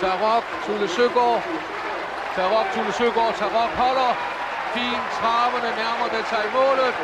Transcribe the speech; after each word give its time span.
Tarok, 0.00 0.44
Tulle 0.66 0.88
Søgaard. 0.88 1.42
Tarok, 2.34 2.66
Tulle 2.74 2.92
Søgaard. 3.00 3.34
Tarok 3.40 3.72
holder. 3.82 4.12
Fin 4.74 5.00
traverne 5.18 5.70
nærmer 5.80 6.08
det 6.14 6.24
sig 6.32 6.44
målet. 6.56 6.94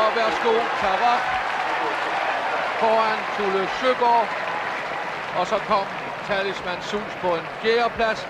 Og 0.00 0.08
værsgo, 0.16 0.54
Tarok. 0.80 1.22
Foran 2.80 3.20
Tulle 3.36 3.64
Søgaard. 3.80 4.28
Og 5.38 5.46
så 5.46 5.58
kom 5.70 5.86
Talisman 6.26 6.80
Sus 6.82 7.12
på 7.22 7.30
en 7.38 7.46
fjerdeplads. 7.60 8.20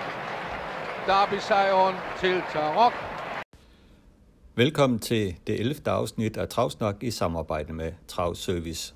Derby-sejren 1.07 1.95
til 2.19 2.43
Tarok. 2.53 2.93
Velkommen 4.55 4.99
til 4.99 5.35
det 5.47 5.59
11. 5.59 5.75
afsnit 5.85 6.37
af 6.37 6.49
Travsnak 6.49 7.03
i 7.03 7.11
samarbejde 7.11 7.73
med 7.73 7.91
Travservice. 8.07 8.93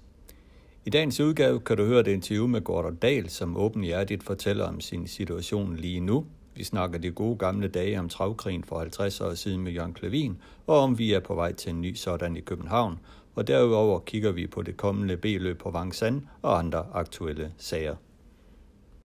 I 0.86 0.90
dagens 0.90 1.20
udgave 1.20 1.60
kan 1.60 1.78
du 1.78 1.84
høre 1.86 2.00
et 2.00 2.08
interview 2.08 2.48
med 2.48 2.62
Gordon 2.62 2.96
Dahl, 2.96 3.30
som 3.30 3.58
åbenhjertigt 3.58 4.24
fortæller 4.24 4.68
om 4.68 4.80
sin 4.82 5.08
situation 5.08 5.76
lige 5.76 6.00
nu. 6.00 6.26
Vi 6.56 6.64
snakker 6.64 7.00
de 7.00 7.12
gode 7.12 7.38
gamle 7.38 7.68
dage 7.68 8.00
om 8.00 8.10
travkrigen 8.10 8.64
for 8.64 8.80
50 8.80 9.22
år 9.22 9.34
siden 9.34 9.64
med 9.64 9.72
Jørgen 9.72 9.94
Klevin, 9.94 10.42
og 10.68 10.78
om 10.80 11.00
vi 11.00 11.14
er 11.14 11.20
på 11.20 11.34
vej 11.36 11.54
til 11.54 11.72
en 11.74 11.82
ny 11.82 11.94
sådan 11.94 12.38
i 12.38 12.42
København. 12.42 13.00
Og 13.36 13.48
derudover 13.48 14.00
kigger 14.00 14.32
vi 14.32 14.48
på 14.48 14.62
det 14.62 14.78
kommende 14.78 15.18
B-løb 15.18 15.58
på 15.60 15.70
Vangsand 15.70 16.22
og 16.42 16.60
andre 16.60 16.86
aktuelle 16.94 17.52
sager. 17.58 17.96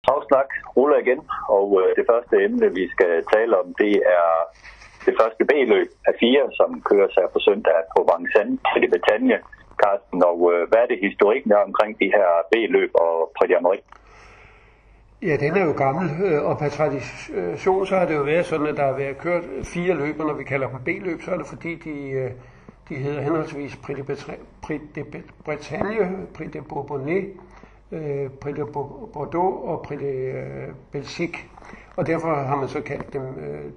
Travsnak 0.06 0.50
ruller 0.76 0.98
igen, 0.98 1.20
og 1.48 1.82
øh, 1.82 1.96
det 1.96 2.04
første 2.10 2.44
emne, 2.44 2.74
vi 2.74 2.88
skal 2.94 3.24
tale 3.34 3.58
om, 3.60 3.74
det 3.78 3.94
er 4.18 4.28
det 5.06 5.14
første 5.20 5.44
B-løb 5.50 5.88
af 6.08 6.14
fire, 6.20 6.44
som 6.58 6.82
kører 6.90 7.08
sig 7.16 7.24
på 7.32 7.38
søndag 7.38 7.78
på 7.96 8.00
Vangsand 8.12 8.50
i 8.84 8.88
Bretagne 8.92 9.38
podcasten, 9.78 10.22
og 10.24 10.52
øh, 10.52 10.68
hvad 10.68 10.78
er 10.78 10.86
det 10.86 10.98
historikken 11.02 11.52
er 11.52 11.56
omkring 11.56 11.98
de 12.00 12.04
her 12.04 12.28
B-løb 12.50 12.90
og 12.94 13.32
Prix 13.36 13.50
d'Amérique? 13.50 13.88
Ja, 15.22 15.36
den 15.36 15.56
er 15.56 15.64
jo 15.64 15.72
gammel, 15.72 16.10
øh, 16.24 16.44
og 16.44 16.58
per 16.58 16.68
tradition 16.68 17.86
så 17.86 17.96
har 17.96 18.06
det 18.06 18.14
jo 18.14 18.22
været 18.22 18.46
sådan, 18.46 18.66
at 18.66 18.76
der 18.76 18.86
har 18.86 18.96
været 18.96 19.18
kørt 19.18 19.44
fire 19.64 19.94
løb, 19.94 20.18
når 20.18 20.32
vi 20.32 20.44
kalder 20.44 20.68
dem 20.68 20.78
B-løb, 20.84 21.22
så 21.22 21.30
er 21.30 21.36
det 21.36 21.46
fordi, 21.46 21.74
de, 21.74 22.10
øh, 22.10 22.30
de 22.88 22.94
hedder 22.94 23.20
henholdsvis 23.20 23.76
Prix 23.76 24.26
Prix 24.62 24.80
de 24.94 25.04
Bretagne, 25.44 26.26
Prix 26.34 26.50
de 26.52 26.62
Bourbonnais, 26.68 27.26
øh, 27.92 28.30
Prix 28.40 28.54
de 28.54 28.66
Bordeaux 29.12 29.68
og 29.68 29.82
Prix 29.82 29.98
de 30.00 30.34
Belgique. 30.92 31.38
Og 31.96 32.06
derfor 32.06 32.34
har 32.34 32.56
man 32.56 32.68
så 32.68 32.80
kaldt 32.80 33.12
dem 33.12 33.22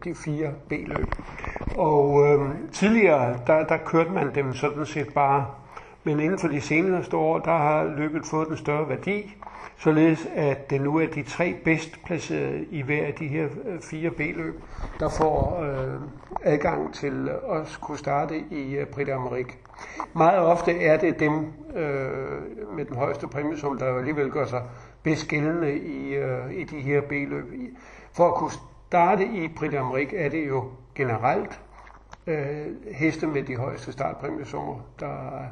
de 0.03 0.15
fire 0.15 0.49
B-løb. 0.69 1.08
Og 1.77 2.27
øh, 2.27 2.39
tidligere, 2.71 3.39
der, 3.47 3.65
der 3.65 3.77
kørte 3.77 4.11
man 4.11 4.36
dem 4.36 4.53
sådan 4.53 4.86
set 4.86 5.13
bare 5.13 5.45
men 6.03 6.19
inden 6.19 6.39
for 6.39 6.47
de 6.47 6.61
seneste 6.61 7.17
år, 7.17 7.39
der 7.39 7.57
har 7.57 7.83
løbet 7.83 8.25
fået 8.25 8.47
en 8.47 8.57
større 8.57 8.89
værdi, 8.89 9.35
således 9.77 10.27
at 10.35 10.69
det 10.69 10.81
nu 10.81 10.97
er 10.97 11.08
de 11.08 11.23
tre 11.23 11.55
bedst 11.63 12.05
placerede 12.05 12.66
i 12.71 12.81
hver 12.81 13.05
af 13.05 13.13
de 13.13 13.27
her 13.27 13.47
øh, 13.66 13.81
fire 13.81 14.09
B-løb, 14.11 14.61
der 14.99 15.09
får 15.09 15.63
øh, 15.63 16.02
adgang 16.43 16.93
til 16.93 17.30
at 17.52 17.80
kunne 17.81 17.97
starte 17.97 18.43
i 18.52 18.75
øh, 18.75 18.88
Brit 18.88 19.09
Amerik. 19.09 19.59
Meget 20.13 20.39
ofte 20.39 20.83
er 20.83 20.97
det 20.97 21.19
dem 21.19 21.33
øh, 21.75 22.75
med 22.75 22.86
den 22.86 22.95
højeste 22.95 23.27
præmiesum, 23.27 23.77
der 23.77 23.97
alligevel 23.97 24.31
gør 24.31 24.45
sig 24.45 24.63
bedst 25.03 25.27
gældende 25.27 25.77
i, 25.77 26.13
øh, 26.13 26.53
i 26.53 26.63
de 26.63 26.80
her 26.80 27.02
B-løb. 27.02 27.45
For 28.13 28.27
at 28.27 28.33
kunne 28.33 28.52
starte 28.88 29.25
i 29.25 29.47
Brit 29.47 29.73
Amerik 29.73 30.13
er 30.17 30.30
det 30.30 30.47
jo 30.47 30.63
generelt 30.95 31.61
øh, 32.27 32.65
heste 32.91 33.27
med 33.27 33.43
de 33.43 33.55
højeste 33.55 33.91
startpræmiesummer, 33.91 34.75
der 34.99 35.45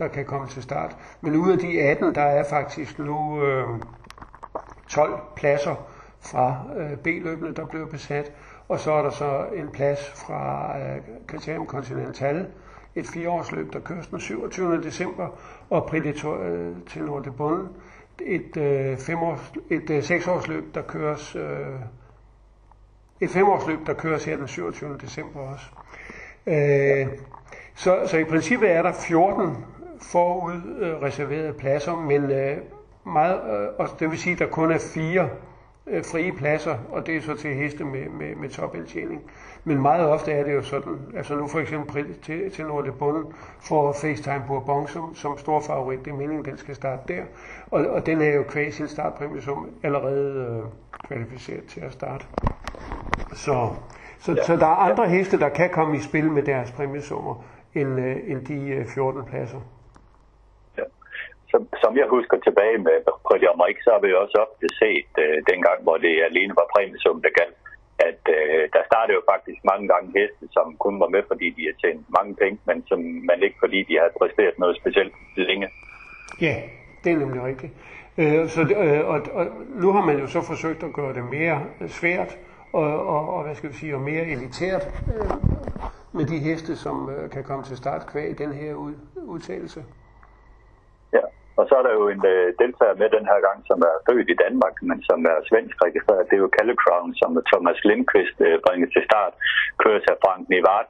der 0.00 0.08
kan 0.08 0.24
komme 0.24 0.48
til 0.48 0.62
start. 0.62 0.96
Men 1.20 1.36
ud 1.36 1.52
af 1.52 1.58
de 1.58 1.80
18, 1.80 2.14
der 2.14 2.22
er 2.22 2.44
faktisk 2.44 2.98
nu 2.98 3.44
øh, 3.44 3.66
12 4.88 5.20
pladser 5.36 5.74
fra 6.20 6.56
øh, 6.76 6.96
B-løbene, 6.96 7.54
der 7.54 7.66
bliver 7.66 7.86
besat. 7.86 8.32
Og 8.68 8.80
så 8.80 8.92
er 8.92 9.02
der 9.02 9.10
så 9.10 9.46
en 9.54 9.68
plads 9.68 10.10
fra 10.26 10.74
øh, 10.78 10.96
Criterium 11.26 11.66
Continental, 11.66 12.46
et 12.94 13.06
fireårsløb, 13.06 13.72
der 13.72 13.80
køres 13.80 14.06
den 14.06 14.20
27. 14.20 14.82
december, 14.82 15.28
og 15.70 15.86
Predator 15.86 16.42
øh, 16.42 16.72
til 16.88 17.04
Nord 17.04 17.30
Bonn, 17.36 17.68
et, 18.20 18.56
øh, 18.56 18.98
femårs, 18.98 19.52
et 19.70 19.90
øh, 19.90 20.02
seksårsløb, 20.02 20.74
der 20.74 20.82
køres 20.82 21.36
øh, 21.36 21.80
et 23.20 23.30
femårsløb, 23.30 23.78
der 23.86 23.94
køres 23.94 24.24
her 24.24 24.36
den 24.36 24.48
27. 24.48 24.98
december 25.00 25.40
også. 25.40 25.66
Øh, 26.46 27.08
så, 27.74 28.06
så 28.06 28.18
i 28.18 28.24
princippet 28.24 28.70
er 28.70 28.82
der 28.82 28.92
14 28.92 29.56
forud 30.00 30.60
øh, 30.80 31.54
pladser, 31.54 31.96
men 31.96 32.30
øh, 32.30 32.56
meget, 33.06 33.34
øh, 33.34 33.68
og 33.78 33.88
det 34.00 34.10
vil 34.10 34.18
sige, 34.18 34.32
at 34.32 34.38
der 34.38 34.46
kun 34.46 34.72
er 34.72 34.78
fire 34.94 35.28
øh, 35.86 36.04
frie 36.04 36.32
pladser, 36.32 36.76
og 36.92 37.06
det 37.06 37.16
er 37.16 37.20
så 37.20 37.36
til 37.36 37.54
heste 37.54 37.84
med, 37.84 38.08
med, 38.08 38.36
med 38.36 38.48
topindtjening. 38.48 39.22
Men 39.64 39.82
meget 39.82 40.06
ofte 40.06 40.32
er 40.32 40.44
det 40.44 40.54
jo 40.54 40.62
sådan, 40.62 40.98
altså 41.16 41.34
nu 41.34 41.46
for 41.46 41.58
eksempel 41.58 42.14
til, 42.22 42.50
til 42.50 42.66
Nord 42.66 42.92
Bunden 42.92 43.24
for 43.60 43.92
FaceTime 43.92 44.44
Bourbon 44.46 44.88
som, 44.88 45.14
som 45.14 45.38
stor 45.38 45.60
favorit, 45.60 46.04
det 46.04 46.10
er 46.10 46.16
meningen, 46.16 46.44
den 46.44 46.58
skal 46.58 46.74
starte 46.74 47.14
der. 47.14 47.22
Og, 47.70 47.86
og 47.86 48.06
den 48.06 48.20
er 48.20 48.34
jo 48.34 48.42
kvæg 48.42 48.74
sin 48.74 48.88
startpræmie 48.88 49.42
som 49.42 49.70
allerede 49.82 50.62
øh, 50.62 50.70
kvalificeret 51.06 51.64
til 51.64 51.80
at 51.80 51.92
starte. 51.92 52.24
Så, 53.34 53.70
så, 54.18 54.32
ja. 54.32 54.44
så 54.44 54.56
der 54.56 54.66
er 54.66 54.90
andre 54.90 55.08
heste, 55.08 55.38
der 55.38 55.48
kan 55.48 55.70
komme 55.70 55.96
i 55.96 56.00
spil 56.00 56.30
med 56.30 56.42
deres 56.42 56.70
præmiesummer 56.70 57.44
end, 57.74 58.00
øh, 58.00 58.16
end 58.26 58.46
de 58.46 58.84
14 58.94 59.20
øh, 59.20 59.26
pladser 59.26 59.60
som, 61.52 61.62
som 61.82 61.92
jeg 62.00 62.06
husker 62.16 62.36
tilbage 62.46 62.78
med 62.86 62.96
Prix 63.26 63.40
d'Amérique, 63.44 63.82
så 63.84 63.90
har 63.94 64.00
vi 64.04 64.08
jo 64.12 64.18
også 64.24 64.36
ofte 64.46 64.66
set 64.80 65.12
øh, 65.24 65.36
dengang, 65.50 65.78
hvor 65.86 65.96
det 66.04 66.14
alene 66.28 66.54
var 66.60 66.66
præmiesum, 66.74 67.18
der 67.24 67.32
galt, 67.40 67.58
at 68.08 68.22
øh, 68.36 68.62
der 68.74 68.82
startede 68.90 69.16
jo 69.18 69.22
faktisk 69.32 69.60
mange 69.72 69.86
gange 69.92 70.08
heste, 70.18 70.44
som 70.56 70.66
kun 70.84 70.94
var 71.02 71.10
med, 71.14 71.22
fordi 71.30 71.46
de 71.56 71.62
har 71.68 71.76
tjent 71.82 72.04
mange 72.18 72.32
penge, 72.42 72.58
men 72.68 72.78
som 72.90 72.98
man 73.30 73.38
ikke 73.46 73.58
fordi 73.64 73.78
de 73.88 73.94
havde 74.00 74.14
præsteret 74.20 74.58
noget 74.58 74.74
specielt 74.80 75.14
længe. 75.36 75.68
Ja, 76.46 76.54
det 77.02 77.10
er 77.12 77.18
nemlig 77.22 77.42
rigtigt. 77.50 77.72
Øh, 78.20 78.48
så 78.54 78.60
øh, 78.84 79.02
og, 79.12 79.18
og 79.38 79.44
nu 79.82 79.88
har 79.92 80.04
man 80.08 80.18
jo 80.22 80.26
så 80.26 80.40
forsøgt 80.42 80.82
at 80.82 80.92
gøre 80.92 81.14
det 81.14 81.24
mere 81.36 81.58
svært 81.88 82.38
og, 82.72 83.06
og, 83.14 83.34
og 83.34 83.42
hvad 83.44 83.54
skal 83.54 83.70
vi 83.70 83.74
sige, 83.74 83.94
og 83.94 84.00
mere 84.00 84.24
elitært 84.24 84.84
øh, 85.14 85.30
med 86.12 86.24
de 86.24 86.38
heste, 86.38 86.76
som 86.76 87.10
øh, 87.10 87.30
kan 87.30 87.44
komme 87.44 87.64
til 87.64 87.76
start 87.76 88.06
kvæg 88.06 88.38
den 88.38 88.52
her 88.52 88.74
ud, 88.74 88.94
udtalelse. 89.16 89.84
Og 91.60 91.64
så 91.68 91.74
er 91.80 91.84
der 91.88 91.94
jo 92.00 92.04
en 92.14 92.24
øh, 92.34 92.46
deltager 92.62 92.96
med 93.02 93.08
den 93.16 93.24
her 93.30 93.40
gang, 93.46 93.58
som 93.70 93.78
er 93.90 93.94
født 94.06 94.28
i 94.34 94.40
Danmark, 94.44 94.74
men 94.88 94.98
som 95.08 95.18
er 95.32 95.46
svensk 95.50 95.76
registreret. 95.86 96.28
Det 96.28 96.36
er 96.36 96.44
jo 96.44 96.54
Calle 96.56 96.76
Crown, 96.82 97.10
som 97.20 97.30
Thomas 97.50 97.78
Lindqvist 97.88 98.38
øh, 98.46 98.56
bringer 98.64 98.88
til 98.94 99.02
start, 99.08 99.32
kører 99.82 100.00
til 100.02 100.20
Frank 100.24 100.42
Nivart. 100.52 100.88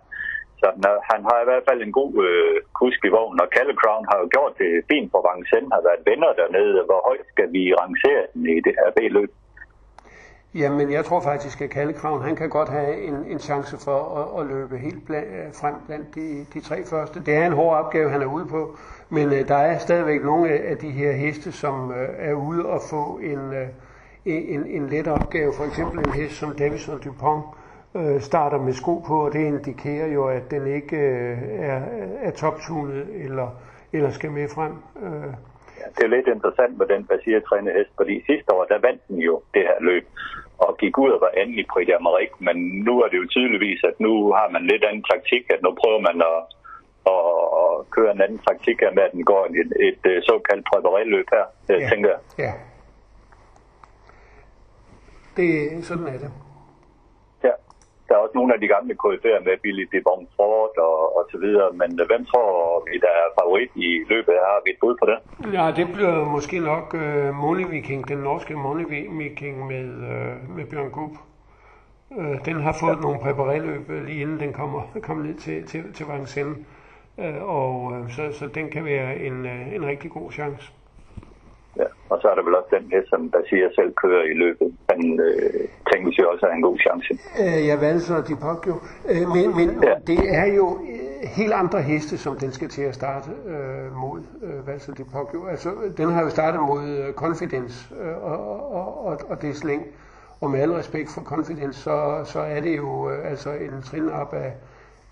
Så 0.61 0.69
når, 0.83 0.95
han 1.11 1.21
har 1.29 1.39
i 1.41 1.49
hvert 1.49 1.67
fald 1.69 1.81
en 1.83 1.97
god 2.01 2.13
øh, 2.29 2.57
kusk 2.81 3.01
i 3.09 3.15
vognen, 3.17 3.43
og 3.45 3.53
Calle 3.57 3.77
Crown 3.81 4.05
har 4.11 4.19
jo 4.23 4.27
gjort 4.35 4.55
det 4.63 4.73
fint 4.91 5.09
på 5.15 5.19
Vangsen, 5.29 5.65
har 5.75 5.83
været 5.89 6.07
venner 6.11 6.33
dernede. 6.41 6.79
Hvor 6.89 7.01
højt 7.09 7.27
skal 7.33 7.49
vi 7.57 7.63
rangere 7.83 8.25
den 8.35 8.45
i 8.57 8.61
det 8.67 8.75
her 8.81 8.89
B-løb? 8.97 9.31
Jamen, 10.55 10.93
jeg 10.93 11.05
tror 11.05 11.21
faktisk, 11.21 11.61
at 11.61 11.71
Kalle 11.71 11.93
Kravn, 11.93 12.23
han 12.23 12.37
kan 12.37 12.49
godt 12.49 12.69
have 12.69 13.03
en, 13.03 13.15
en 13.15 13.39
chance 13.39 13.79
for 13.79 14.19
at, 14.19 14.41
at 14.41 14.47
løbe 14.47 14.79
helt 14.79 15.07
bland, 15.07 15.27
øh, 15.27 15.55
frem 15.55 15.75
blandt 15.87 16.15
de, 16.15 16.47
de 16.55 16.61
tre 16.61 16.85
første. 16.85 17.23
Det 17.27 17.35
er 17.35 17.47
en 17.47 17.53
hård 17.53 17.77
opgave, 17.77 18.11
han 18.11 18.23
er 18.23 18.27
ude 18.27 18.47
på, 18.47 18.77
men 19.09 19.33
øh, 19.33 19.49
der 19.49 19.57
er 19.57 19.79
stadigvæk 19.79 20.25
nogle 20.25 20.51
af 20.51 20.77
de 20.77 20.91
her 20.91 21.13
heste, 21.13 21.53
som 21.53 21.93
øh, 21.93 22.09
er 22.19 22.35
ude 22.35 22.67
og 22.67 22.81
få 22.91 23.21
en, 23.23 23.53
øh, 23.53 23.69
en, 24.25 24.67
en 24.67 24.87
let 24.87 25.09
opgave. 25.09 25.53
For 25.53 25.65
eksempel 25.65 25.99
en 25.99 26.13
hest 26.13 26.35
som 26.35 26.55
Davison 26.57 27.01
Dupont 27.01 27.45
øh, 27.95 28.21
starter 28.21 28.59
med 28.59 28.73
sko 28.73 28.99
på, 28.99 29.25
og 29.25 29.33
det 29.33 29.41
indikerer 29.41 30.07
jo, 30.07 30.29
at 30.29 30.51
den 30.51 30.67
ikke 30.67 30.97
øh, 30.97 31.39
er, 31.59 31.81
er 32.23 32.31
toptunet 32.31 33.07
eller, 33.15 33.49
eller 33.93 34.11
skal 34.11 34.31
med 34.31 34.49
frem. 34.49 34.73
Øh 35.03 35.35
det 35.97 36.03
er 36.05 36.15
lidt 36.17 36.29
interessant 36.37 36.79
med 36.79 36.87
den 36.87 37.03
basirtræne 37.11 37.71
hest, 37.77 37.93
fordi 37.97 38.15
sidste 38.31 38.53
år, 38.55 38.65
der 38.65 38.87
vandt 38.87 39.03
den 39.09 39.19
jo 39.29 39.43
det 39.55 39.63
her 39.69 39.79
løb, 39.81 40.07
og 40.59 40.77
gik 40.81 40.99
ud 40.99 41.11
og 41.11 41.21
var 41.21 41.33
på 41.73 41.79
i 41.79 41.91
Amerik, 42.01 42.33
men 42.47 42.57
nu 42.87 42.93
er 43.03 43.09
det 43.09 43.19
jo 43.23 43.27
tydeligvis, 43.27 43.81
at 43.85 43.97
nu 44.01 44.33
har 44.39 44.49
man 44.55 44.63
lidt 44.67 44.85
anden 44.85 45.05
taktik, 45.13 45.45
at 45.55 45.63
nu 45.63 45.71
prøver 45.81 46.01
man 46.09 46.17
at, 46.33 46.41
at, 47.15 47.25
at 47.61 47.91
køre 47.95 48.13
en 48.13 48.21
anden 48.25 48.41
taktik 48.49 48.77
her 48.81 48.93
med, 48.97 49.03
at 49.03 49.13
den 49.13 49.25
går 49.25 49.43
et, 49.61 49.71
et, 49.87 50.01
et 50.17 50.25
såkaldt 50.25 50.65
præpareløb 50.71 51.27
her, 51.37 51.47
ja. 51.69 51.89
tænker 51.89 52.09
jeg. 52.15 52.21
Ja. 52.39 52.53
Det, 55.37 55.85
sådan 55.85 56.07
er 56.07 56.19
det 56.25 56.33
der 58.11 58.17
er 58.17 58.25
også 58.25 58.39
nogle 58.39 58.55
af 58.55 58.61
de 58.61 58.69
gamle 58.75 58.95
KF'er 59.03 59.39
med 59.47 59.55
Billy 59.63 59.85
de 59.93 60.01
Bonfort 60.07 60.77
og, 60.89 61.17
og 61.17 61.23
så 61.33 61.39
videre, 61.45 61.69
men 61.81 61.91
øh, 62.01 62.07
hvem 62.11 62.25
tror 62.31 62.49
vi, 62.87 62.95
der 63.05 63.13
er 63.23 63.27
favorit 63.41 63.73
i 63.75 63.91
løbet? 64.13 64.35
Har 64.47 64.59
vi 64.65 64.71
et 64.71 64.81
bud 64.81 64.95
på 65.01 65.07
det? 65.11 65.19
Ja, 65.57 65.65
det 65.79 65.87
bliver 65.95 66.25
måske 66.25 66.57
nok 66.73 66.87
uh, 66.95 67.35
Money 67.45 67.67
Viking, 67.71 68.09
den 68.09 68.19
norske 68.19 68.55
Money 68.55 68.87
Viking 69.21 69.67
med, 69.67 69.87
uh, 70.11 70.57
med 70.57 70.65
Bjørn 70.71 70.91
Gub. 70.91 71.15
Uh, 72.11 72.37
den 72.45 72.57
har 72.67 72.75
fået 72.81 72.97
ja. 72.97 73.01
nogle 73.05 73.19
præpareløb 73.25 73.91
lige 74.07 74.21
inden 74.21 74.41
den 74.41 74.53
kommer, 74.53 74.83
kommer 75.07 75.25
ned 75.25 75.35
til, 75.35 75.67
til, 75.67 75.93
til 75.93 76.07
Vincennes. 76.11 76.59
Uh, 77.17 77.43
og 77.59 77.75
uh, 77.83 78.11
så, 78.11 78.33
så 78.33 78.47
den 78.47 78.71
kan 78.71 78.85
være 78.85 79.17
en, 79.17 79.45
uh, 79.45 79.75
en 79.75 79.87
rigtig 79.87 80.11
god 80.11 80.33
chance. 80.33 80.73
Ja. 81.77 81.85
Og 82.11 82.19
så 82.23 82.29
er 82.29 82.35
der 82.35 82.43
vel 82.45 82.55
også 82.55 82.71
den 82.79 82.91
hest, 82.93 83.09
som 83.09 83.31
der 83.31 83.39
siger 83.49 83.69
selv 83.75 83.93
kører 84.03 84.25
i 84.25 84.35
løbet. 84.35 84.69
Den 84.93 85.21
øh, 85.21 85.69
tænkes 85.93 86.19
jo 86.19 86.31
også 86.33 86.47
er 86.47 86.53
en 86.55 86.63
god 86.63 86.79
chance. 86.79 87.13
Øh, 87.43 87.67
ja, 87.67 87.77
Valser 87.77 88.17
og 88.17 88.29
Dipokjo. 88.29 88.75
Øh, 89.11 89.29
men 89.35 89.57
men 89.57 89.69
Ja. 89.85 89.95
det 90.07 90.21
er 90.35 90.47
jo 90.55 90.79
øh, 90.93 91.29
helt 91.29 91.53
andre 91.53 91.83
heste, 91.83 92.19
som 92.19 92.37
den 92.39 92.53
skal 92.53 92.69
til 92.69 92.83
at 92.83 92.95
starte 92.95 93.31
øh, 93.47 93.97
mod 93.97 94.21
øh, 94.43 94.67
Valser 94.67 94.93
og 94.93 94.99
Dipokjo. 94.99 95.47
Altså, 95.47 95.71
den 95.97 96.09
har 96.13 96.23
jo 96.23 96.29
startet 96.31 96.61
mod 96.61 96.83
øh, 96.89 97.15
Confidence 97.15 97.95
øh, 98.03 98.25
og, 98.33 98.73
og, 98.73 99.05
og, 99.07 99.19
og 99.29 99.43
det 99.43 99.57
slæng. 99.57 99.87
Og 100.41 100.51
med 100.51 100.61
al 100.61 100.73
respekt 100.73 101.11
for 101.15 101.21
Confidence, 101.21 101.81
så, 101.81 102.21
så 102.25 102.41
er 102.41 102.61
det 102.61 102.77
jo 102.77 103.11
øh, 103.11 103.31
altså 103.31 103.51
en 103.51 103.83
trin 103.83 104.09
op 104.11 104.35
af, 104.35 104.53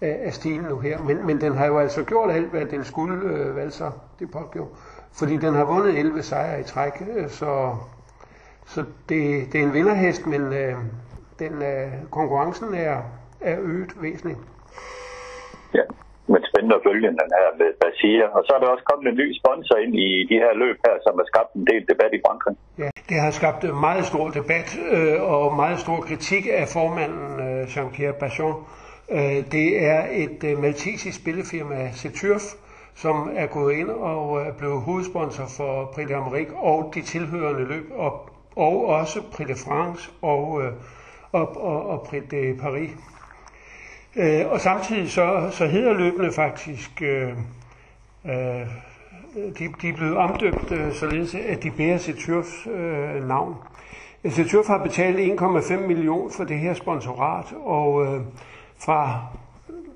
af, 0.01 0.21
af 0.25 0.33
stilen 0.33 0.65
nu 0.71 0.79
her. 0.79 0.99
Men, 1.03 1.27
men 1.27 1.41
den 1.41 1.53
har 1.53 1.67
jo 1.67 1.79
altså 1.79 2.05
gjort 2.05 2.31
alt, 2.31 2.51
hvad 2.51 2.65
den 2.67 2.85
skulle, 2.85 3.29
øh, 3.29 3.57
Valser 3.57 3.91
Dipokjo. 4.21 4.67
Fordi 5.19 5.37
den 5.37 5.55
har 5.55 5.65
vundet 5.65 5.99
11 5.99 6.23
sejre 6.23 6.61
i 6.61 6.63
træk, 6.63 6.93
øh, 7.17 7.29
så, 7.29 7.77
så 8.67 8.81
det, 9.09 9.23
det 9.53 9.61
er 9.61 9.65
en 9.65 9.75
vinderhest, 9.75 10.27
men 10.27 10.43
øh, 10.53 10.75
den, 11.39 11.55
øh, 11.63 11.89
konkurrencen 12.11 12.75
er, 12.75 12.97
er 13.41 13.57
øget 13.61 13.93
væsentligt. 14.03 14.39
Ja. 15.75 15.85
Men 16.33 16.41
spændende 16.51 16.77
at 16.77 16.83
følge 16.89 17.09
den 17.09 17.31
her 17.39 17.49
med 17.61 17.71
Basia. 17.83 18.27
Og 18.37 18.41
så 18.47 18.51
er 18.57 18.61
der 18.61 18.69
også 18.75 18.87
kommet 18.91 19.07
en 19.13 19.19
ny 19.23 19.29
sponsor 19.41 19.77
ind 19.85 19.95
i 20.07 20.09
de 20.31 20.37
her 20.45 20.53
løb 20.63 20.77
her, 20.87 20.95
som 21.05 21.13
har 21.21 21.27
skabt 21.33 21.51
en 21.59 21.67
del 21.71 21.83
debat 21.91 22.13
i 22.19 22.21
Frankrig. 22.27 22.57
Ja, 22.83 22.91
det 23.09 23.19
har 23.25 23.31
skabt 23.41 23.65
øh, 23.69 23.75
meget 23.87 24.05
stor 24.11 24.27
debat 24.39 24.69
øh, 24.97 25.19
og 25.35 25.57
meget 25.63 25.79
stor 25.85 25.99
kritik 26.09 26.45
af 26.61 26.67
formanden 26.77 27.31
øh, 27.47 27.63
Jean-Pierre 27.73 28.19
Bachon. 28.21 28.57
Øh, 29.17 29.39
det 29.57 29.69
er 29.93 30.01
et 30.25 30.41
øh, 30.51 30.55
maltesisk 30.65 31.17
spillefirma, 31.23 31.79
Seturf, 32.01 32.45
som 33.03 33.31
er 33.35 33.47
gået 33.47 33.75
ind 33.75 33.89
og 33.91 34.41
øh, 34.41 34.47
er 34.47 34.53
blevet 34.53 34.83
hovedsponsor 34.83 35.47
for 35.47 35.85
Prix 35.85 36.11
d'Amérique 36.11 36.57
og 36.57 36.93
de 36.95 37.03
tilhørende 37.03 37.65
løb, 37.65 37.91
og, 37.95 38.31
og 38.57 38.87
også 38.87 39.23
Prix 39.33 39.47
de 39.49 39.55
France 39.55 40.11
og, 40.23 40.63
øh, 40.63 40.73
og, 41.33 41.63
og, 41.63 41.87
og 41.87 42.03
Prix 42.03 42.23
de 42.31 42.57
Paris. 42.61 42.91
Øh, 44.17 44.47
og 44.51 44.61
samtidig 44.61 45.11
så, 45.11 45.49
så 45.51 45.67
hedder 45.67 45.93
løbene 45.93 46.33
faktisk, 46.33 47.03
øh, 47.03 47.29
øh, 48.25 48.67
de, 49.35 49.69
de 49.83 49.89
er 49.89 49.97
blevet 49.97 50.17
omdøbt 50.17 50.73
øh, 50.73 50.93
således, 50.93 51.35
at 51.35 51.63
de 51.63 51.71
bærer 51.71 51.99
Seturfs 51.99 52.67
øh, 52.67 53.29
navn. 53.29 53.55
Altså, 54.25 54.43
Seturf 54.43 54.67
har 54.67 54.83
betalt 54.83 55.41
1,5 55.41 55.77
millioner 55.77 56.31
for 56.37 56.45
det 56.45 56.59
her 56.59 56.75
sponsorat, 56.75 57.47
og 57.65 58.07
øh, 58.07 58.21
fra 58.79 59.21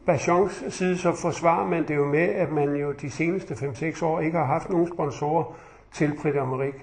Bachons 0.07 0.65
side 0.69 0.99
så 0.99 1.13
forsvarer 1.13 1.67
man 1.67 1.89
det 1.89 1.97
jo 1.97 2.05
med, 2.05 2.29
at 2.29 2.53
man 2.53 2.77
jo 2.77 2.93
de 2.93 3.11
seneste 3.11 3.55
5-6 3.55 4.05
år 4.05 4.21
ikke 4.21 4.39
har 4.39 4.45
haft 4.45 4.71
nogen 4.71 4.89
sponsorer 4.95 5.45
til 5.93 6.13
Prix 6.23 6.35
d'Amérique. 6.35 6.83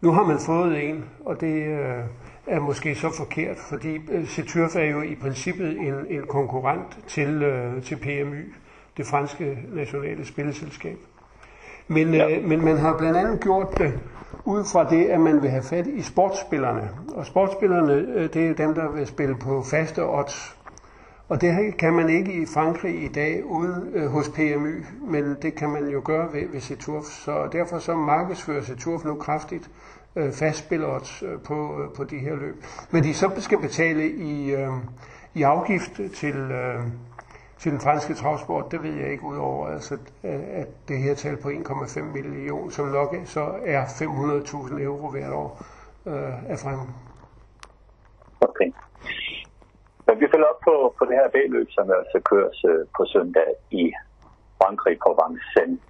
Nu 0.00 0.10
har 0.10 0.24
man 0.24 0.38
fået 0.46 0.88
en, 0.88 1.04
og 1.24 1.40
det 1.40 1.66
øh, 1.66 2.04
er 2.46 2.60
måske 2.60 2.94
så 2.94 3.16
forkert, 3.16 3.56
fordi 3.58 3.98
øh, 4.10 4.26
Seturf 4.26 4.76
er 4.76 4.84
jo 4.84 5.02
i 5.02 5.14
princippet 5.14 5.78
en, 5.78 5.94
en 6.08 6.22
konkurrent 6.28 6.98
til, 7.06 7.42
øh, 7.42 7.82
til 7.82 7.96
PMY, 7.96 8.54
det 8.96 9.06
franske 9.06 9.58
nationale 9.74 10.26
spilleselskab. 10.26 10.96
Men, 11.88 12.14
ja. 12.14 12.36
øh, 12.36 12.44
men 12.44 12.64
man 12.64 12.76
har 12.76 12.98
blandt 12.98 13.16
andet 13.16 13.40
gjort 13.40 13.78
det 13.78 14.00
ud 14.44 14.64
fra 14.72 14.90
det, 14.90 15.04
at 15.04 15.20
man 15.20 15.42
vil 15.42 15.50
have 15.50 15.62
fat 15.62 15.86
i 15.86 16.02
sportsspillerne. 16.02 16.90
Og 17.14 17.26
sportsspillerne, 17.26 17.92
øh, 17.92 18.34
det 18.34 18.50
er 18.50 18.54
dem, 18.54 18.74
der 18.74 18.90
vil 18.90 19.06
spille 19.06 19.36
på 19.36 19.62
faste 19.62 20.04
odds. 20.04 20.59
Og 21.30 21.40
det 21.40 21.76
kan 21.76 21.92
man 21.92 22.08
ikke 22.08 22.32
i 22.32 22.46
Frankrig 22.46 23.02
i 23.02 23.08
dag 23.08 23.44
ude 23.44 23.90
øh, 23.94 24.06
hos 24.06 24.28
PMY, 24.28 24.84
men 25.00 25.36
det 25.42 25.54
kan 25.54 25.70
man 25.70 25.88
jo 25.88 26.02
gøre 26.04 26.32
ved, 26.32 26.48
ved 26.48 26.60
Seturf. 26.60 27.04
Så 27.04 27.48
derfor 27.52 27.78
så 27.78 27.96
markedsfører 27.96 28.62
Seturf 28.62 29.04
nu 29.04 29.14
kraftigt 29.14 29.70
øh, 30.16 30.32
fastspillerodds 30.32 31.22
øh, 31.22 31.40
på, 31.40 31.82
øh, 31.82 31.94
på 31.96 32.04
de 32.04 32.18
her 32.18 32.34
løb. 32.34 32.64
Men 32.90 33.04
de 33.04 33.14
så 33.14 33.30
skal 33.38 33.58
betale 33.58 34.10
i, 34.10 34.50
øh, 34.50 34.72
i 35.34 35.42
afgift 35.42 36.00
til, 36.14 36.36
øh, 36.36 36.84
til 37.58 37.72
den 37.72 37.80
franske 37.80 38.14
travsport, 38.14 38.72
det 38.72 38.82
ved 38.82 38.94
jeg 38.94 39.12
ikke 39.12 39.24
udover, 39.24 39.68
altså, 39.68 39.94
øh, 40.24 40.40
at 40.52 40.88
det 40.88 40.98
her 40.98 41.14
tal 41.14 41.36
på 41.36 41.48
1,5 41.48 42.02
million, 42.02 42.70
som 42.70 42.86
nok 42.86 43.16
så 43.24 43.54
er 43.66 43.84
500.000 43.84 44.82
euro 44.82 45.10
hvert 45.10 45.32
år 45.32 45.62
øh, 46.06 46.50
af 46.50 46.58
Frankrig. 46.58 46.88
Okay. 48.40 48.72
Men 50.10 50.20
vi 50.20 50.26
følger 50.32 50.48
op 50.52 50.60
på, 50.68 50.74
på 50.98 51.02
det 51.08 51.14
her 51.20 51.28
B-løb, 51.34 51.68
som 51.76 51.86
altså 51.98 52.18
køres 52.30 52.58
øh, 52.70 52.82
på 52.96 53.02
søndag 53.14 53.48
i 53.82 53.84
Frankrig 54.58 54.96
på 55.04 55.10
Vincennes. 55.18 55.82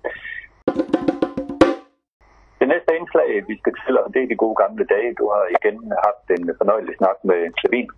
Det 2.60 2.68
næste 2.72 2.90
indslag, 2.98 3.28
vi 3.50 3.54
skal 3.60 3.74
til, 3.84 3.94
og 3.98 4.08
det 4.14 4.22
er 4.22 4.28
de 4.32 4.42
gode 4.44 4.56
gamle 4.62 4.84
dage. 4.94 5.10
Du 5.20 5.24
har 5.34 5.44
igen 5.56 5.76
haft 6.06 6.26
en 6.36 6.44
fornøjelig 6.60 6.94
snak 7.00 7.18
med 7.30 7.40
Klavin. 7.58 7.90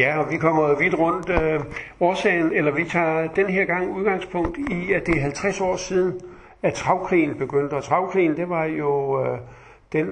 Ja, 0.00 0.10
og 0.20 0.26
vi 0.32 0.36
kommer 0.36 0.64
vidt 0.82 0.96
rundt. 1.04 1.26
Øh, 1.38 1.60
årsagen, 2.08 2.52
eller 2.58 2.72
vi 2.80 2.84
tager 2.84 3.28
den 3.38 3.46
her 3.46 3.64
gang 3.64 3.84
udgangspunkt 3.98 4.58
i, 4.58 4.92
at 4.92 5.06
det 5.06 5.14
er 5.16 5.22
50 5.22 5.60
år 5.60 5.76
siden, 5.76 6.20
at 6.62 6.72
travkrigen 6.74 7.38
begyndte. 7.38 7.74
Og 7.74 7.82
travkrigen, 7.82 8.36
det 8.36 8.48
var 8.48 8.64
jo 8.64 8.90
øh, 9.22 9.38
den 9.92 10.08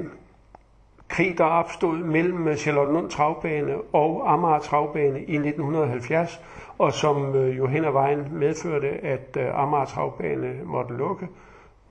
krig, 1.08 1.38
der 1.38 1.44
opstod 1.44 1.99
mellem 1.99 2.56
Charlottenlund 2.56 3.11
Travbane 3.11 3.75
og 3.93 4.32
Amager 4.32 4.58
Travbane 4.58 5.20
i 5.20 5.35
1970, 5.35 6.41
og 6.79 6.93
som 6.93 7.35
øh, 7.35 7.58
jo 7.58 7.67
hen 7.67 7.85
ad 7.85 7.93
vejen 7.93 8.29
medførte, 8.32 8.88
at 8.88 9.37
øh, 9.38 9.62
Amager 9.62 9.85
Travbane 9.85 10.55
måtte 10.64 10.94
lukke. 10.94 11.29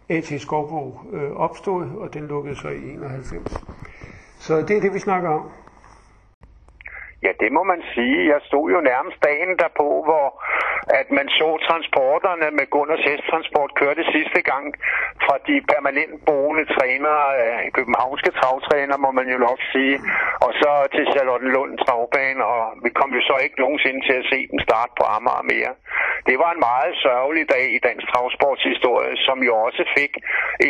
A.T. 0.09 0.41
Skovbo 0.41 0.99
øh, 1.13 1.31
opstod, 1.31 1.85
og 1.97 2.13
den 2.13 2.27
lukkede 2.27 2.55
så 2.55 2.67
i 2.67 2.89
91. 2.93 3.63
Så 4.39 4.61
det 4.61 4.77
er 4.77 4.81
det, 4.81 4.93
vi 4.93 4.99
snakker 4.99 5.29
om. 5.29 5.49
Ja, 7.25 7.31
det 7.43 7.51
må 7.57 7.63
man 7.63 7.81
sige. 7.93 8.17
Jeg 8.33 8.39
stod 8.49 8.65
jo 8.75 8.79
nærmest 8.91 9.17
dagen 9.29 9.51
derpå, 9.63 9.87
hvor 10.07 10.27
at 10.99 11.07
man 11.17 11.27
så 11.39 11.49
transporterne 11.69 12.47
med 12.57 12.65
Gunners 12.75 13.03
Hesttransport 13.09 13.71
kørte 13.81 14.03
sidste 14.15 14.41
gang 14.51 14.65
fra 15.25 15.35
de 15.47 15.55
permanent 15.73 16.15
boende 16.27 16.65
trænere, 16.75 17.25
øh, 17.41 17.71
københavnske 17.77 18.31
travtræner, 18.39 18.97
må 19.05 19.09
man 19.19 19.27
jo 19.33 19.37
nok 19.47 19.59
sige, 19.73 19.95
og 20.45 20.51
så 20.61 20.71
til 20.95 21.05
Charlottenlund 21.13 21.71
Travbane, 21.83 22.41
og 22.53 22.63
vi 22.85 22.89
kom 22.99 23.09
jo 23.17 23.21
så 23.29 23.35
ikke 23.45 23.61
nogensinde 23.63 24.01
til 24.07 24.15
at 24.21 24.27
se 24.31 24.39
den 24.51 24.59
starte 24.67 24.91
på 24.99 25.03
Amager 25.15 25.45
mere. 25.53 25.73
Det 26.29 26.37
var 26.43 26.51
en 26.51 26.65
meget 26.71 26.93
sørgelig 27.05 27.45
dag 27.55 27.65
i 27.77 27.79
dansk 27.87 28.05
travsportshistorie, 28.11 29.15
som 29.27 29.37
jo 29.47 29.53
også 29.67 29.83
fik 29.97 30.13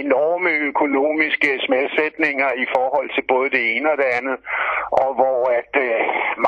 enorme 0.03 0.51
økonomiske 0.69 1.49
smedsætninger 1.65 2.49
i 2.63 2.65
forhold 2.75 3.09
til 3.15 3.23
både 3.33 3.49
det 3.55 3.63
ene 3.75 3.91
og 3.93 3.97
det 3.97 4.09
andet, 4.17 4.37
og 5.03 5.09
hvor 5.19 5.39
at 5.59 5.71
øh, 5.87 5.99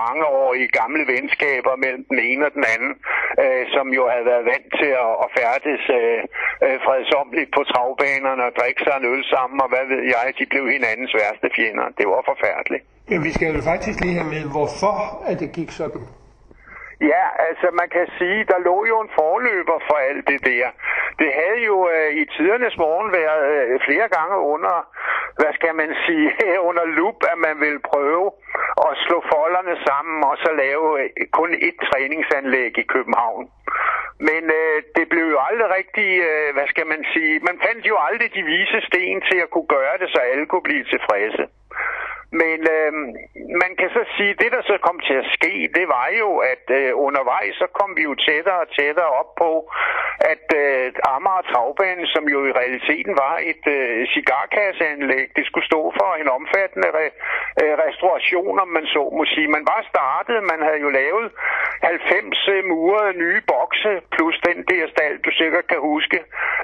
mange 0.02 0.24
år 0.40 0.50
i 0.64 0.66
gamle 0.80 1.04
venskaber 1.14 1.74
mellem 1.84 2.04
den 2.12 2.20
ene 2.30 2.44
og 2.48 2.54
den 2.58 2.66
anden, 2.74 2.94
øh, 3.44 3.64
som 3.76 3.86
jo 3.98 4.04
havde 4.14 4.28
været 4.32 4.46
vant 4.54 4.70
til 4.82 4.92
at, 5.06 5.14
at 5.24 5.30
færdes 5.40 5.84
øh, 6.00 6.22
øh, 6.66 6.78
fredsomligt 6.86 7.50
på 7.58 7.62
travbanerne 7.72 8.44
og 8.50 8.54
drikke 8.60 8.82
sig 8.86 8.96
en 8.98 9.06
øl 9.14 9.24
sammen, 9.36 9.58
og 9.64 9.70
hvad 9.74 9.86
ved 9.94 10.02
jeg, 10.16 10.26
de 10.40 10.46
blev 10.52 10.64
hinandens 10.76 11.14
værste 11.20 11.48
fjender. 11.58 11.86
Det 12.00 12.06
var 12.14 12.22
forfærdeligt. 12.32 12.84
Men 13.12 13.20
vi 13.28 13.32
skal 13.38 13.48
jo 13.58 13.62
faktisk 13.72 13.98
lige 14.04 14.18
have 14.20 14.30
med, 14.36 14.44
hvorfor 14.56 14.96
at 15.30 15.36
det 15.42 15.50
gik 15.60 15.72
sådan. 15.82 16.04
Ja, 17.02 17.26
altså 17.50 17.68
man 17.82 17.90
kan 17.90 18.08
sige, 18.18 18.44
der 18.52 18.60
lå 18.60 18.86
jo 18.86 19.02
en 19.02 19.10
forløber 19.20 19.80
for 19.88 19.96
alt 20.10 20.28
det 20.28 20.46
der. 20.46 20.68
Det 21.20 21.30
havde 21.34 21.62
jo 21.70 21.90
øh, 21.90 22.12
i 22.22 22.26
tidernes 22.26 22.78
morgen 22.78 23.12
været 23.12 23.46
øh, 23.54 23.80
flere 23.88 24.08
gange 24.18 24.38
under, 24.38 24.76
hvad 25.40 25.54
skal 25.54 25.76
man 25.76 25.96
sige, 26.06 26.30
under 26.70 26.86
lup, 26.86 27.20
at 27.32 27.38
man 27.38 27.60
ville 27.60 27.80
prøve 27.92 28.32
at 28.88 28.94
slå 29.06 29.18
folderne 29.34 29.76
sammen 29.88 30.24
og 30.24 30.38
så 30.38 30.52
lave 30.64 31.02
øh, 31.02 31.10
kun 31.32 31.52
et 31.68 31.78
træningsanlæg 31.90 32.78
i 32.78 32.90
København. 32.94 33.44
Men 34.20 34.44
øh, 34.60 34.78
det 34.96 35.06
blev 35.10 35.26
jo 35.36 35.40
aldrig 35.50 35.70
rigtig, 35.80 36.10
øh, 36.30 36.54
hvad 36.56 36.68
skal 36.68 36.88
man 36.88 37.06
sige, 37.14 37.40
man 37.40 37.58
fandt 37.66 37.86
jo 37.92 37.96
aldrig 38.08 38.30
de 38.34 38.44
vise 38.44 38.80
sten 38.88 39.22
til 39.30 39.38
at 39.46 39.50
kunne 39.50 39.72
gøre 39.78 39.98
det, 40.02 40.10
så 40.10 40.20
alle 40.32 40.46
kunne 40.46 40.68
blive 40.70 40.84
tilfredse. 40.84 41.44
Men 42.32 42.60
øh, 42.78 42.94
man 43.64 43.72
kan 43.80 43.90
så 43.90 44.04
sige, 44.18 44.30
at 44.30 44.40
det 44.42 44.52
der 44.52 44.62
så 44.62 44.78
kom 44.88 45.00
til 45.08 45.14
at 45.14 45.28
ske, 45.38 45.54
det 45.78 45.86
var 45.88 46.08
jo, 46.22 46.30
at 46.38 46.66
øh, 46.80 46.92
undervejs 47.06 47.56
så 47.56 47.68
kom 47.80 47.90
vi 47.98 48.04
jo 48.10 48.16
tættere 48.16 48.60
og 48.66 48.70
tættere 48.80 49.12
op 49.22 49.36
på, 49.36 49.52
at 50.34 50.46
øh, 50.62 50.94
Amager 51.16 51.48
Travbane, 51.52 52.06
som 52.14 52.24
jo 52.34 52.40
i 52.50 52.52
realiteten 52.62 53.14
var 53.24 53.36
et 53.52 53.64
øh, 53.78 54.08
cigarkasseanlæg, 54.14 55.28
det 55.36 55.46
skulle 55.46 55.70
stå 55.72 55.82
for 56.00 56.10
en 56.22 56.30
omfattende 56.38 56.90
re, 56.98 57.06
øh, 57.62 57.74
restauration, 57.86 58.60
om 58.60 58.70
man 58.78 58.86
så 58.86 59.04
må 59.18 59.24
sige. 59.34 59.48
Man 59.58 59.66
var 59.74 59.82
startet, 59.92 60.38
man 60.52 60.62
havde 60.68 60.82
jo 60.86 60.90
lavet 60.90 61.28
90 61.84 62.48
øh, 62.54 62.66
murede 62.66 63.14
nye 63.24 63.42
bokse, 63.52 63.92
plus 64.16 64.36
den 64.50 64.58
der 64.72 64.84
stald, 64.94 65.18
du 65.26 65.32
sikkert 65.32 65.68
kan 65.68 65.80
huske, 65.92 66.20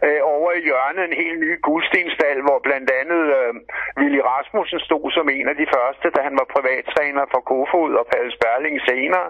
øh, 0.05 0.21
over 0.35 0.51
i 0.51 0.61
hjørnet 0.67 1.03
en 1.05 1.19
helt 1.23 1.39
ny 1.39 1.51
guldstenstal, 1.61 2.41
hvor 2.41 2.59
blandt 2.67 2.89
andet 3.01 3.23
øh, 3.39 3.53
Willy 3.99 4.21
Rasmussen 4.29 4.79
stod 4.79 5.11
som 5.11 5.29
en 5.29 5.47
af 5.47 5.52
de 5.61 5.67
første, 5.75 6.07
da 6.15 6.19
han 6.27 6.35
var 6.39 6.47
privattræner 6.55 7.25
for 7.31 7.41
Kofod 7.49 7.93
og 8.01 8.05
Palle 8.11 8.31
Sperling 8.37 8.77
senere. 8.89 9.27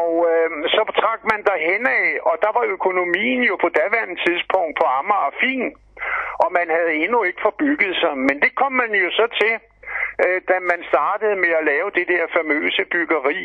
Og 0.00 0.12
øh, 0.32 0.48
så 0.74 0.82
trak 1.00 1.20
man 1.32 1.40
derhen 1.48 1.84
af, 2.00 2.06
og 2.28 2.34
der 2.44 2.52
var 2.58 2.64
økonomien 2.76 3.40
jo 3.50 3.54
på 3.64 3.68
daværende 3.80 4.18
tidspunkt 4.26 4.74
på 4.80 4.84
Amager 4.98 5.32
fin, 5.42 5.68
og 6.44 6.48
man 6.58 6.68
havde 6.76 6.92
endnu 7.04 7.18
ikke 7.28 7.40
forbygget 7.48 7.94
sig. 8.02 8.14
Men 8.28 8.36
det 8.44 8.52
kom 8.60 8.72
man 8.82 8.90
jo 9.04 9.08
så 9.20 9.26
til, 9.40 9.54
øh, 10.24 10.38
da 10.50 10.56
man 10.70 10.80
startede 10.92 11.36
med 11.44 11.52
at 11.60 11.64
lave 11.72 11.88
det 11.98 12.06
der 12.12 12.24
famøse 12.36 12.82
byggeri, 12.94 13.40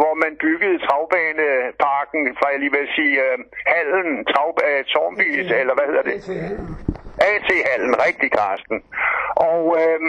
hvor 0.00 0.14
man 0.22 0.32
byggede 0.44 0.78
travbaneparken, 0.86 2.22
fra 2.38 2.46
jeg 2.52 2.58
lige 2.60 2.74
vil 2.78 2.88
sige, 2.98 3.14
øh, 3.26 3.38
hallen, 3.74 4.24
trav, 4.30 4.50
øh, 4.68 4.84
Tornbys, 4.92 5.46
eller 5.60 5.74
hvad 5.76 5.86
hedder 5.90 6.06
det? 6.10 6.16
AT-hallen, 7.18 7.94
rigtig 8.06 8.30
Karsten. 8.38 8.78
Og 9.50 9.62
øh, 9.80 10.00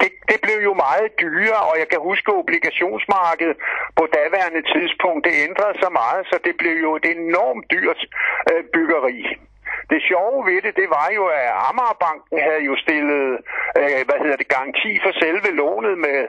det, 0.00 0.10
det 0.30 0.38
blev 0.44 0.58
jo 0.68 0.74
meget 0.74 1.08
dyrere, 1.20 1.62
og 1.70 1.74
jeg 1.82 1.88
kan 1.92 2.00
huske 2.08 2.38
obligationsmarkedet 2.42 3.56
på 3.98 4.04
daværende 4.18 4.62
tidspunkt, 4.74 5.24
det 5.26 5.34
ændrede 5.48 5.74
sig 5.82 5.92
meget, 6.02 6.22
så 6.30 6.36
det 6.46 6.54
blev 6.60 6.76
jo 6.86 6.90
et 6.96 7.06
enormt 7.16 7.64
dyrt 7.74 8.00
øh, 8.50 8.62
byggeri. 8.74 9.18
Det 9.90 10.00
sjove 10.08 10.38
ved 10.50 10.60
det, 10.66 10.74
det 10.80 10.88
var 10.98 11.08
jo, 11.18 11.24
at 11.40 11.50
Amagerbanken 11.68 12.38
havde 12.48 12.64
jo 12.70 12.74
stillet, 12.84 13.24
øh, 13.80 14.00
hvad 14.06 14.18
hedder 14.22 14.38
det, 14.42 14.48
garanti 14.56 14.92
for 15.04 15.12
selve 15.22 15.48
lånet 15.60 15.96
med, 16.06 16.20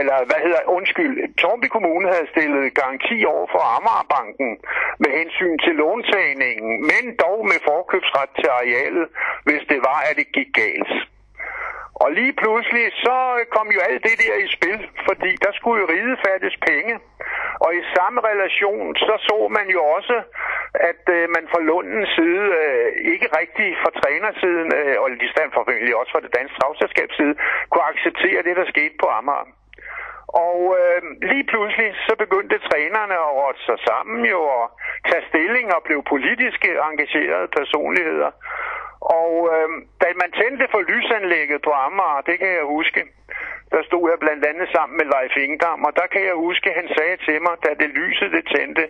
eller 0.00 0.16
hvad 0.28 0.40
hedder, 0.46 0.62
undskyld, 0.76 1.14
Tornby 1.40 1.68
Kommune 1.76 2.06
havde 2.14 2.32
stillet 2.34 2.74
garanti 2.80 3.18
over 3.34 3.46
for 3.54 3.62
Amagerbanken 3.76 4.50
med 5.02 5.10
hensyn 5.20 5.58
til 5.64 5.74
låntagningen, 5.82 6.70
men 6.90 7.04
dog 7.24 7.38
med 7.50 7.58
forkøbsret 7.70 8.30
til 8.40 8.48
arealet, 8.58 9.06
hvis 9.46 9.62
det 9.72 9.80
var, 9.88 9.98
at 10.08 10.14
det 10.20 10.28
gik 10.36 10.50
galt. 10.62 10.92
Og 12.02 12.08
lige 12.18 12.34
pludselig, 12.42 12.84
så 13.04 13.16
kom 13.54 13.66
jo 13.76 13.80
alt 13.88 14.02
det 14.08 14.16
der 14.24 14.36
i 14.44 14.48
spil, 14.56 14.80
fordi 15.08 15.30
der 15.44 15.52
skulle 15.58 15.78
jo 15.82 15.86
ride 15.94 16.16
fattes 16.26 16.56
penge. 16.68 16.94
Og 17.64 17.70
i 17.80 17.82
samme 17.96 18.18
relation, 18.30 18.96
så 18.96 19.14
så 19.28 19.38
man 19.58 19.66
jo 19.76 19.80
også, 19.96 20.16
at 20.90 21.04
øh, 21.16 21.22
man 21.36 21.44
fra 21.52 21.60
Lundens 21.68 22.10
side, 22.18 22.46
øh, 22.62 22.88
ikke 23.12 23.28
rigtig 23.40 23.68
fra 23.82 23.90
trænersiden, 24.00 24.68
øh, 24.80 24.96
og 25.02 25.06
i 25.26 25.28
stand 25.34 25.50
formentlig 25.58 25.96
også 26.00 26.12
fra 26.12 26.24
det 26.24 26.34
danske 26.38 26.56
travselskabs 26.60 27.16
side, 27.16 27.34
kunne 27.70 27.90
acceptere 27.92 28.42
det, 28.46 28.54
der 28.56 28.66
skete 28.74 28.94
på 29.02 29.06
Amager. 29.18 29.48
Og 30.46 30.60
øh, 30.80 31.00
lige 31.30 31.46
pludselig 31.52 31.90
så 32.06 32.12
begyndte 32.24 32.64
trænerne 32.68 33.16
at 33.26 33.34
råde 33.38 33.60
sig 33.68 33.78
sammen 33.88 34.18
jo 34.34 34.40
og 34.58 34.66
tage 35.08 35.24
stilling 35.30 35.66
og 35.76 35.82
blev 35.86 35.98
politiske 36.12 36.70
engagerede 36.88 37.48
personligheder. 37.58 38.30
Og 39.00 39.32
øh, 39.54 39.68
da 40.02 40.08
man 40.22 40.30
tændte 40.40 40.64
for 40.72 40.80
lysanlægget 40.92 41.60
på 41.66 41.70
Amager, 41.86 42.26
det 42.28 42.36
kan 42.38 42.50
jeg 42.58 42.66
huske, 42.76 43.00
der 43.72 43.82
stod 43.88 44.04
jeg 44.10 44.18
blandt 44.24 44.44
andet 44.50 44.68
sammen 44.74 44.94
med 44.98 45.06
Leif 45.12 45.36
Ingdam, 45.44 45.80
og 45.88 45.92
der 46.00 46.06
kan 46.12 46.22
jeg 46.30 46.36
huske, 46.46 46.68
han 46.80 46.88
sagde 46.96 47.16
til 47.26 47.36
mig, 47.46 47.54
da 47.64 47.70
det 47.82 47.90
lyset 48.00 48.30
det 48.36 48.44
tændte, 48.54 48.84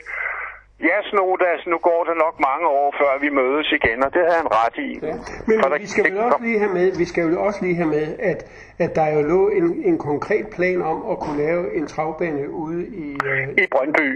Ja, 0.81 0.97
Snodas, 1.11 1.67
nu 1.67 1.79
går 1.79 2.05
det 2.09 2.17
nok 2.25 2.35
mange 2.41 2.67
år, 2.69 2.95
før 3.01 3.21
vi 3.21 3.29
mødes 3.29 3.73
igen, 3.73 4.05
og 4.05 4.11
det 4.15 4.23
havde 4.27 4.39
han 4.43 4.51
ret 4.61 4.77
i. 4.89 4.91
Ja. 5.03 5.15
Men 5.47 5.57
der, 5.61 5.79
vi 5.79 5.87
skal 5.87 6.05
vel 6.05 6.19
også 6.19 6.43
lige 6.43 6.59
have 6.59 6.73
med, 6.73 6.99
vi 6.99 7.05
skal 7.05 7.23
jo 7.25 7.43
også 7.47 7.65
lige 7.65 7.77
have 7.77 7.89
med, 7.89 8.07
at, 8.19 8.41
at 8.79 8.91
der 8.95 9.07
jo 9.17 9.23
lå 9.23 9.49
en, 9.49 9.67
en 9.85 9.99
konkret 9.99 10.47
plan 10.57 10.83
om 10.83 10.99
at 11.11 11.19
kunne 11.19 11.39
lave 11.47 11.77
en 11.77 11.87
travbane 11.87 12.51
ude 12.51 12.87
i... 12.87 13.07
Uh... 13.25 13.65
I 13.65 13.67
Brøndby. 13.73 14.09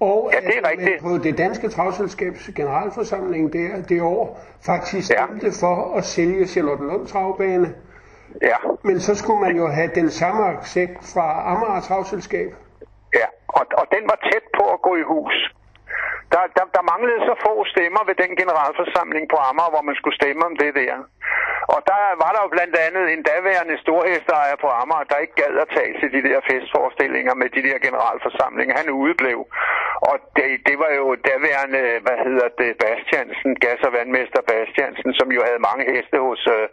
Og 0.00 0.30
ja, 0.32 0.40
det 0.40 0.58
er 0.58 0.70
rigtigt. 0.70 1.02
på 1.02 1.18
det 1.24 1.38
danske 1.38 1.68
travselskabs 1.68 2.50
generalforsamling 2.56 3.52
der, 3.52 3.82
det 3.88 4.02
år 4.02 4.40
faktisk 4.66 5.06
stemte 5.06 5.46
ja. 5.46 5.66
for 5.66 5.96
at 5.98 6.04
sælge 6.04 6.46
Charlottenlund 6.46 7.06
travbane. 7.06 7.74
Ja. 8.42 8.56
Men 8.84 9.00
så 9.00 9.14
skulle 9.14 9.40
man 9.40 9.56
jo 9.56 9.66
have 9.66 9.90
den 9.94 10.10
samme 10.10 10.44
accept 10.44 10.98
fra 11.14 11.26
Amager 11.52 11.80
Travselskab. 11.80 12.50
Ja, 13.14 13.26
og, 13.48 13.64
og 13.80 13.86
den 13.94 14.02
var 14.10 14.18
tæt 14.30 14.44
på 14.58 14.64
at 14.74 14.82
gå 14.82 14.96
i 14.96 15.02
hus. 15.02 15.36
Der, 16.32 16.42
der, 16.56 16.64
der 16.76 16.82
manglede 16.92 17.20
så 17.28 17.34
få 17.46 17.52
stemmer 17.72 18.02
ved 18.08 18.16
den 18.22 18.32
generalforsamling 18.40 19.24
på 19.32 19.36
Amager, 19.48 19.72
hvor 19.74 19.84
man 19.88 19.96
skulle 20.00 20.18
stemme 20.20 20.42
om 20.48 20.54
det 20.62 20.72
der. 20.80 20.94
Og 21.74 21.80
der 21.90 22.00
var 22.22 22.30
der 22.34 22.40
jo 22.44 22.50
blandt 22.56 22.76
andet 22.86 23.04
en 23.14 23.22
daværende 23.30 23.76
storhestejer 23.84 24.56
på 24.64 24.68
Amager, 24.80 25.10
der 25.10 25.24
ikke 25.24 25.36
gad 25.42 25.54
at 25.64 25.68
tage 25.76 25.92
til 26.00 26.08
de 26.14 26.20
der 26.28 26.38
festforestillinger 26.50 27.34
med 27.40 27.48
de 27.56 27.62
der 27.68 27.78
generalforsamlinger. 27.86 28.74
Han 28.80 28.90
udeblev. 29.02 29.38
Og 30.10 30.16
det, 30.36 30.48
det 30.68 30.76
var 30.82 30.92
jo 31.00 31.06
daværende, 31.30 31.82
hvad 32.04 32.18
hedder 32.26 32.48
det, 32.60 32.70
Bastiansen, 32.84 33.50
gas- 33.64 33.86
og 33.88 33.92
vandmester 33.98 34.42
Bastiansen, 34.50 35.10
som 35.18 35.28
jo 35.36 35.40
havde 35.48 35.60
mange 35.68 35.84
heste 35.92 36.16
hos, 36.26 36.42
øh, 36.56 36.64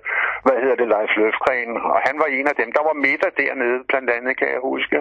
hvad 0.45 0.57
hedder 0.61 0.77
det, 0.81 0.87
Leif 0.93 1.11
Løfgren. 1.19 1.71
Og 1.91 1.97
han 2.07 2.15
var 2.21 2.29
en 2.37 2.47
af 2.51 2.55
dem. 2.61 2.69
Der 2.77 2.83
var 2.89 2.95
midter 3.05 3.31
dernede, 3.41 3.77
blandt 3.89 4.09
andet, 4.17 4.33
kan 4.39 4.49
jeg 4.55 4.61
huske. 4.71 4.97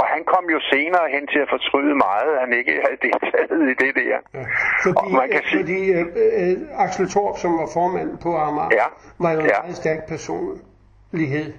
Og 0.00 0.04
han 0.14 0.22
kom 0.32 0.44
jo 0.54 0.60
senere 0.72 1.06
hen 1.14 1.24
til 1.32 1.40
at 1.44 1.48
fortryde 1.54 1.94
meget, 2.06 2.30
at 2.34 2.40
han 2.44 2.52
ikke 2.60 2.72
havde 2.84 2.98
deltaget 3.06 3.60
i 3.72 3.74
det 3.84 3.92
der. 4.00 4.16
Ja, 4.34 4.44
fordi, 4.84 4.96
og 5.02 5.10
man 5.20 5.28
kan 5.34 5.42
sige... 5.44 5.60
fordi 5.60 5.80
øh, 5.98 6.06
øh, 6.40 6.84
Axel 6.84 7.08
Torp, 7.14 7.36
som 7.42 7.52
var 7.60 7.68
formand 7.78 8.10
på 8.24 8.30
Amager, 8.46 8.68
ja, 8.80 8.86
var 9.24 9.32
jo 9.32 9.40
en 9.40 9.46
ja. 9.46 9.60
meget 9.62 9.76
stærk 9.76 10.00
personlighed. 10.08 11.52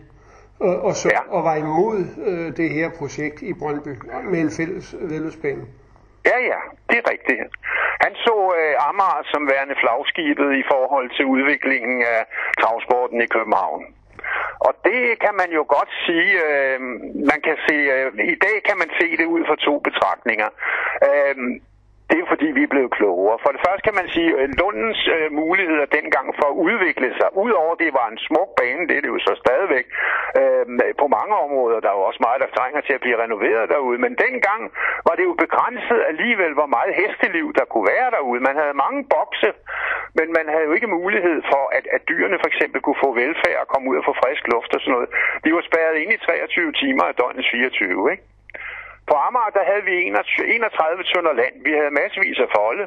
Og, 0.59 0.75
og, 0.87 0.93
så, 0.95 1.09
ja. 1.11 1.21
og 1.35 1.43
var 1.43 1.55
imod 1.55 1.99
øh, 2.27 2.57
det 2.57 2.69
her 2.69 2.89
projekt 2.99 3.41
i 3.41 3.53
Brøndby 3.53 3.93
med 4.31 4.39
en 4.39 4.51
fælles 4.57 4.95
vedløbsbane. 5.01 5.65
Ja, 6.29 6.37
ja, 6.51 6.59
det 6.89 6.97
er 7.01 7.05
rigtigt. 7.13 7.41
Han 8.05 8.13
så 8.25 8.35
øh, 8.59 8.87
Amager 8.87 9.23
som 9.31 9.49
værende 9.51 9.75
flagskibet 9.81 10.49
i 10.61 10.63
forhold 10.71 11.07
til 11.17 11.25
udviklingen 11.25 11.97
af 12.15 12.21
travsporten 12.61 13.21
i 13.21 13.31
København. 13.35 13.83
Og 14.67 14.73
det 14.87 15.01
kan 15.23 15.35
man 15.41 15.49
jo 15.57 15.63
godt 15.75 15.91
sige, 16.05 16.33
øh, 16.49 16.79
man 17.31 17.39
kan 17.47 17.57
se, 17.67 17.75
øh, 17.95 18.07
i 18.33 18.37
dag 18.45 18.57
kan 18.67 18.77
man 18.81 18.89
se 18.99 19.07
det 19.19 19.25
ud 19.35 19.41
fra 19.47 19.57
to 19.67 19.73
betragtninger. 19.87 20.49
Øh, 21.07 21.35
det 22.09 22.17
er 22.19 22.27
fordi, 22.33 22.47
vi 22.57 22.63
er 22.63 22.73
blevet 22.75 22.91
klogere. 22.97 23.37
For 23.43 23.51
det 23.55 23.61
første 23.65 23.83
kan 23.87 23.97
man 23.99 24.07
sige, 24.15 24.31
at 24.43 24.49
Lundens 24.59 25.01
øh, 25.15 25.27
muligheder 25.41 25.85
dengang 25.97 26.27
for 26.39 26.47
at 26.51 26.59
udvikle 26.67 27.09
sig, 27.19 27.27
udover 27.43 27.73
det 27.83 27.91
var 27.99 28.07
en 28.09 28.19
smuk 28.27 28.49
bane, 28.59 28.87
det 28.87 28.95
er 28.97 29.03
det 29.03 29.11
jo 29.15 29.19
så 29.27 29.33
stadigvæk, 29.43 29.85
øh, 30.39 30.65
på 31.01 31.05
mange 31.17 31.33
områder, 31.45 31.77
der 31.83 31.89
er 31.91 31.97
jo 31.99 32.07
også 32.09 32.21
meget, 32.27 32.43
der 32.43 32.55
trænger 32.57 32.81
til 32.81 32.93
at 32.97 33.03
blive 33.03 33.21
renoveret 33.23 33.65
derude, 33.73 33.97
men 34.05 34.13
dengang 34.25 34.61
var 35.07 35.15
det 35.17 35.25
jo 35.29 35.33
begrænset 35.45 35.99
alligevel, 36.11 36.53
hvor 36.59 36.69
meget 36.75 36.91
hesteliv 37.01 37.47
der 37.59 37.65
kunne 37.71 37.87
være 37.95 38.09
derude. 38.15 38.39
Man 38.49 38.55
havde 38.61 38.81
mange 38.85 39.01
bokse, 39.13 39.51
men 40.17 40.27
man 40.37 40.45
havde 40.53 40.65
jo 40.69 40.73
ikke 40.77 40.95
mulighed 40.99 41.37
for, 41.51 41.63
at, 41.77 41.85
at 41.95 42.01
dyrene 42.09 42.37
for 42.41 42.49
eksempel 42.53 42.79
kunne 42.81 43.03
få 43.05 43.09
velfærd 43.21 43.57
og 43.63 43.67
komme 43.71 43.85
ud 43.91 43.97
og 44.01 44.05
få 44.09 44.13
frisk 44.23 44.43
luft 44.53 44.71
og 44.75 44.81
sådan 44.81 44.93
noget. 44.95 45.09
De 45.43 45.49
var 45.55 45.63
spærret 45.69 45.95
ind 46.01 46.11
i 46.13 46.17
23 46.17 46.71
timer 46.81 47.03
af 47.09 47.13
døgnets 47.19 47.49
24, 47.51 48.11
ikke? 48.13 48.23
På 49.09 49.15
Amager, 49.27 49.55
der 49.57 49.63
havde 49.71 49.85
vi 49.89 49.95
31 50.55 51.03
tønder 51.11 51.33
land. 51.41 51.55
Vi 51.67 51.71
havde 51.79 51.97
massevis 52.01 52.39
af 52.45 52.49
folde. 52.57 52.85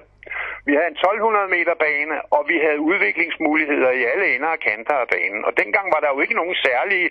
Vi 0.67 0.73
havde 0.77 0.91
en 0.95 1.01
1200 1.01 1.49
meter 1.57 1.75
bane, 1.85 2.17
og 2.37 2.43
vi 2.51 2.57
havde 2.65 2.87
udviklingsmuligheder 2.91 3.91
i 4.01 4.03
alle 4.13 4.27
ender 4.35 4.51
og 4.57 4.61
kanter 4.69 4.97
af 5.05 5.09
banen. 5.15 5.43
Og 5.49 5.53
dengang 5.61 5.87
var 5.95 6.01
der 6.01 6.11
jo 6.15 6.21
ikke 6.21 6.41
nogen 6.41 6.57
særlige, 6.67 7.09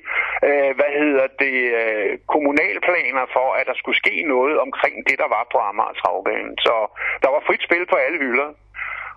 øh, 0.47 0.71
hvad 0.77 0.91
hedder 1.01 1.27
det, 1.43 1.57
øh, 1.81 2.11
kommunalplaner 2.33 3.25
for, 3.35 3.47
at 3.59 3.65
der 3.69 3.75
skulle 3.77 4.01
ske 4.03 4.15
noget 4.35 4.55
omkring 4.65 4.95
det, 5.09 5.17
der 5.23 5.29
var 5.35 5.43
på 5.51 5.57
Amager 5.69 5.95
Travbanen. 6.01 6.55
Så 6.65 6.75
der 7.23 7.29
var 7.35 7.41
frit 7.47 7.63
spil 7.67 7.85
på 7.91 7.97
alle 8.05 8.19
hylder. 8.25 8.49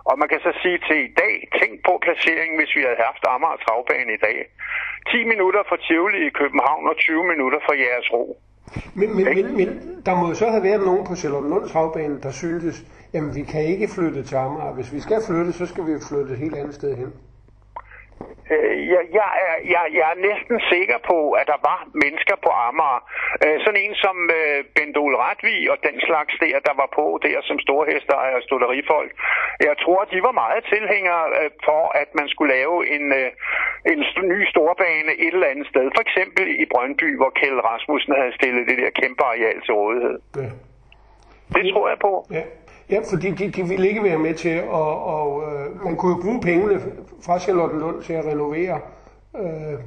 Og 0.09 0.15
man 0.19 0.27
kan 0.29 0.39
så 0.47 0.51
sige 0.61 0.79
til 0.87 0.99
i 1.09 1.13
dag, 1.23 1.35
tænk 1.59 1.73
på 1.87 1.93
placeringen, 2.05 2.57
hvis 2.59 2.75
vi 2.77 2.81
havde 2.87 3.05
haft 3.07 3.23
Amager 3.33 3.61
Travbane 3.65 4.13
i 4.13 4.23
dag. 4.27 4.37
10 5.11 5.23
minutter 5.31 5.61
fra 5.69 5.77
Tivoli 5.85 6.19
i 6.27 6.35
København 6.39 6.83
og 6.89 6.95
20 6.97 7.23
minutter 7.31 7.59
fra 7.65 7.75
Jeres 7.83 8.13
Ro. 8.13 8.25
Men, 8.93 9.15
men, 9.15 9.25
men, 9.25 9.57
men 9.57 10.01
der 10.05 10.15
må 10.15 10.33
så 10.33 10.49
have 10.49 10.63
været 10.63 10.85
nogen 10.85 11.05
på 11.05 11.15
Charlottenlunds 11.15 11.71
havbane, 11.71 12.19
der 12.23 12.31
syntes, 12.31 12.85
jamen 13.13 13.35
vi 13.35 13.43
kan 13.43 13.63
ikke 13.63 13.87
flytte 13.87 14.23
til 14.23 14.35
Amager. 14.35 14.73
Hvis 14.73 14.93
vi 14.93 14.99
skal 14.99 15.21
flytte, 15.27 15.53
så 15.53 15.65
skal 15.65 15.85
vi 15.87 15.99
flytte 15.99 16.33
et 16.33 16.39
helt 16.39 16.55
andet 16.55 16.75
sted 16.75 16.95
hen. 16.95 17.13
Øh, 18.53 18.89
jeg, 18.93 19.03
jeg, 19.19 19.29
er, 19.47 19.55
jeg, 19.73 19.83
jeg 19.99 20.07
er 20.13 20.19
næsten 20.29 20.57
sikker 20.73 20.97
på, 21.11 21.17
at 21.39 21.47
der 21.53 21.59
var 21.69 21.79
mennesker 22.03 22.35
på 22.45 22.49
Amager. 22.67 23.01
Øh, 23.43 23.57
sådan 23.63 23.81
en 23.85 23.95
som 24.05 24.17
øh, 24.39 24.59
Bendol 24.75 25.15
Retvig 25.23 25.71
og 25.71 25.77
den 25.87 25.97
slags 26.07 26.33
der, 26.43 26.57
der 26.67 26.73
var 26.81 26.89
på 26.99 27.05
der 27.25 27.37
som 27.49 27.57
storhester 27.65 28.17
og 28.37 28.41
stutterifolk. 28.47 29.11
Jeg 29.67 29.75
tror, 29.83 29.99
de 30.13 30.19
var 30.27 30.33
meget 30.43 30.63
tilhængere 30.73 31.25
øh, 31.39 31.49
for, 31.67 31.83
at 32.01 32.09
man 32.19 32.27
skulle 32.33 32.53
lave 32.57 32.75
en, 32.95 33.05
øh, 33.21 33.29
en 33.91 33.99
ny 34.33 34.39
storbane 34.53 35.11
et 35.25 35.33
eller 35.35 35.51
andet 35.53 35.67
sted. 35.73 35.85
For 35.95 36.03
eksempel 36.07 36.45
i 36.63 36.65
Brøndby, 36.73 37.17
hvor 37.19 37.31
Kjell 37.39 37.59
Rasmussen 37.69 38.13
havde 38.19 38.33
stillet 38.39 38.63
det 38.69 38.77
der 38.77 38.89
kæmpe 39.01 39.23
areal 39.23 39.57
til 39.65 39.73
rådighed. 39.73 40.17
Ja. 40.35 40.49
Det 41.55 41.63
tror 41.73 41.89
jeg 41.89 41.99
på. 42.07 42.13
Ja. 42.31 42.43
Ja, 42.89 42.99
fordi 43.11 43.31
de, 43.31 43.51
de 43.51 43.63
ville 43.63 43.87
ikke 43.87 44.03
være 44.03 44.17
med 44.17 44.33
til 44.33 44.49
at, 44.49 44.69
og, 44.69 45.43
øh, 45.43 45.83
man 45.83 45.95
kunne 45.95 46.15
jo 46.15 46.21
bruge 46.21 46.41
pengene 46.41 46.81
fra 47.25 47.39
Charlottenlund 47.39 48.03
til 48.03 48.13
at 48.13 48.25
renovere 48.25 48.79
øh, 49.37 49.79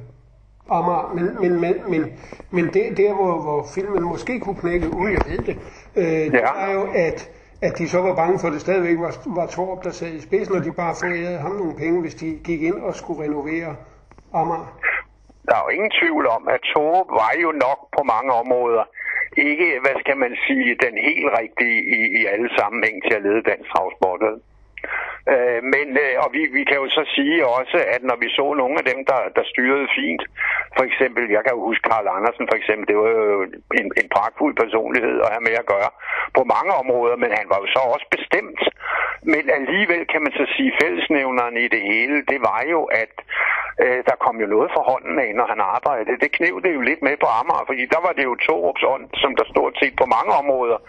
Amager, 0.69 1.13
men, 1.15 1.25
men, 1.41 1.61
men, 1.61 1.75
men, 1.91 2.19
men 2.51 2.65
det, 2.73 2.97
der, 2.97 3.13
hvor, 3.13 3.41
hvor 3.41 3.65
filmen 3.75 4.01
måske 4.01 4.39
kunne 4.39 4.55
knække 4.55 4.89
ud, 4.89 5.09
jeg 5.09 5.21
ved 5.25 5.43
det, 5.45 5.57
øh, 5.95 6.03
ja. 6.03 6.23
det 6.23 6.43
er 6.55 6.71
jo, 6.73 6.87
at 6.95 7.29
at 7.61 7.77
de 7.77 7.89
så 7.89 8.01
var 8.01 8.15
bange 8.15 8.39
for, 8.39 8.47
at 8.47 8.53
det 8.53 8.61
stadigvæk 8.61 8.97
var, 8.99 9.11
var 9.39 9.47
Torp, 9.47 9.83
der 9.83 9.91
sad 9.91 10.11
i 10.13 10.21
spidsen, 10.21 10.55
og 10.55 10.63
de 10.63 10.71
bare 10.71 10.95
forærede 11.01 11.37
ham 11.37 11.51
nogle 11.51 11.75
penge, 11.75 12.01
hvis 12.01 12.15
de 12.15 12.39
gik 12.43 12.61
ind 12.61 12.75
og 12.87 12.95
skulle 12.95 13.23
renovere 13.23 13.75
Amager. 14.33 14.79
Der 15.47 15.55
er 15.55 15.63
jo 15.65 15.69
ingen 15.69 15.91
tvivl 15.99 16.27
om, 16.27 16.47
at 16.47 16.61
Torp 16.73 17.07
var 17.19 17.31
jo 17.43 17.51
nok 17.65 17.79
på 17.97 18.01
mange 18.13 18.31
områder 18.41 18.83
ikke, 19.37 19.79
hvad 19.83 19.95
skal 19.99 20.17
man 20.17 20.37
sige, 20.47 20.77
den 20.85 20.95
helt 20.97 21.29
rigtige 21.41 21.77
i, 21.97 21.99
i 22.19 22.25
alle 22.25 22.49
sammenhæng 22.57 23.03
til 23.03 23.13
at 23.13 23.23
lede 23.23 23.41
dansk 23.41 23.69
travsport. 23.71 24.21
Øh, 25.33 25.61
men, 25.73 25.87
øh, 26.03 26.13
og 26.23 26.29
vi, 26.35 26.41
vi 26.57 26.63
kan 26.69 26.77
jo 26.83 26.87
så 26.97 27.03
sige 27.15 27.39
også, 27.59 27.77
at 27.95 28.01
når 28.09 28.17
vi 28.23 28.27
så 28.29 28.45
nogle 28.61 28.75
af 28.81 28.85
dem, 28.91 28.99
der, 29.09 29.19
der 29.37 29.43
styrede 29.51 29.87
fint, 29.99 30.23
for 30.77 30.83
eksempel, 30.89 31.23
jeg 31.35 31.41
kan 31.43 31.53
jo 31.55 31.61
huske 31.69 31.87
Karl 31.89 32.07
Andersen 32.17 32.45
for 32.49 32.57
eksempel, 32.59 32.87
det 32.87 32.97
var 32.97 33.09
jo 33.09 33.41
en, 33.79 33.87
en 34.01 34.07
pragtfuld 34.15 34.55
personlighed 34.63 35.17
at 35.21 35.31
have 35.33 35.45
med 35.47 35.55
at 35.61 35.69
gøre 35.73 35.91
på 36.37 36.43
mange 36.55 36.71
områder, 36.81 37.15
men 37.23 37.31
han 37.39 37.47
var 37.51 37.59
jo 37.63 37.67
så 37.75 37.81
også 37.93 38.07
bestemt. 38.17 38.61
Men 39.33 39.43
alligevel 39.59 40.03
kan 40.11 40.21
man 40.25 40.33
så 40.39 40.45
sige, 40.55 40.71
fællesnævneren 40.81 41.57
i 41.57 41.67
det 41.75 41.81
hele, 41.91 42.17
det 42.31 42.39
var 42.49 42.61
jo, 42.73 42.81
at 42.83 43.13
øh, 43.83 43.99
der 44.09 44.15
kom 44.25 44.35
jo 44.43 44.47
noget 44.55 44.69
for 44.75 44.83
hånden 44.91 45.19
af, 45.25 45.29
når 45.35 45.47
han 45.53 45.59
arbejdede. 45.75 46.21
Det 46.23 46.31
knev 46.37 46.61
det 46.63 46.71
jo 46.77 46.81
lidt 46.81 47.01
med 47.07 47.15
på 47.23 47.27
Amager, 47.39 47.65
fordi 47.69 47.83
der 47.93 48.01
var 48.05 48.13
det 48.17 48.23
jo 48.29 48.35
Torups 48.35 48.83
ånd, 48.93 49.05
som 49.21 49.31
der 49.35 49.45
stort 49.53 49.75
set 49.81 49.95
på 50.01 50.05
mange 50.15 50.31
områder 50.41 50.79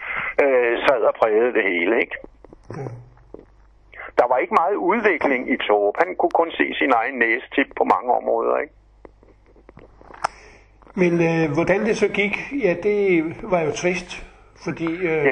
øh, 0.43 0.73
sad 0.85 1.01
og 1.09 1.15
prægede 1.21 1.53
det 1.57 1.63
hele, 1.63 1.93
ikke? 2.03 2.15
Mm. 2.69 3.10
Der 4.17 4.27
var 4.27 4.37
ikke 4.37 4.53
meget 4.53 4.75
udvikling 4.75 5.51
i 5.53 5.57
Torup. 5.57 5.95
Han 6.03 6.15
kunne 6.15 6.35
kun 6.41 6.51
se 6.51 6.73
sin 6.73 6.91
egen 6.95 7.15
næstip 7.19 7.67
på 7.77 7.83
mange 7.83 8.13
områder, 8.13 8.57
ikke? 8.57 8.73
Men 10.95 11.13
øh, 11.29 11.51
hvordan 11.53 11.79
det 11.85 11.97
så 11.97 12.07
gik, 12.07 12.35
ja, 12.63 12.75
det 12.83 12.99
var 13.43 13.61
jo 13.61 13.71
trist, 13.71 14.27
fordi 14.63 14.89
øh, 14.95 15.25
Ja. 15.25 15.31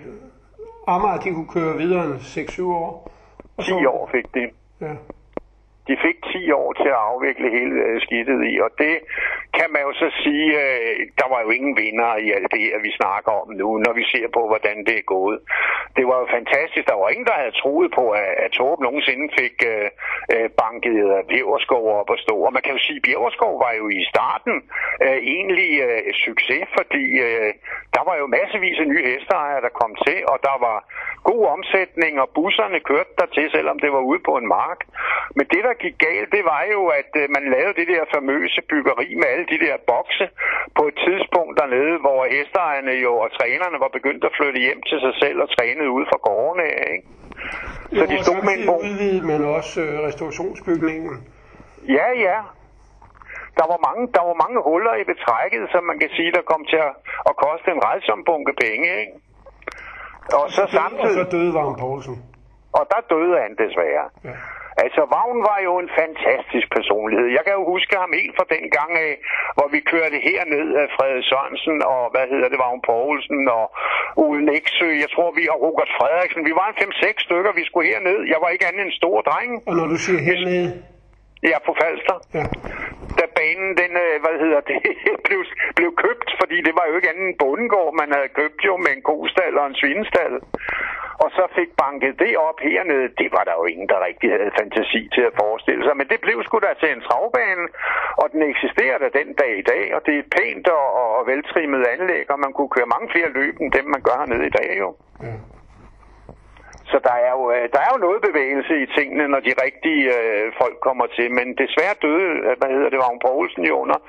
Amager, 0.88 1.18
de 1.18 1.34
kunne 1.34 1.54
køre 1.58 1.78
videre 1.78 2.06
end 2.06 2.14
6-7 2.14 2.64
år. 2.64 3.12
Og 3.58 3.64
10 3.64 3.86
år 3.86 4.10
fik 4.12 4.28
de. 4.36 4.44
Ja. 4.82 4.94
De 5.88 5.98
fik 6.06 6.18
10 6.34 6.52
år 6.52 6.74
til 6.74 6.90
at 6.96 7.02
afvikle 7.12 7.48
hele 7.58 7.76
øh, 7.86 8.02
skidtet 8.02 8.40
i, 8.52 8.60
og 8.66 8.70
det 8.78 9.00
kan 9.60 9.70
man 9.74 9.82
jo 9.88 9.92
så 10.02 10.08
sige, 10.24 10.48
øh, 10.64 10.92
der 11.20 11.28
var 11.34 11.40
jo 11.46 11.50
ingen 11.58 11.74
vinder 11.82 12.12
i 12.26 12.28
alt 12.36 12.52
det 12.54 12.62
her, 12.66 12.78
vi 12.88 12.92
snakker 13.00 13.32
om 13.42 13.50
nu, 13.62 13.70
når 13.86 13.94
vi 14.00 14.04
ser 14.14 14.28
på, 14.38 14.42
hvordan 14.52 14.78
det 14.88 14.96
er 14.98 15.12
gået. 15.16 15.40
Det 15.98 16.06
var 16.10 16.18
jo 16.22 16.28
fantastisk. 16.38 16.86
Der 16.92 16.98
var 17.02 17.10
ingen, 17.10 17.30
der 17.32 17.42
havde 17.42 17.60
troet 17.62 17.90
på, 18.00 18.06
at, 18.22 18.32
at 18.44 18.52
Torben 18.52 18.84
nogensinde 18.88 19.28
fik 19.40 19.56
øh, 19.74 19.88
øh 20.34 20.50
banket 20.62 20.98
Bjergerskov 21.30 21.84
op 22.00 22.10
og 22.14 22.20
stå. 22.26 22.36
Og 22.48 22.54
man 22.54 22.64
kan 22.64 22.76
jo 22.76 22.82
sige, 22.88 23.00
at 23.00 23.40
var 23.64 23.74
jo 23.82 23.86
i 24.00 24.02
starten 24.14 24.56
øh, 25.06 25.20
egentlig 25.36 25.72
øh, 25.88 26.14
succes, 26.26 26.66
fordi 26.78 27.06
øh, 27.28 27.52
der 27.96 28.04
var 28.10 28.16
jo 28.22 28.26
massevis 28.38 28.80
af 28.84 28.88
nye 28.88 29.06
hesteejere, 29.12 29.62
der 29.66 29.80
kom 29.82 29.92
til, 30.08 30.20
og 30.32 30.38
der 30.48 30.58
var 30.68 30.78
god 31.30 31.42
omsætning, 31.56 32.14
og 32.24 32.28
busserne 32.38 32.80
kørte 32.90 33.14
der 33.20 33.28
til, 33.36 33.46
selvom 33.56 33.78
det 33.84 33.92
var 33.96 34.04
ude 34.12 34.22
på 34.30 34.34
en 34.42 34.48
mark. 34.48 34.80
Men 35.38 35.46
det, 35.54 35.62
der 35.68 35.74
gik 35.84 35.98
galt, 36.08 36.30
det 36.36 36.44
var 36.54 36.64
jo, 36.76 36.82
at 37.00 37.12
øh, 37.22 37.26
man 37.36 37.44
lavede 37.56 37.78
det 37.80 37.88
der 37.94 38.12
famøse 38.16 38.62
byggeri 38.72 39.08
med 39.22 39.28
alle 39.34 39.48
de 39.52 39.58
der 39.66 39.76
bokse 39.92 40.26
på 40.78 40.84
et 40.90 40.98
tidspunkt 41.06 41.54
dernede, 41.62 41.96
hvor 42.06 42.20
hesteejerne 42.34 42.94
jo 43.06 43.12
og 43.24 43.30
trænerne 43.38 43.78
var 43.84 43.92
begyndt 43.98 44.24
at 44.30 44.36
flytte 44.38 44.60
hjem 44.66 44.82
til 44.90 44.98
sig 45.06 45.14
selv 45.24 45.38
og 45.44 45.50
trænede 45.56 45.90
ude 45.98 46.06
fra 46.12 46.20
gårdene, 46.28 46.68
ikke? 46.94 47.08
Så 47.98 48.04
de 48.12 48.18
og 48.20 48.24
stod 48.26 48.40
med 48.48 48.56
en 48.60 48.70
udvidede 48.88 49.24
man 49.32 49.42
også 49.58 49.82
øh, 49.82 49.94
restaurationsbygningen. 50.08 51.14
Ja, 51.98 52.08
ja. 52.28 52.38
Der 53.60 53.66
var, 53.72 53.80
mange, 53.88 54.04
der 54.16 54.24
var 54.30 54.36
mange 54.46 54.60
huller 54.70 54.96
i 55.02 55.04
betrækket, 55.12 55.64
som 55.74 55.84
man 55.90 55.98
kan 56.00 56.10
sige, 56.18 56.32
der 56.38 56.42
kom 56.52 56.62
til 56.72 56.80
at, 56.88 56.94
at 57.30 57.34
koste 57.46 57.68
en 57.76 57.82
redsom 57.88 58.20
bunke 58.30 58.54
penge, 58.64 58.88
ikke? 59.02 59.14
Og 60.40 60.46
så 60.56 60.62
Og 60.62 60.70
samtidig... 60.70 61.16
så 61.22 61.26
døde 61.36 61.54
Vagn 61.54 61.76
Poulsen. 61.80 62.16
Og 62.78 62.84
der 62.92 63.02
døde 63.14 63.36
han 63.44 63.52
desværre. 63.64 64.06
Ja. 64.24 64.36
Altså, 64.84 65.02
Vagn 65.16 65.40
var 65.50 65.60
jo 65.68 65.74
en 65.84 65.90
fantastisk 66.02 66.68
personlighed. 66.78 67.28
Jeg 67.38 67.44
kan 67.46 67.54
jo 67.60 67.64
huske 67.74 67.94
ham 68.04 68.12
helt 68.20 68.36
fra 68.38 68.46
den 68.56 68.66
gang 68.78 68.92
af, 69.08 69.14
hvor 69.58 69.68
vi 69.76 69.80
kørte 69.94 70.18
herned 70.28 70.68
af 70.82 70.88
Frede 70.96 71.24
Sørensen 71.30 71.78
og, 71.94 72.02
hvad 72.14 72.26
hedder 72.32 72.50
det, 72.52 72.60
Vagn 72.64 72.82
Poulsen 72.88 73.42
og 73.58 73.66
Ude 74.26 74.42
Næksø. 74.50 74.90
Jeg 75.04 75.10
tror, 75.16 75.30
vi 75.40 75.44
og 75.54 75.58
Robert 75.66 75.92
Frederiksen. 75.98 76.42
Vi 76.50 76.54
var 76.60 76.68
en 76.70 76.78
5-6 76.84 77.26
stykker, 77.28 77.52
vi 77.60 77.64
skulle 77.70 77.88
herned. 77.92 78.20
Jeg 78.34 78.40
var 78.44 78.50
ikke 78.50 78.68
andet 78.68 78.82
end 78.82 78.92
en 78.92 79.00
stor 79.02 79.18
dreng. 79.30 79.52
Og 79.70 79.74
når 79.80 79.88
du 79.94 79.98
siger 80.06 80.20
hernede, 80.30 80.68
Ja, 81.44 81.58
på 81.66 81.72
Falster. 81.82 82.18
ja, 82.38 82.46
Da 83.20 83.26
banen, 83.40 83.72
den, 83.82 83.92
øh, 84.06 84.16
hvad 84.24 84.36
hedder 84.44 84.62
det, 84.72 84.80
blev, 85.28 85.42
blev 85.78 85.90
købt, 86.06 86.30
fordi 86.42 86.58
det 86.68 86.74
var 86.80 86.86
jo 86.90 86.96
ikke 86.96 87.10
andet 87.12 87.26
end 87.28 87.40
bondegård, 87.44 87.94
man 88.02 88.10
havde 88.16 88.36
købt 88.40 88.60
jo 88.70 88.74
med 88.78 88.92
en 88.98 89.04
kostal 89.10 89.54
og 89.62 89.66
en 89.68 89.80
svinestald. 89.82 90.36
Og 91.24 91.30
så 91.38 91.44
fik 91.58 91.70
banket 91.84 92.14
det 92.24 92.34
op 92.48 92.60
hernede. 92.68 93.08
Det 93.22 93.30
var 93.36 93.44
der 93.50 93.56
jo 93.60 93.66
ingen, 93.74 93.88
der 93.92 94.06
rigtig 94.08 94.30
havde 94.36 94.52
fantasi 94.60 95.02
til 95.16 95.24
at 95.30 95.38
forestille 95.44 95.84
sig. 95.86 95.96
Men 96.00 96.08
det 96.12 96.20
blev 96.26 96.38
sgu 96.44 96.56
da 96.60 96.72
til 96.82 96.92
en 96.92 97.06
travbane, 97.08 97.66
og 98.22 98.26
den 98.34 98.42
eksisterer 98.52 98.98
da 99.04 99.08
den 99.20 99.30
dag 99.42 99.52
i 99.62 99.66
dag. 99.74 99.84
Og 99.96 100.02
det 100.06 100.14
er 100.16 100.20
et 100.24 100.34
pænt 100.38 100.68
og, 100.68 100.86
og 101.18 101.28
veltrimmet 101.32 101.88
anlæg, 101.96 102.26
og 102.34 102.40
man 102.40 102.54
kunne 102.54 102.74
køre 102.76 102.94
mange 102.96 103.10
flere 103.14 103.30
løb 103.40 103.56
end 103.62 103.72
dem, 103.78 103.86
man 103.96 104.02
gør 104.08 104.18
hernede 104.22 104.46
i 104.48 104.56
dag 104.60 104.70
jo. 104.84 104.90
ja. 105.24 105.36
Så 106.92 106.98
der 107.08 107.16
er, 107.28 107.32
jo, 107.38 107.44
øh, 107.56 107.66
der 107.74 107.80
er 107.86 107.90
jo 107.94 108.00
noget 108.08 108.20
bevægelse 108.30 108.74
i 108.84 108.88
tingene, 108.98 109.26
når 109.34 109.42
de 109.48 109.54
rigtige 109.66 110.04
øh, 110.18 110.46
folk 110.62 110.78
kommer 110.88 111.08
til. 111.18 111.28
Men 111.38 111.48
desværre 111.64 111.96
døde, 112.06 112.32
øh, 112.48 112.54
hvad 112.60 112.70
hedder 112.76 112.90
det, 112.94 113.00
Vagn 113.04 113.20
Poulsen 113.26 113.64
jo 113.72 113.76
under 113.84 114.00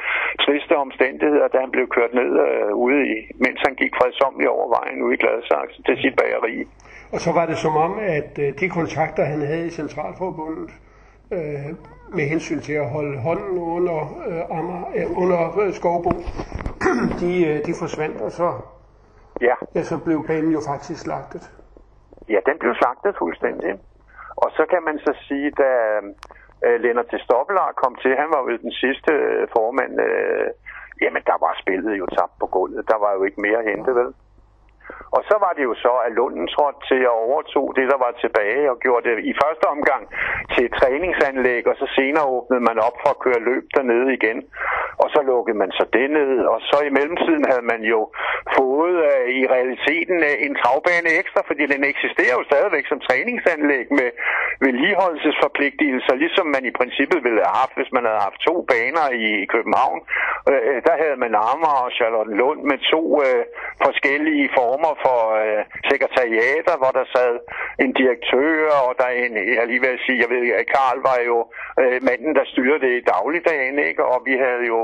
triste 0.44 0.74
omstændigheder, 0.86 1.48
da 1.52 1.58
han 1.64 1.70
blev 1.76 1.86
kørt 1.96 2.12
ned 2.20 2.30
øh, 2.46 2.72
ude 2.86 3.00
i, 3.14 3.16
mens 3.44 3.58
han 3.66 3.74
gik 3.82 3.92
fredsomlig 4.00 4.48
over 4.56 4.66
vejen 4.78 4.98
ude 5.04 5.14
i 5.14 5.20
Gladsaxe 5.22 5.78
til 5.86 5.96
sit 6.02 6.14
bageri. 6.20 6.54
Og 7.14 7.18
så 7.24 7.30
var 7.38 7.46
det 7.50 7.58
som 7.64 7.74
om, 7.86 7.92
at 8.18 8.32
øh, 8.44 8.48
de 8.60 8.68
kontakter, 8.78 9.24
han 9.32 9.40
havde 9.50 9.66
i 9.66 9.76
Centralforbundet, 9.80 10.70
øh, 11.36 11.68
med 12.16 12.24
hensyn 12.32 12.60
til 12.60 12.72
at 12.72 12.88
holde 12.96 13.18
hånden 13.18 13.58
under, 13.58 13.98
øh, 14.28 14.58
Amager, 14.58 14.86
øh, 14.96 15.22
under 15.22 15.60
øh, 15.60 15.72
Skovbo, 15.72 16.12
de, 17.20 17.32
øh, 17.48 17.56
de 17.66 17.72
forsvandt, 17.82 18.20
og 18.20 18.32
så, 18.32 18.48
Ja. 19.40 19.54
ja, 19.74 19.82
så 19.82 19.98
blev 20.04 20.26
banen 20.26 20.52
jo 20.52 20.60
faktisk 20.66 21.00
slagtet. 21.00 21.50
Ja, 22.32 22.38
den 22.48 22.58
blev 22.58 22.72
slagtet 22.80 23.12
fuldstændig. 23.22 23.72
Og 24.42 24.48
så 24.56 24.62
kan 24.72 24.82
man 24.88 24.98
så 24.98 25.12
sige, 25.28 25.50
da 25.50 25.70
øh, 26.66 26.80
Lennart 26.82 27.08
til 27.10 27.20
Stoppelar 27.26 27.72
kom 27.82 27.94
til, 28.02 28.12
han 28.22 28.28
var 28.34 28.40
jo 28.42 28.56
den 28.66 28.72
sidste 28.82 29.12
øh, 29.12 29.48
formand, 29.56 29.92
øh, 30.06 30.46
jamen 31.02 31.22
der 31.30 31.36
var 31.44 31.52
spillet 31.62 31.94
jo 31.98 32.06
tabt 32.06 32.34
på 32.40 32.46
gulvet. 32.46 32.88
Der 32.92 32.98
var 33.04 33.12
jo 33.16 33.22
ikke 33.24 33.40
mere 33.40 33.58
at 33.62 33.68
hente, 33.70 33.90
vel? 33.94 34.10
Og 35.16 35.20
så 35.28 35.36
var 35.44 35.52
det 35.56 35.64
jo 35.68 35.74
så, 35.84 35.92
at 36.06 36.12
Lunden 36.18 36.46
trådte 36.54 36.80
til 36.90 37.00
at 37.10 37.18
overtog 37.26 37.66
det, 37.78 37.86
der 37.92 37.98
var 38.04 38.12
tilbage, 38.24 38.70
og 38.72 38.76
gjorde 38.84 39.04
det 39.08 39.16
i 39.30 39.32
første 39.42 39.64
omgang 39.74 40.02
til 40.52 40.62
et 40.68 40.74
træningsanlæg, 40.80 41.62
og 41.70 41.76
så 41.80 41.86
senere 41.96 42.26
åbnede 42.36 42.62
man 42.68 42.78
op 42.86 42.96
for 43.02 43.10
at 43.12 43.22
køre 43.24 43.40
løb 43.50 43.64
dernede 43.76 44.08
igen. 44.18 44.38
Og 45.02 45.08
så 45.14 45.20
lukkede 45.30 45.58
man 45.62 45.70
så 45.78 45.84
det 45.96 46.10
ned, 46.18 46.32
og 46.52 46.58
så 46.70 46.76
i 46.88 46.94
mellemtiden 46.98 47.44
havde 47.50 47.66
man 47.72 47.82
jo 47.92 48.00
fået 48.58 48.96
uh, 49.10 49.26
i 49.40 49.42
realiteten 49.54 50.16
uh, 50.30 50.34
en 50.46 50.54
travbane 50.60 51.10
ekstra, 51.20 51.40
fordi 51.48 51.64
den 51.74 51.82
eksisterer 51.92 52.34
jo 52.38 52.44
stadigvæk 52.50 52.86
som 52.88 53.00
træningsanlæg 53.08 53.86
med 53.98 54.08
vedligeholdelsesforpligtelser, 54.64 56.14
ligesom 56.24 56.46
man 56.56 56.64
i 56.70 56.76
princippet 56.80 57.18
ville 57.26 57.42
have 57.44 57.56
haft, 57.62 57.74
hvis 57.78 57.92
man 57.96 58.04
havde 58.08 58.22
haft 58.26 58.40
to 58.48 58.54
baner 58.72 59.06
i 59.26 59.30
København. 59.54 59.98
Uh, 60.50 60.76
der 60.86 60.94
havde 61.02 61.18
man 61.24 61.32
Amager 61.50 61.84
og 61.86 61.92
Charlotte 61.98 62.32
Lund 62.40 62.60
med 62.70 62.78
to 62.92 63.02
uh, 63.26 63.42
forskellige 63.86 64.46
former 64.58 64.79
for 65.04 65.20
øh, 65.42 65.62
sekretariater, 65.90 66.74
hvor 66.80 66.92
der 66.98 67.04
sad 67.14 67.34
en 67.84 67.92
direktør, 68.00 68.54
og 68.86 68.90
der 68.98 69.06
er 69.10 69.16
en, 69.24 69.34
jeg 69.58 69.66
lige 69.66 69.82
vil 69.86 70.04
sige, 70.06 70.22
jeg 70.24 70.30
ved, 70.34 70.44
at 70.60 70.66
Karl 70.74 70.98
var 71.10 71.18
jo 71.30 71.38
øh, 71.82 71.98
manden, 72.08 72.32
der 72.38 72.44
styrede 72.52 72.80
det 72.86 72.92
i 72.96 73.06
dagligdagen, 73.14 73.78
ikke? 73.90 74.02
og 74.12 74.18
vi 74.28 74.34
havde 74.44 74.64
jo, 74.72 74.80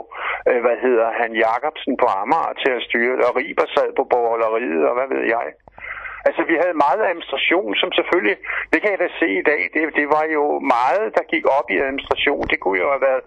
øh, 0.48 0.60
hvad 0.64 0.76
hedder 0.84 1.08
han, 1.20 1.30
Jacobsen 1.44 1.94
på 2.02 2.06
Amager 2.20 2.52
til 2.62 2.72
at 2.78 2.82
styre 2.88 3.16
det, 3.18 3.24
og 3.28 3.36
Riber 3.36 3.66
sad 3.76 3.90
på 3.98 4.04
borgerleriet, 4.12 4.82
og 4.88 4.94
hvad 4.98 5.08
ved 5.14 5.24
jeg. 5.36 5.46
Altså, 6.26 6.42
vi 6.50 6.54
havde 6.62 6.74
meget 6.86 7.00
administration, 7.10 7.70
som 7.80 7.88
selvfølgelig, 7.98 8.36
det 8.72 8.78
kan 8.82 8.90
jeg 8.94 9.00
da 9.04 9.08
se 9.20 9.28
i 9.40 9.44
dag, 9.50 9.60
det, 9.74 9.80
det 9.98 10.06
var 10.16 10.24
jo 10.36 10.44
meget, 10.76 11.06
der 11.16 11.24
gik 11.32 11.44
op 11.58 11.68
i 11.74 11.76
administration. 11.88 12.42
Det 12.52 12.58
kunne 12.60 12.78
jo 12.82 12.88
have 12.94 13.04
været 13.08 13.22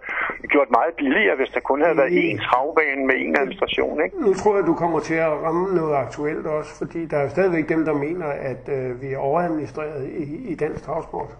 gjort 0.53 0.69
meget 0.77 0.93
billigere, 1.01 1.35
hvis 1.39 1.51
der 1.55 1.59
kun 1.69 1.81
havde 1.85 1.97
været 2.01 2.13
én 2.23 2.37
travbane 2.47 3.01
med 3.09 3.15
én 3.25 3.33
administration, 3.41 3.95
ikke? 4.03 4.15
Nu 4.25 4.33
tror 4.33 4.55
jeg, 4.57 4.65
du 4.71 4.75
kommer 4.83 4.99
til 4.99 5.17
at 5.27 5.31
ramme 5.45 5.75
noget 5.79 5.95
aktuelt 6.05 6.45
også, 6.57 6.71
fordi 6.81 7.05
der 7.05 7.17
er 7.17 7.23
jo 7.23 7.29
stadigvæk 7.29 7.69
dem, 7.69 7.81
der 7.85 7.93
mener, 7.93 8.29
at 8.51 8.63
øh, 8.77 9.01
vi 9.01 9.07
er 9.13 9.17
overadministreret 9.29 10.03
i, 10.23 10.51
i 10.51 10.55
dansk 10.55 10.81
travsport. 10.85 11.31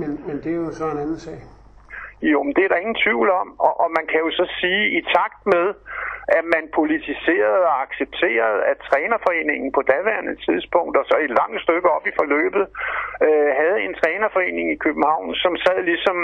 Men, 0.00 0.10
men 0.26 0.36
det 0.42 0.50
er 0.52 0.56
jo 0.56 0.72
så 0.72 0.84
en 0.90 0.98
anden 0.98 1.18
sag. 1.18 1.38
Jo, 2.22 2.42
men 2.42 2.52
det 2.56 2.64
er 2.64 2.68
der 2.68 2.84
ingen 2.84 2.98
tvivl 3.04 3.30
om, 3.30 3.48
og, 3.66 3.80
og 3.82 3.88
man 3.98 4.04
kan 4.10 4.20
jo 4.24 4.30
så 4.30 4.44
sige, 4.60 4.82
i 4.98 5.00
takt 5.16 5.40
med, 5.46 5.64
at 6.28 6.44
man 6.54 6.64
politiserede 6.80 7.62
og 7.70 7.76
accepterede, 7.84 8.60
at 8.70 8.78
trænerforeningen 8.88 9.72
på 9.72 9.82
daværende 9.92 10.36
tidspunkt, 10.46 10.94
og 11.00 11.04
så 11.10 11.16
et 11.18 11.32
langt 11.40 11.60
stykke 11.62 11.88
op 11.96 12.06
i 12.06 12.16
forløbet, 12.20 12.64
øh, 13.26 13.50
havde 13.60 13.78
en 13.86 13.94
trænerforening 14.00 14.66
i 14.72 14.82
København, 14.84 15.34
som 15.34 15.52
sad 15.64 15.78
ligesom, 15.90 16.16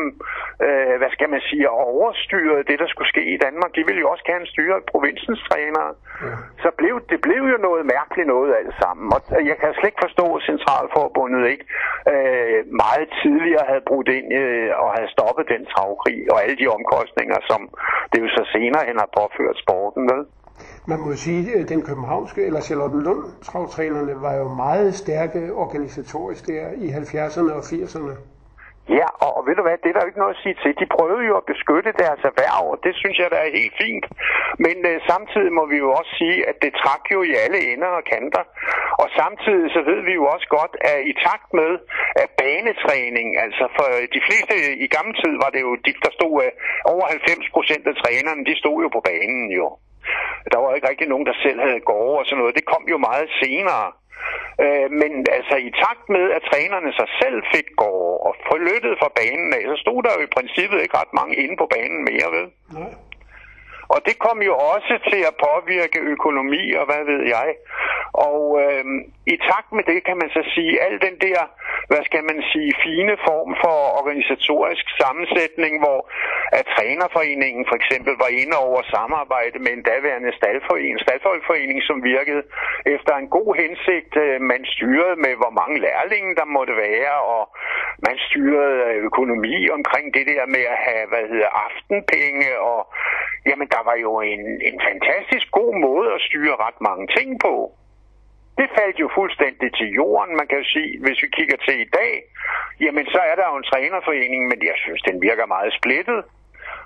øh, 0.67 0.95
hvad 1.01 1.11
skal 1.17 1.29
man 1.35 1.41
sige, 1.49 1.71
overstyrede 1.71 2.65
det, 2.71 2.79
der 2.83 2.89
skulle 2.91 3.13
ske 3.15 3.25
i 3.35 3.39
Danmark. 3.47 3.71
De 3.77 3.87
ville 3.87 4.01
jo 4.01 4.09
også 4.11 4.25
gerne 4.33 4.47
styre 4.47 4.77
provinsens 4.93 5.41
trænere. 5.49 5.91
Ja. 6.23 6.35
Så 6.63 6.69
blev, 6.79 6.95
det 7.13 7.21
blev 7.27 7.43
jo 7.53 7.59
noget 7.69 7.85
mærkeligt 7.97 8.29
noget 8.35 8.51
alt 8.61 8.75
sammen. 8.83 9.07
Og 9.17 9.21
jeg 9.51 9.57
kan 9.59 9.75
slet 9.75 9.91
ikke 9.91 10.07
forstå, 10.07 10.27
at 10.37 10.43
Centralforbundet 10.51 11.43
ikke 11.53 11.67
øh, 12.13 12.61
meget 12.85 13.09
tidligere 13.23 13.65
havde 13.71 13.89
brudt 13.91 14.09
ind 14.19 14.29
øh, 14.43 14.71
og 14.83 14.89
havde 14.97 15.11
stoppet 15.17 15.45
den 15.55 15.63
travkrig 15.73 16.19
og 16.33 16.39
alle 16.43 16.57
de 16.63 16.69
omkostninger, 16.77 17.39
som 17.51 17.61
det 18.13 18.19
jo 18.25 18.29
så 18.39 18.43
senere 18.55 18.85
hen 18.89 18.99
har 19.05 19.11
påført 19.21 19.57
orden, 19.89 20.09
Vel? 20.09 20.27
Man 20.87 21.01
må 21.01 21.15
sige, 21.15 21.59
at 21.59 21.69
den 21.69 21.83
københavnske, 21.83 22.47
eller 22.47 22.61
Charlottenlund 22.61 23.25
travtrænerne 23.43 24.23
var 24.23 24.35
jo 24.35 24.49
meget 24.49 24.95
stærke 24.95 25.53
organisatorisk 25.55 26.47
der 26.47 26.69
i 26.77 26.89
70'erne 26.89 27.53
og 27.53 27.59
80'erne. 27.59 28.13
Ja, 28.97 29.09
og, 29.25 29.31
og 29.37 29.43
ved 29.47 29.55
du 29.57 29.63
hvad, 29.65 29.77
det 29.83 29.89
er 29.89 29.95
der 29.95 30.05
jo 30.05 30.11
ikke 30.11 30.23
noget 30.25 30.37
at 30.37 30.43
sige 30.45 30.57
til. 30.63 30.73
De 30.81 30.95
prøvede 30.97 31.25
jo 31.31 31.35
at 31.41 31.49
beskytte 31.53 32.01
deres 32.03 32.23
erhverv, 32.31 32.65
og 32.73 32.79
det 32.85 32.95
synes 33.01 33.17
jeg, 33.19 33.29
der 33.35 33.41
er 33.43 33.57
helt 33.61 33.77
fint. 33.83 34.05
Men 34.65 34.77
øh, 34.91 34.97
samtidig 35.11 35.53
må 35.59 35.65
vi 35.73 35.79
jo 35.85 35.89
også 35.99 36.13
sige, 36.21 36.39
at 36.51 36.57
det 36.65 36.73
trak 36.83 37.05
jo 37.15 37.19
i 37.31 37.33
alle 37.45 37.59
ender 37.73 37.91
og 37.99 38.05
kanter. 38.13 38.45
Og 39.03 39.09
samtidig 39.21 39.69
så 39.77 39.81
ved 39.91 40.01
vi 40.09 40.13
jo 40.21 40.25
også 40.35 40.49
godt, 40.59 40.75
at 40.93 40.99
i 41.11 41.13
takt 41.27 41.49
med 41.61 41.73
at 42.23 42.29
banetræning, 42.43 43.29
altså 43.45 43.65
for 43.77 43.87
øh, 43.97 44.05
de 44.15 44.21
fleste 44.27 44.55
i 44.85 44.89
gamle 44.97 45.15
tid 45.23 45.35
var 45.43 45.51
det 45.55 45.61
jo, 45.67 45.71
de, 45.87 45.93
der 46.05 46.13
stod 46.19 46.35
øh, 46.45 46.51
over 46.93 47.05
90 47.07 47.57
procent 47.57 47.85
af 47.91 47.95
trænerne, 48.03 48.47
de 48.49 48.55
stod 48.63 48.77
jo 48.85 48.89
på 48.97 49.01
banen 49.11 49.47
jo. 49.61 49.69
Der 50.53 50.59
var 50.59 50.75
ikke 50.75 50.89
rigtig 50.89 51.09
nogen, 51.09 51.27
der 51.27 51.43
selv 51.43 51.61
havde 51.61 51.81
gårde 51.91 52.19
og 52.21 52.27
sådan 52.27 52.39
noget. 52.39 52.59
Det 52.59 52.71
kom 52.73 52.85
jo 52.93 52.99
meget 52.99 53.29
senere. 53.43 53.87
Øh, 54.65 54.89
men 55.01 55.13
altså 55.39 55.57
i 55.69 55.71
takt 55.85 56.05
med, 56.17 56.25
at 56.37 56.43
trænerne 56.51 56.93
sig 56.99 57.09
selv 57.21 57.39
fik 57.55 57.69
gårde 57.83 58.19
og 58.27 58.33
forlyttet 58.51 58.95
fra 59.01 59.11
banen 59.21 59.51
af, 59.59 59.63
så 59.73 59.77
stod 59.85 60.03
der 60.03 60.13
jo 60.17 60.23
i 60.25 60.35
princippet 60.37 60.83
ikke 60.83 60.99
ret 61.01 61.15
mange 61.21 61.35
inde 61.43 61.57
på 61.63 61.67
banen 61.75 62.01
mere, 62.11 62.29
vel? 62.37 62.47
Nej. 62.79 62.93
Og 63.95 63.99
det 64.07 64.17
kom 64.27 64.39
jo 64.51 64.55
også 64.75 64.95
til 65.11 65.21
at 65.31 65.39
påvirke 65.47 65.99
økonomi 66.15 66.65
og 66.81 66.85
hvad 66.91 67.03
ved 67.11 67.23
jeg. 67.37 67.49
Og 68.29 68.41
øh, 68.63 68.85
i 69.35 69.37
takt 69.51 69.71
med 69.77 69.85
det 69.91 69.99
kan 70.07 70.17
man 70.23 70.31
så 70.37 70.43
sige, 70.55 70.83
al 70.87 70.95
den 71.07 71.17
der, 71.27 71.41
hvad 71.91 72.03
skal 72.09 72.23
man 72.31 72.41
sige, 72.53 72.71
fine 72.87 73.15
form 73.29 73.51
for 73.63 73.77
organisatorisk 74.01 74.87
sammensætning, 75.01 75.75
hvor 75.85 76.01
at 76.59 76.65
trænerforeningen 76.75 77.65
for 77.71 77.77
eksempel 77.81 78.15
var 78.25 78.31
inde 78.43 78.57
over 78.67 78.81
samarbejde 78.95 79.59
med 79.65 79.73
en 79.77 79.87
daværende 79.91 80.33
staldforening, 80.39 80.97
staldfolkforening, 81.07 81.79
som 81.89 81.97
virkede 82.13 82.43
efter 82.97 83.13
en 83.17 83.29
god 83.37 83.51
hensigt. 83.63 84.13
Øh, 84.25 84.41
man 84.53 84.63
styrede 84.75 85.17
med, 85.25 85.35
hvor 85.41 85.53
mange 85.61 85.77
lærlinge 85.87 86.33
der 86.41 86.55
måtte 86.57 86.75
være, 86.87 87.15
og 87.35 87.43
man 88.07 88.17
styrede 88.29 88.79
øh, 88.89 88.97
økonomi 89.09 89.55
omkring 89.79 90.07
det 90.17 90.25
der 90.33 90.47
med 90.55 90.65
at 90.75 90.79
have, 90.89 91.05
hvad 91.13 91.25
hedder, 91.33 91.51
aftenpenge, 91.67 92.51
og 92.71 92.81
jamen 93.49 93.69
der 93.75 93.83
var 93.89 93.97
jo 94.07 94.13
en, 94.33 94.43
en 94.69 94.77
fantastisk 94.89 95.47
god 95.59 95.73
måde 95.87 96.09
at 96.17 96.25
styre 96.29 96.55
ret 96.67 96.79
mange 96.89 97.07
ting 97.17 97.31
på. 97.47 97.55
Det 98.59 98.69
faldt 98.79 98.97
jo 99.05 99.09
fuldstændig 99.19 99.69
til 99.79 99.89
jorden, 100.01 100.33
man 100.41 100.49
kan 100.53 100.63
sige, 100.75 100.91
hvis 101.05 101.19
vi 101.23 101.29
kigger 101.39 101.59
til 101.67 101.77
i 101.87 101.89
dag, 102.01 102.13
jamen 102.85 103.07
så 103.15 103.21
er 103.31 103.35
der 103.41 103.47
jo 103.51 103.57
en 103.61 103.69
trænerforening, 103.71 104.43
men 104.51 104.59
jeg 104.71 104.77
synes, 104.85 105.01
den 105.09 105.17
virker 105.29 105.47
meget 105.47 105.73
splittet. 105.79 106.21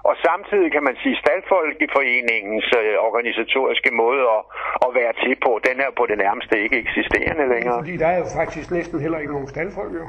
Og 0.09 0.15
samtidig 0.27 0.69
kan 0.73 0.85
man 0.89 0.97
sige, 1.03 1.17
at 1.35 1.45
foreningens 1.97 2.69
øh, 2.81 2.95
organisatoriske 3.09 3.91
måde 4.03 4.23
at, 4.37 4.43
at 4.87 4.91
være 4.99 5.13
til 5.23 5.35
på, 5.47 5.53
den 5.69 5.77
er 5.87 5.91
på 5.99 6.05
det 6.11 6.19
nærmeste 6.25 6.55
ikke 6.65 6.77
eksisterende 6.85 7.45
længere. 7.55 7.79
Fordi 7.83 7.97
der 7.97 8.09
er 8.15 8.19
jo 8.19 8.27
faktisk 8.41 8.71
næsten 8.71 9.01
heller 9.01 9.19
ikke 9.19 9.33
nogen 9.33 9.49
staldfolk, 9.49 9.95
jo. 9.95 10.07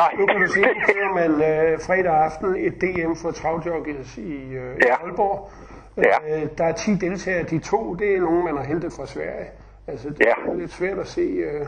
Nej. 0.00 0.12
Nu 0.18 0.26
kan 0.26 0.40
du 0.40 0.48
se, 0.58 0.62
at 1.06 1.12
man 1.20 1.32
øh, 1.50 1.72
fredag 1.86 2.14
aften 2.26 2.48
et 2.66 2.74
DM 2.82 3.12
for 3.22 3.30
travjockeys 3.30 4.18
i, 4.18 4.36
øh, 4.60 4.76
ja. 4.86 4.94
Aalborg. 5.02 5.50
Ja. 5.96 6.16
Øh, 6.28 6.48
der 6.58 6.64
er 6.64 6.72
10 6.72 6.94
deltagere. 6.94 7.42
De 7.42 7.58
to, 7.58 7.94
det 7.94 8.16
er 8.16 8.20
nogen, 8.20 8.44
man 8.44 8.56
har 8.56 8.64
hentet 8.64 8.92
fra 8.96 9.06
Sverige. 9.06 9.46
Altså, 9.88 10.08
det 10.08 10.20
ja. 10.26 10.50
er 10.50 10.54
lidt 10.54 10.72
svært 10.72 10.98
at 10.98 11.06
se... 11.06 11.20
Øh... 11.20 11.66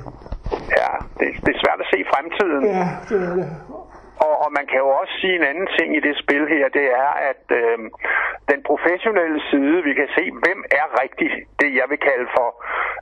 Ja, 0.80 0.90
det, 1.18 1.26
det 1.44 1.52
er 1.56 1.60
svært 1.64 1.80
at 1.80 1.88
se 1.92 1.98
fremtiden. 2.12 2.64
Ja, 2.64 2.88
det 3.08 3.22
er 3.28 3.34
det. 3.34 3.48
Og, 4.26 4.34
og 4.44 4.48
man 4.58 4.66
kan 4.70 4.78
jo 4.84 4.88
også 5.00 5.14
sige 5.20 5.36
en 5.36 5.48
anden 5.50 5.68
ting 5.78 5.88
i 5.98 6.00
det 6.06 6.14
spil 6.22 6.44
her, 6.54 6.64
det 6.78 6.86
er, 7.04 7.10
at 7.30 7.44
øh, 7.60 7.78
den 8.52 8.60
professionelle 8.70 9.40
side, 9.50 9.76
vi 9.88 9.92
kan 10.00 10.08
se, 10.16 10.24
hvem 10.44 10.60
er 10.80 10.86
rigtig 11.02 11.28
det, 11.62 11.70
jeg 11.80 11.86
vil 11.90 12.00
kalde 12.08 12.26
for 12.36 12.48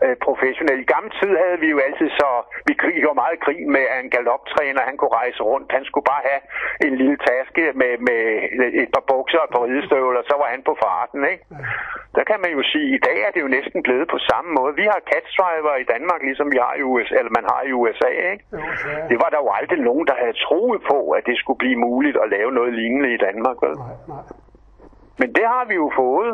øh, 0.05 0.17
professionel. 0.27 0.79
I 0.81 0.93
gamle 0.95 1.13
tid 1.21 1.33
havde 1.43 1.59
vi 1.65 1.69
jo 1.75 1.79
altid 1.87 2.09
så, 2.21 2.31
vi 2.67 2.73
gjorde 3.03 3.23
meget 3.25 3.39
krig 3.45 3.61
med, 3.77 3.85
at 3.93 3.99
en 4.05 4.11
galoptræner, 4.17 4.83
han 4.91 4.97
kunne 4.97 5.17
rejse 5.23 5.41
rundt. 5.51 5.73
Han 5.77 5.85
skulle 5.85 6.07
bare 6.13 6.23
have 6.31 6.43
en 6.87 6.95
lille 7.01 7.19
taske 7.29 7.63
med, 7.81 7.93
med 8.09 8.21
et 8.83 8.91
par 8.95 9.05
bukser 9.13 9.39
og 9.39 9.47
et 9.47 9.55
par 9.55 9.65
ridestøvler, 9.67 10.23
så 10.31 10.35
var 10.43 10.49
han 10.55 10.63
på 10.69 10.75
farten, 10.85 11.21
ikke? 11.33 11.45
Der 12.17 12.25
kan 12.31 12.39
man 12.45 12.51
jo 12.57 12.63
sige, 12.73 12.89
at 12.89 12.97
i 12.99 13.01
dag 13.09 13.19
er 13.27 13.31
det 13.35 13.41
jo 13.45 13.51
næsten 13.57 13.83
blevet 13.87 14.07
på 14.15 14.19
samme 14.31 14.51
måde. 14.59 14.73
Vi 14.83 14.87
har 14.93 15.01
catchdriver 15.13 15.75
i 15.83 15.87
Danmark, 15.95 16.21
ligesom 16.29 16.49
vi 16.55 16.59
har 16.67 16.75
i 16.81 16.83
USA, 16.83 17.15
eller 17.21 17.33
man 17.39 17.47
har 17.53 17.63
i 17.71 17.73
USA, 17.81 18.11
ikke? 18.33 18.45
Det 19.11 19.17
var 19.23 19.29
der 19.35 19.41
jo 19.45 19.51
aldrig 19.59 19.81
nogen, 19.91 20.07
der 20.11 20.17
havde 20.23 20.37
troet 20.47 20.81
på, 20.91 20.99
at 21.19 21.23
det 21.27 21.37
skulle 21.39 21.59
blive 21.65 21.79
muligt 21.89 22.17
at 22.23 22.31
lave 22.37 22.51
noget 22.53 22.73
lignende 22.75 23.15
i 23.15 23.23
Danmark, 23.27 23.57
vel? 23.65 23.77
Nej, 23.77 23.97
nej. 24.09 24.25
Men 25.21 25.29
det 25.37 25.47
har 25.55 25.65
vi 25.71 25.75
jo 25.75 25.89
fået. 25.97 26.31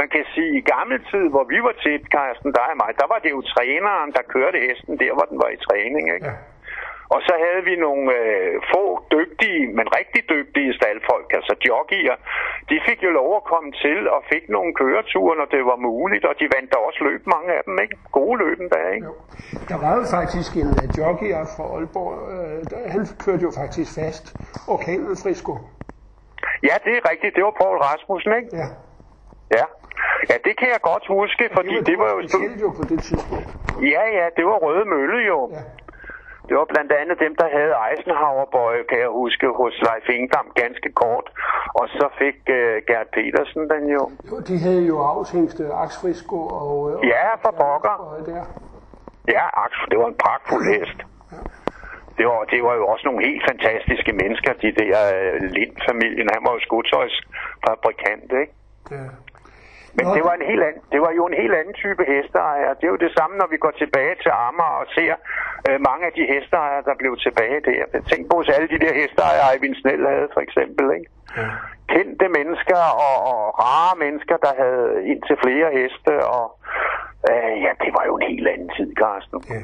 Man 0.00 0.08
kan 0.14 0.24
sige, 0.34 0.50
at 0.52 0.58
i 0.60 0.62
gammel 0.74 0.98
tid, 1.12 1.24
hvor 1.34 1.44
vi 1.52 1.58
var 1.66 1.74
til, 1.84 1.96
Carsten, 2.14 2.50
dig 2.58 2.68
og 2.72 2.76
mig, 2.82 2.90
der 3.00 3.06
var 3.12 3.18
det 3.24 3.30
jo 3.36 3.40
træneren, 3.52 4.10
der 4.16 4.22
kørte 4.34 4.58
hesten 4.66 4.98
der, 5.02 5.12
hvor 5.16 5.26
den 5.30 5.38
var 5.44 5.50
i 5.56 5.58
træning, 5.66 6.04
ikke? 6.14 6.26
Ja. 6.26 6.53
Og 7.14 7.20
så 7.28 7.34
havde 7.44 7.62
vi 7.70 7.74
nogle 7.86 8.04
øh, 8.20 8.54
få 8.72 8.84
dygtige, 9.16 9.62
men 9.76 9.86
rigtig 9.98 10.22
dygtige 10.34 10.70
staldfolk, 10.78 11.28
altså 11.38 11.54
jockeyer. 11.68 12.16
De 12.70 12.76
fik 12.88 12.98
jo 13.06 13.10
lov 13.20 13.30
at 13.40 13.44
komme 13.52 13.70
til 13.84 14.00
og 14.14 14.20
fik 14.32 14.44
nogle 14.56 14.70
køreture, 14.80 15.32
når 15.40 15.48
det 15.54 15.62
var 15.70 15.78
muligt, 15.90 16.24
og 16.30 16.34
de 16.40 16.44
vandt 16.54 16.68
da 16.72 16.76
også 16.88 17.00
løb, 17.08 17.22
mange 17.36 17.50
af 17.58 17.62
dem, 17.66 17.74
ikke? 17.84 17.96
Gode 18.18 18.36
løben 18.44 18.66
der, 18.74 18.84
ikke? 18.94 19.06
Jo. 19.06 19.14
Der 19.70 19.78
var 19.84 19.92
jo 19.98 20.04
faktisk 20.16 20.50
en 20.62 20.70
uh, 20.80 20.86
jockey 20.98 21.30
fra 21.54 21.64
Aalborg, 21.74 22.12
uh, 22.34 22.58
der, 22.70 22.78
han 22.94 23.02
kørte 23.24 23.42
jo 23.48 23.52
faktisk 23.60 23.90
fast, 24.00 24.24
orkanen 24.74 25.16
Frisco. 25.22 25.52
Ja, 26.68 26.74
det 26.84 26.92
er 26.98 27.02
rigtigt. 27.10 27.32
Det 27.36 27.44
var 27.48 27.54
Paul 27.60 27.76
Rasmussen, 27.86 28.32
ikke? 28.40 28.48
Ja. 28.62 28.68
Ja. 29.58 29.66
Ja, 30.30 30.36
det 30.46 30.54
kan 30.60 30.68
jeg 30.74 30.80
godt 30.90 31.04
huske, 31.18 31.44
fordi 31.56 31.74
det 31.88 31.96
var, 31.98 32.08
det 32.22 32.38
var 32.42 32.48
jo... 32.48 32.66
jo 32.66 32.70
på 32.78 32.84
det 32.90 32.98
tidspunkt. 33.08 33.48
Ja, 33.94 34.04
ja, 34.18 34.26
det 34.36 34.44
var 34.50 34.56
Røde 34.64 34.84
Mølle 34.92 35.18
jo. 35.32 35.38
Ja. 35.52 35.62
Det 36.48 36.56
var 36.56 36.64
blandt 36.74 36.92
andet 36.92 37.16
dem, 37.24 37.34
der 37.42 37.48
havde 37.56 37.74
Eisenhower-bøje, 37.88 38.82
kan 38.90 38.98
jeg 39.04 39.08
huske, 39.08 39.46
hos 39.60 39.74
Leif 39.86 40.08
Ingdam 40.16 40.46
ganske 40.62 40.88
kort. 41.02 41.26
Og 41.80 41.88
så 41.88 42.06
fik 42.20 42.38
uh, 42.58 42.76
Gert 42.88 43.08
Petersen 43.16 43.62
den 43.72 43.84
jo. 43.96 44.02
jo 44.30 44.36
de 44.48 44.58
havde 44.58 44.84
jo 44.86 44.96
afshængste 45.12 45.62
Aksfrisko 45.84 46.38
og... 46.46 46.82
og 46.82 47.04
ja, 47.04 47.34
for 47.42 47.52
pokker. 47.62 47.96
Ja, 49.28 49.44
Aks, 49.64 49.78
det 49.90 49.98
var 49.98 50.06
en 50.06 50.18
pragtfuld 50.24 50.64
hest. 50.74 50.98
Ja. 51.32 51.36
Det 52.18 52.26
var, 52.26 52.44
det 52.52 52.62
var 52.66 52.74
jo 52.74 52.86
også 52.86 53.04
nogle 53.08 53.26
helt 53.26 53.44
fantastiske 53.50 54.12
mennesker, 54.12 54.52
de 54.64 54.70
der 54.80 54.94
uh, 55.14 55.42
Lind-familien. 55.56 56.28
Han 56.34 56.42
var 56.46 56.52
jo 56.56 56.60
skotøjsfabrikant, 56.66 58.30
ikke? 58.42 58.52
Ja. 58.90 59.06
Men 59.96 60.06
det 60.16 60.22
var, 60.28 60.34
en 60.40 60.46
helt 60.50 60.64
anden, 60.68 60.82
det 60.92 61.00
var 61.04 61.12
jo 61.18 61.24
en 61.30 61.38
helt 61.42 61.54
anden 61.60 61.74
type 61.82 62.02
hesteejer. 62.14 62.70
Det 62.78 62.84
er 62.86 62.92
jo 62.96 63.04
det 63.06 63.12
samme, 63.18 63.34
når 63.40 63.48
vi 63.54 63.58
går 63.64 63.74
tilbage 63.82 64.14
til 64.22 64.32
Amager 64.46 64.76
og 64.82 64.86
ser 64.96 65.14
øh, 65.68 65.78
mange 65.88 66.02
af 66.08 66.12
de 66.18 66.24
hesteejere, 66.32 66.82
der 66.88 66.94
blev 67.02 67.12
tilbage 67.26 67.58
der. 67.68 67.82
Tænk 68.10 68.22
på 68.30 68.36
hos 68.40 68.48
alle 68.54 68.68
de 68.74 68.78
der 68.84 68.92
hesteejere, 69.00 69.46
Eivind 69.52 69.76
Snell 69.80 70.06
havde 70.14 70.28
for 70.34 70.42
eksempel. 70.46 70.84
Ikke? 70.98 71.10
Ja. 71.36 71.48
Kendte 71.94 72.26
mennesker 72.38 72.82
og, 73.06 73.16
og 73.32 73.40
rare 73.64 73.94
mennesker, 74.04 74.36
der 74.46 74.52
havde 74.62 74.88
indtil 75.10 75.36
flere 75.44 75.68
heste. 75.78 76.12
Og 76.36 76.46
øh, 77.30 77.52
ja, 77.64 77.72
det 77.84 77.90
var 77.96 78.04
jo 78.08 78.14
en 78.18 78.26
helt 78.32 78.48
anden 78.52 78.70
tid, 78.78 78.88
Carsten. 79.02 79.38
Ja. 79.54 79.60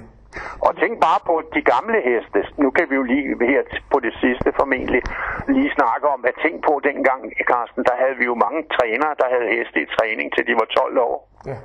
Og 0.66 0.70
tænk 0.80 0.94
bare 1.08 1.20
på 1.30 1.34
de 1.56 1.62
gamle 1.72 1.98
heste. 2.08 2.40
Nu 2.62 2.70
kan 2.76 2.86
vi 2.90 2.94
jo 3.00 3.02
lige 3.02 3.46
her 3.52 3.62
på 3.92 3.98
det 4.06 4.14
sidste 4.22 4.48
formentlig 4.60 5.02
lige 5.48 5.70
snakke 5.78 6.06
om, 6.14 6.20
at 6.28 6.34
tænk 6.44 6.56
på 6.68 6.80
dengang, 6.88 7.20
Carsten, 7.50 7.84
der 7.88 7.94
havde 8.02 8.16
vi 8.20 8.24
jo 8.24 8.34
mange 8.34 8.60
trænere, 8.76 9.14
der 9.20 9.28
havde 9.34 9.54
heste 9.56 9.78
i 9.82 9.86
træning 9.96 10.26
til 10.34 10.46
de 10.48 10.54
var 10.60 10.68
12 10.80 10.98
år. 10.98 11.16
Ja. 11.46 11.58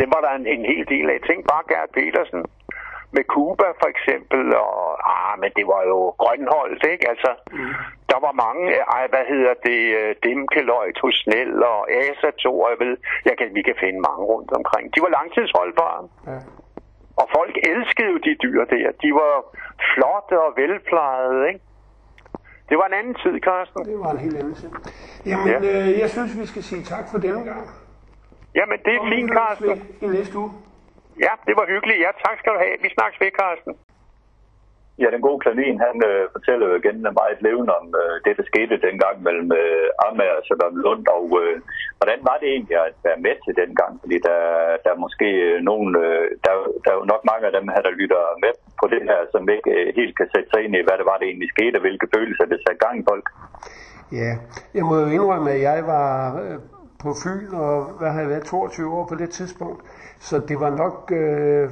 Det 0.00 0.08
var 0.14 0.20
der 0.26 0.32
en, 0.38 0.46
en 0.46 0.64
hel 0.72 0.84
del 0.94 1.06
af. 1.10 1.18
Tænk 1.28 1.40
bare 1.52 1.62
Gert 1.70 1.90
Petersen 1.96 2.42
med 3.16 3.24
Cuba 3.34 3.68
for 3.80 3.88
eksempel, 3.94 4.42
og 4.64 4.74
ah, 5.14 5.32
men 5.42 5.50
det 5.56 5.66
var 5.72 5.82
jo 5.92 5.98
grønholdt, 6.22 6.82
ikke? 6.92 7.08
Altså, 7.12 7.30
mm. 7.52 7.74
der 8.10 8.18
var 8.26 8.32
mange, 8.44 8.64
ej, 8.96 9.04
hvad 9.12 9.24
hedder 9.32 9.54
det, 9.68 9.80
øh, 10.00 10.14
Dimkeløj, 10.24 10.86
Tusnel 10.92 11.62
og 11.62 11.80
Asa 12.00 12.30
2, 12.30 12.68
jeg 12.70 12.78
ved, 12.86 12.96
jeg 13.24 13.34
kan, 13.38 13.48
vi 13.54 13.62
kan 13.62 13.76
finde 13.84 14.00
mange 14.08 14.24
rundt 14.32 14.50
omkring. 14.58 14.84
De 14.94 15.02
var 15.04 15.12
langtidsholdbare. 15.18 16.08
Ja. 16.26 16.38
Folk 17.40 17.56
elskede 17.72 18.08
jo 18.14 18.18
de 18.28 18.32
dyr 18.44 18.60
der. 18.74 18.88
De 19.02 19.10
var 19.20 19.34
flotte 19.90 20.34
og 20.44 20.50
velplejede, 20.60 21.40
ikke? 21.50 21.60
Det 22.68 22.76
var 22.80 22.86
en 22.90 22.96
anden 23.00 23.16
tid, 23.22 23.34
Carsten. 23.48 23.84
Det 23.90 23.98
var 24.04 24.10
en 24.16 24.22
helt 24.26 24.36
anden 24.42 24.54
tid. 24.60 24.70
Jamen, 25.26 25.46
ja. 25.52 25.58
øh, 25.70 25.98
jeg 26.02 26.10
synes, 26.14 26.30
vi 26.40 26.46
skal 26.52 26.62
sige 26.70 26.82
tak 26.92 27.04
for 27.10 27.18
denne 27.26 27.42
gang. 27.50 27.64
Jamen, 28.58 28.78
det 28.86 28.92
er 28.98 29.02
fint, 29.12 29.30
Carsten. 29.38 29.76
I 30.04 30.06
næste 30.18 30.34
uge. 30.42 30.50
Ja, 31.26 31.32
det 31.46 31.54
var 31.60 31.66
hyggeligt. 31.72 32.00
Ja, 32.04 32.10
tak 32.24 32.36
skal 32.40 32.50
du 32.54 32.58
have. 32.64 32.74
Vi 32.84 32.88
snakkes 32.96 33.18
ved, 33.22 33.30
Carsten. 33.40 33.72
Ja, 35.00 35.06
den 35.14 35.26
gode 35.28 35.40
klanin, 35.44 35.76
han 35.86 35.96
øh, 36.10 36.22
fortæller 36.34 36.66
jo 36.68 36.74
igen 36.80 36.98
meget 37.20 37.38
levende 37.46 37.72
om 37.80 37.86
øh, 38.02 38.14
det, 38.24 38.32
der 38.38 38.44
skete 38.52 38.84
dengang 38.86 39.16
mellem 39.26 39.48
øh, 39.60 39.88
Amager 40.06 40.38
og 40.38 40.44
Charlotte 40.46 40.78
Lund, 40.84 41.04
og 41.16 41.26
øh, 41.42 41.54
hvordan 41.98 42.20
var 42.28 42.36
det 42.40 42.48
egentlig 42.54 42.76
at 42.86 42.96
være 43.08 43.20
med 43.26 43.34
til 43.44 43.54
dengang? 43.62 43.92
Fordi 44.02 44.16
der, 44.28 44.40
der 44.82 44.90
er 44.92 45.04
måske 45.06 45.28
øh, 45.48 45.58
nogen, 45.70 45.90
øh, 46.04 46.24
der, 46.44 46.52
der 46.82 46.90
er 46.92 46.98
jo 47.00 47.06
nok 47.12 47.22
mange 47.30 47.44
af 47.48 47.52
dem 47.58 47.66
her, 47.72 47.80
der 47.86 47.98
lytter 48.00 48.22
med 48.44 48.52
på 48.80 48.84
det 48.92 49.02
her, 49.10 49.20
som 49.32 49.42
ikke 49.56 49.70
øh, 49.78 49.86
helt 49.98 50.14
kan 50.18 50.28
sætte 50.34 50.48
sig 50.50 50.60
ind 50.64 50.74
i, 50.76 50.86
hvad 50.86 50.96
det 51.00 51.06
var, 51.10 51.16
det 51.18 51.26
egentlig 51.28 51.50
skete, 51.56 51.76
og 51.78 51.84
hvilke 51.86 52.06
følelser 52.14 52.44
det 52.52 52.58
satte 52.60 52.82
gang 52.84 52.94
i 53.00 53.08
folk. 53.10 53.26
Ja, 54.20 54.32
jeg 54.76 54.84
må 54.88 54.94
jo 55.04 55.08
indrømme, 55.16 55.50
at 55.56 55.60
jeg 55.70 55.78
var 55.94 56.08
øh, 56.42 56.56
på 57.02 57.10
Fyn, 57.22 57.50
og 57.66 57.74
hvad 57.98 58.10
har 58.14 58.20
jeg 58.20 58.30
været, 58.34 58.44
22 58.44 58.94
år 58.98 59.06
på 59.10 59.14
det 59.22 59.30
tidspunkt. 59.38 59.80
Så 60.28 60.34
det 60.48 60.56
var 60.64 60.70
nok 60.82 60.96
øh, 61.20 61.64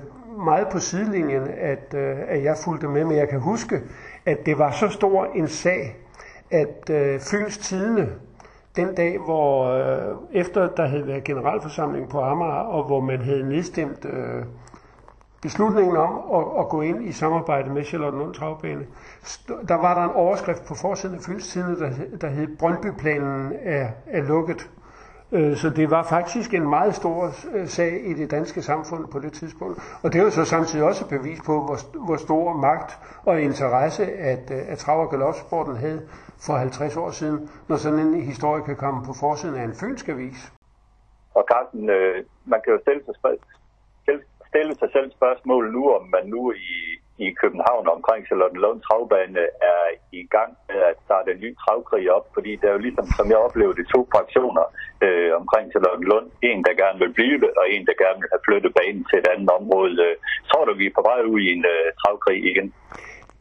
meget 0.44 0.68
på 0.72 0.78
sidelinjen, 0.78 1.48
at, 1.58 1.94
øh, 1.94 2.16
at 2.28 2.44
jeg 2.44 2.56
fulgte 2.64 2.88
med, 2.88 3.04
men 3.04 3.16
jeg 3.16 3.28
kan 3.28 3.40
huske, 3.40 3.80
at 4.26 4.46
det 4.46 4.58
var 4.58 4.70
så 4.70 4.88
stor 4.88 5.24
en 5.34 5.48
sag, 5.48 5.96
at 6.50 6.90
øh, 6.90 7.20
Fyns 7.20 7.58
Tidene, 7.58 8.08
den 8.76 8.94
dag, 8.94 9.18
hvor 9.18 9.64
øh, 9.64 10.16
efter 10.32 10.68
der 10.68 10.86
havde 10.86 11.06
været 11.06 11.24
generalforsamling 11.24 12.08
på 12.08 12.20
Amager, 12.20 12.52
og 12.52 12.86
hvor 12.86 13.00
man 13.00 13.20
havde 13.20 13.48
nedstemt 13.48 14.04
øh, 14.04 14.44
beslutningen 15.42 15.96
om 15.96 16.20
at, 16.34 16.60
at 16.60 16.68
gå 16.68 16.80
ind 16.80 17.04
i 17.04 17.12
samarbejde 17.12 17.70
med 17.70 17.84
Charlottenlund 17.84 18.34
Travbane, 18.34 18.86
der 19.68 19.74
var 19.74 19.94
der 19.94 20.04
en 20.04 20.14
overskrift 20.14 20.66
på 20.66 20.74
forsiden 20.74 21.14
af 21.14 21.20
Fyns 21.20 21.48
Tidene, 21.48 21.78
der, 21.78 21.90
der 22.20 22.28
hed 22.28 22.56
Brøndbyplanen 22.58 23.52
er, 23.62 23.88
er 24.06 24.22
lukket. 24.22 24.70
Øh, 25.32 25.56
så 25.56 25.70
det 25.70 25.90
var 25.90 26.02
faktisk 26.02 26.54
en 26.54 26.68
meget 26.68 26.94
stor 26.94 27.30
øh, 27.54 27.66
sag 27.66 28.06
i 28.06 28.14
det 28.14 28.30
danske 28.30 28.62
samfund 28.62 29.08
på 29.12 29.18
det 29.18 29.32
tidspunkt. 29.32 29.78
Og 30.02 30.12
det 30.12 30.22
var 30.24 30.30
så 30.30 30.44
samtidig 30.44 30.84
også 30.84 31.04
et 31.04 31.10
bevis 31.10 31.40
på, 31.46 31.52
hvor, 31.66 32.04
hvor 32.06 32.16
stor 32.16 32.52
magt 32.52 32.98
og 33.26 33.40
interesse, 33.40 34.04
at, 34.12 34.50
øh, 34.50 34.72
at 34.72 34.78
trav- 34.78 35.00
og 35.00 35.10
galopsporten 35.10 35.76
havde 35.76 36.02
for 36.46 36.52
50 36.52 36.96
år 36.96 37.10
siden, 37.10 37.50
når 37.68 37.76
sådan 37.76 37.98
en 37.98 38.22
historie 38.22 38.62
kan 38.64 38.76
komme 38.76 39.04
på 39.04 39.12
forsiden 39.20 39.54
af 39.54 39.64
en 39.64 39.74
fynsk 39.80 40.08
avis. 40.08 40.52
Og 41.34 41.44
Carsten, 41.52 41.90
øh, 41.90 42.24
man 42.44 42.60
kan 42.64 42.72
jo 42.72 42.78
stille 42.80 43.02
sig, 43.04 43.14
stille 44.48 44.74
sig 44.74 44.88
selv 44.92 45.10
spørgsmål 45.10 45.72
nu, 45.72 45.90
om 45.90 46.02
man 46.14 46.26
nu 46.26 46.52
i 46.52 46.97
i 47.24 47.28
København 47.40 47.86
omkring 47.96 48.22
Charlottenlund 48.26 48.78
Travbane 48.86 49.44
er 49.72 49.84
i 50.20 50.22
gang 50.36 50.50
med 50.68 50.80
at 50.90 50.96
starte 51.06 51.28
en 51.34 51.40
ny 51.44 51.50
travkrig 51.62 52.06
op, 52.16 52.26
fordi 52.34 52.52
der 52.60 52.66
er 52.68 52.76
jo 52.76 52.84
ligesom, 52.86 53.06
som 53.16 53.26
jeg 53.32 53.40
oplevede, 53.46 53.90
to 53.94 54.00
fraktioner 54.12 54.64
øh, 55.06 55.30
omkring 55.40 55.66
Charlottenlund. 55.72 56.26
En, 56.48 56.60
der 56.66 56.74
gerne 56.82 56.98
vil 57.02 57.12
blive 57.18 57.36
og 57.60 57.64
en, 57.74 57.82
der 57.88 57.96
gerne 58.04 58.18
vil 58.20 58.32
have 58.34 58.46
flyttet 58.48 58.72
banen 58.78 59.02
til 59.08 59.18
et 59.18 59.28
andet 59.32 59.50
område. 59.58 59.94
Øh, 60.06 60.14
tror 60.50 60.64
du, 60.64 60.72
vi 60.80 60.86
er 60.86 60.96
på 60.98 61.04
vej 61.10 61.20
ud 61.32 61.40
i 61.46 61.48
en 61.56 61.64
øh, 61.74 61.86
travkrig 62.00 62.38
igen? 62.52 62.68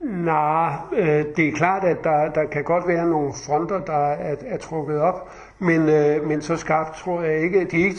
Nej, 0.02 0.72
øh, 0.94 1.26
det 1.36 1.48
er 1.48 1.58
klart, 1.62 1.84
at 1.84 1.98
der, 2.04 2.32
der 2.32 2.46
kan 2.46 2.64
godt 2.64 2.88
være 2.88 3.06
nogle 3.10 3.32
fronter, 3.46 3.80
der 3.86 4.12
er, 4.30 4.36
er 4.48 4.58
trukket 4.58 5.02
op, 5.02 5.20
men, 5.60 5.90
øh, 5.90 6.24
men 6.28 6.42
så 6.42 6.58
skarpt 6.58 6.96
tror 6.98 7.22
jeg 7.22 7.42
ikke, 7.42 7.66
de 7.66 7.82
er 7.82 7.86
ikke 7.86 7.98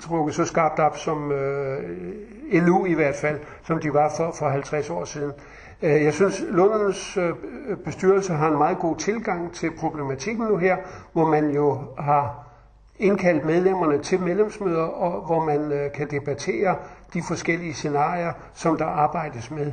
trukket 0.00 0.34
så 0.34 0.44
skarpt 0.44 0.78
op 0.78 0.96
som 0.96 1.32
øh, 1.32 1.78
endnu 2.52 2.84
i 2.86 2.94
hvert 2.94 3.14
fald, 3.14 3.40
som 3.62 3.80
de 3.80 3.94
var 3.94 4.12
for, 4.16 4.32
for 4.38 4.48
50 4.48 4.90
år 4.90 5.04
siden. 5.04 5.32
Øh, 5.82 6.04
jeg 6.04 6.12
synes, 6.12 6.44
Lundernes 6.48 7.16
øh, 7.16 7.32
bestyrelse 7.84 8.32
har 8.32 8.48
en 8.48 8.58
meget 8.58 8.78
god 8.78 8.96
tilgang 8.96 9.54
til 9.54 9.70
problematikken 9.78 10.46
nu 10.46 10.56
her, 10.56 10.76
hvor 11.12 11.26
man 11.26 11.50
jo 11.50 11.78
har 11.98 12.48
indkaldt 12.98 13.44
medlemmerne 13.44 13.98
til 13.98 14.20
medlemsmøder, 14.20 14.82
og 14.82 15.26
hvor 15.26 15.44
man 15.44 15.72
øh, 15.72 15.92
kan 15.92 16.10
debattere 16.10 16.76
de 17.14 17.22
forskellige 17.28 17.74
scenarier, 17.74 18.32
som 18.54 18.76
der 18.76 18.84
arbejdes 18.84 19.50
med. 19.50 19.72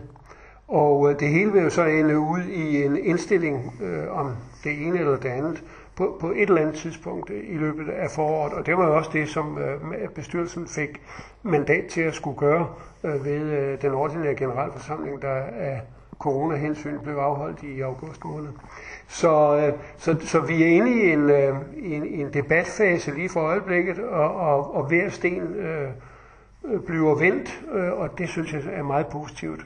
Og 0.68 1.20
det 1.20 1.28
hele 1.28 1.52
vil 1.52 1.64
jo 1.64 1.70
så 1.70 1.84
ende 1.84 2.20
ud 2.20 2.42
i 2.44 2.84
en 2.84 2.98
indstilling 2.98 3.74
øh, 3.82 4.20
om 4.20 4.36
det 4.64 4.88
ene 4.88 5.00
eller 5.00 5.18
det 5.18 5.30
andet 5.30 5.64
på, 6.00 6.18
på 6.20 6.28
et 6.32 6.42
eller 6.42 6.62
andet 6.62 6.76
tidspunkt 6.76 7.30
i 7.30 7.58
løbet 7.58 7.90
af 7.90 8.10
foråret. 8.16 8.54
Og 8.54 8.66
det 8.66 8.78
var 8.78 8.88
jo 8.88 8.98
også 8.98 9.10
det, 9.14 9.30
som 9.30 9.58
øh, 9.58 10.10
bestyrelsen 10.10 10.68
fik 10.68 11.02
mandat 11.44 11.86
til 11.86 12.02
at 12.02 12.14
skulle 12.14 12.38
gøre 12.38 12.68
øh, 13.04 13.26
ved 13.26 13.42
øh, 13.42 13.82
den 13.82 13.94
ordinære 13.94 14.36
generalforsamling, 14.36 15.22
der 15.22 15.36
af 15.70 15.82
corona-hensyn 16.20 17.00
blev 17.04 17.16
afholdt 17.16 17.64
i 17.64 17.82
august 17.82 18.26
måned. 18.26 18.50
Så, 19.08 19.58
øh, 19.58 19.74
så, 19.98 20.16
så 20.20 20.40
vi 20.40 20.64
er 20.64 20.68
inde 20.68 20.92
i 20.92 21.12
en, 21.12 21.30
øh, 21.30 21.56
en, 21.78 22.06
en 22.06 22.34
debatfase 22.34 23.12
lige 23.12 23.30
for 23.30 23.42
øjeblikket, 23.42 24.00
og, 24.00 24.36
og, 24.36 24.76
og 24.76 24.84
hver 24.84 25.10
sten 25.10 25.56
øh, 25.56 25.90
bliver 26.86 27.16
vendt, 27.16 27.64
øh, 27.72 27.92
og 27.92 28.18
det 28.18 28.30
synes 28.30 28.54
jeg 28.54 28.62
er 28.72 28.84
meget 28.84 29.08
positivt. 29.08 29.62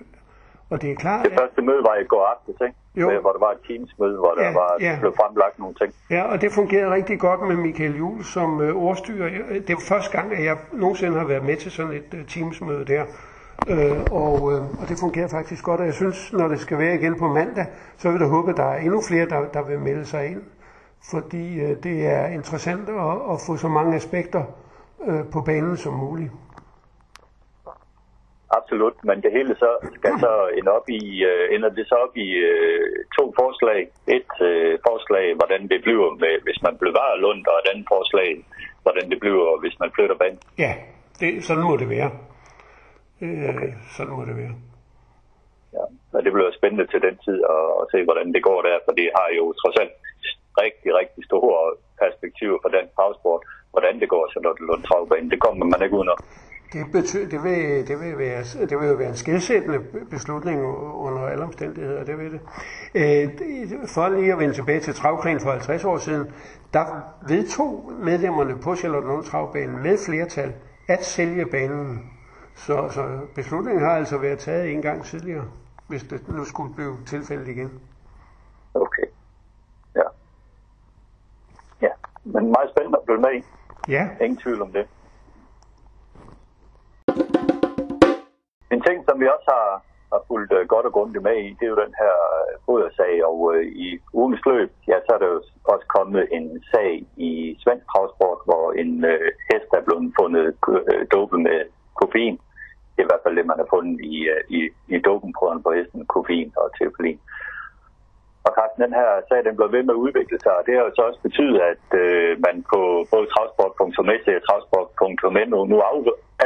Og 0.70 0.82
det 0.82 0.92
er 0.92 0.96
klart... 0.96 1.26
Det 1.26 1.40
første 1.40 1.62
møde 1.62 1.84
var 1.84 1.96
i 1.96 2.04
går 2.04 2.26
aftes, 2.26 2.62
ikke? 2.62 2.76
Jo. 2.96 3.10
Med, 3.10 3.20
hvor 3.22 3.32
der 3.32 3.40
var 3.40 3.52
et 3.52 3.58
teamsmøde, 3.68 4.18
hvor 4.18 4.34
der 4.38 4.44
ja, 4.44 4.54
var, 4.54 4.78
ja. 4.80 4.98
blev 5.00 5.14
fremlagt 5.16 5.60
nogle 5.60 5.76
ting. 5.76 5.94
Ja, 6.10 6.24
og 6.24 6.42
det 6.42 6.52
fungerede 6.52 6.94
rigtig 6.94 7.20
godt 7.20 7.42
med 7.42 7.56
Michael 7.56 7.98
Juhl 7.98 8.24
som 8.24 8.62
øh, 8.62 8.76
ordstyrer. 8.76 9.30
Det 9.68 9.70
er 9.70 9.80
første 9.90 10.18
gang, 10.18 10.34
at 10.34 10.46
jeg 10.46 10.58
nogensinde 10.74 11.18
har 11.18 11.28
været 11.28 11.46
med 11.46 11.58
til 11.58 11.72
sådan 11.72 11.92
et 11.92 12.14
øh, 12.14 12.26
teamsmøde 12.26 12.86
der. 12.86 13.04
Øh, 13.68 14.12
og, 14.12 14.54
øh, 14.54 14.82
og 14.82 14.90
det 14.90 14.98
fungerer 15.00 15.28
faktisk 15.28 15.64
godt, 15.64 15.80
og 15.80 15.86
jeg 15.86 15.94
synes, 15.94 16.34
når 16.34 16.48
det 16.48 16.60
skal 16.60 16.78
være 16.78 16.96
igen 16.96 17.20
på 17.20 17.28
mandag, 17.28 17.66
så 17.98 18.12
vil 18.12 18.20
jeg 18.20 18.30
håbe, 18.30 18.52
at 18.52 18.58
der 18.58 18.64
er 18.64 18.78
endnu 18.78 19.02
flere, 19.08 19.26
der, 19.26 19.40
der 19.54 19.64
vil 19.64 19.80
melde 19.80 20.06
sig 20.06 20.28
ind. 20.28 20.42
Fordi 21.12 21.60
øh, 21.62 21.84
det 21.84 22.08
er 22.08 22.26
interessant 22.28 22.90
at, 22.90 23.34
at 23.34 23.42
få 23.48 23.58
så 23.58 23.68
mange 23.68 23.96
aspekter 23.96 24.44
øh, 25.08 25.26
på 25.32 25.42
banen 25.42 25.78
som 25.78 25.94
muligt. 25.94 26.32
Absolut, 28.58 28.98
men 29.10 29.18
det 29.24 29.32
hele 29.38 29.54
så 29.64 29.72
skal 29.98 30.14
så 30.26 30.34
ende 30.58 30.72
op 30.78 30.88
i, 31.00 31.04
uh, 31.32 31.56
ender 31.56 31.70
det 31.78 31.86
så 31.92 31.96
op 32.06 32.16
i 32.26 32.28
uh, 32.50 32.88
to 33.18 33.24
forslag. 33.40 33.80
Et 34.18 34.34
uh, 34.50 34.74
forslag, 34.88 35.26
hvordan 35.40 35.62
det 35.72 35.80
bliver, 35.86 36.10
med, 36.24 36.34
hvis 36.46 36.60
man 36.66 36.76
bevarer 36.86 37.18
Lund, 37.24 37.44
og 37.52 37.56
et 37.60 37.70
andet 37.72 37.88
forslag, 37.96 38.30
hvordan 38.84 39.06
det 39.12 39.20
bliver, 39.24 39.60
hvis 39.62 39.76
man 39.82 39.90
flytter 39.96 40.18
banen. 40.22 40.40
Ja, 40.64 40.72
det, 41.20 41.44
sådan 41.48 41.64
må 41.70 41.76
det 41.82 41.90
være. 41.90 42.10
Uh, 43.24 43.44
okay. 43.52 43.72
Sådan 43.96 44.14
må 44.18 44.24
det 44.30 44.36
være. 44.44 44.56
Ja, 45.78 45.86
og 46.16 46.20
det 46.26 46.32
bliver 46.34 46.52
spændende 46.60 46.88
til 46.92 47.02
den 47.08 47.16
tid 47.26 47.38
at, 47.56 47.66
at 47.82 47.86
se, 47.92 48.00
hvordan 48.08 48.28
det 48.36 48.42
går 48.50 48.60
der, 48.68 48.78
for 48.86 48.94
det 49.00 49.08
har 49.18 49.28
jo 49.40 49.46
trods 49.62 49.78
alt 49.82 49.96
rigtig, 50.64 50.90
rigtig 51.00 51.22
store 51.30 51.58
perspektiver 52.04 52.58
for 52.64 52.70
den 52.78 52.86
travsport, 52.96 53.42
hvordan 53.74 53.96
det 54.02 54.10
går, 54.14 54.24
så 54.34 54.38
når 54.44 54.54
det 54.54 54.68
Lund 54.70 54.84
travbanen. 54.84 55.32
Det 55.34 55.40
kommer 55.46 55.66
man 55.66 55.84
ikke 55.84 55.98
udenom. 56.00 56.20
Det, 56.74 56.92
betyder, 56.92 57.30
det, 57.30 57.44
vil, 57.44 57.88
det, 57.88 58.00
vil 58.00 58.18
være, 58.18 58.44
det 58.44 58.80
vil 58.80 58.88
jo 58.88 58.96
være 58.96 59.10
en 59.10 59.16
skilsættende 59.16 59.80
beslutning 60.10 60.66
under 60.96 61.28
alle 61.28 61.44
omstændigheder, 61.44 62.04
det 62.04 62.18
vil 62.18 62.32
det. 62.32 62.42
Øh, 62.96 63.30
for 63.88 64.10
lige 64.10 64.34
at 64.34 64.40
vende 64.40 64.54
tilbage 64.54 64.80
til 64.80 64.94
travkrigen 64.94 65.40
for 65.40 65.52
50 65.52 65.86
år 65.86 65.98
siden, 65.98 66.34
der 66.74 66.86
vedtog 67.28 67.92
medlemmerne 68.00 68.58
på 68.58 68.76
Charlottenlund 68.76 69.24
Travbanen 69.24 69.84
med 69.84 69.98
flertal 70.06 70.54
at 70.88 71.06
sælge 71.06 71.46
banen. 71.46 72.10
Så, 72.56 72.90
så 72.90 73.20
beslutningen 73.36 73.84
har 73.84 73.92
altså 73.92 74.18
været 74.18 74.40
taget 74.40 74.72
en 74.72 74.82
gang 74.82 75.04
tidligere, 75.04 75.46
hvis 75.88 76.04
det 76.04 76.28
nu 76.28 76.46
skulle 76.46 76.74
blive 76.76 76.98
tilfældet 77.06 77.48
igen. 77.48 77.80
Okay. 78.74 79.04
Ja. 79.96 80.02
Ja, 81.82 81.90
men 82.24 82.52
meget 82.52 82.70
spændende 82.70 82.98
at 82.98 83.06
blive 83.06 83.22
med 83.22 83.34
i. 83.36 83.44
Ja. 83.92 84.10
Ingen 84.22 84.38
tvivl 84.38 84.62
om 84.62 84.72
det. 84.72 84.88
En 88.74 88.82
ting, 88.88 88.98
som 89.08 89.20
vi 89.22 89.28
også 89.36 89.50
har, 89.56 89.70
har 90.14 90.22
fulgt 90.28 90.52
uh, 90.58 90.68
godt 90.74 90.86
og 90.90 90.94
grundigt 90.98 91.24
med 91.24 91.38
i, 91.46 91.48
det 91.58 91.66
er 91.66 91.74
jo 91.74 91.84
den 91.86 91.96
her 92.04 92.16
øh, 92.40 92.52
fodersag, 92.68 93.14
og 93.30 93.38
uh, 93.52 93.64
i 93.86 93.88
ugens 94.14 94.42
løb, 94.52 94.70
ja, 94.92 94.98
så 95.06 95.10
er 95.16 95.20
der 95.22 95.30
jo 95.34 95.40
også 95.74 95.88
kommet 95.98 96.24
en 96.38 96.64
sag 96.72 96.92
i 97.30 97.32
svensk 97.64 97.86
travsport, 97.92 98.40
hvor 98.48 98.66
en 98.82 98.92
uh, 99.12 99.28
hest 99.50 99.70
er 99.78 99.84
blevet 99.86 100.14
fundet 100.20 100.46
uh, 100.68 101.02
dopet 101.16 101.40
med 101.48 101.60
koffein. 102.00 102.36
Det 102.94 103.00
er 103.02 103.08
i 103.08 103.12
hvert 103.12 103.24
fald 103.24 103.38
det, 103.38 103.46
man 103.52 103.62
har 103.62 103.70
fundet 103.76 103.98
i, 104.14 104.16
uh, 104.34 104.42
i, 104.58 104.60
i 104.96 104.98
dopenprøven 105.08 105.64
på 105.64 105.70
hesten, 105.78 106.06
koffein 106.14 106.50
og 106.62 106.68
teofilin. 106.78 107.20
Og 108.46 108.52
Carsten, 108.58 108.84
den 108.86 108.94
her 109.00 109.10
sag, 109.30 109.40
den 109.48 109.56
blev 109.58 109.70
ved 109.76 109.84
med 109.84 109.96
at 109.96 110.04
udvikle 110.06 110.38
sig, 110.44 110.54
og 110.60 110.64
det 110.66 110.74
har 110.76 110.84
jo 110.86 110.92
så 110.96 111.02
også 111.10 111.22
betydet, 111.28 111.60
at 111.72 111.86
øh, 112.04 112.32
man 112.46 112.56
på 112.72 112.80
både 113.12 113.26
travsport.mc 113.34 114.26
og 114.40 114.44
travsport.no 114.48 115.60
nu 115.72 115.78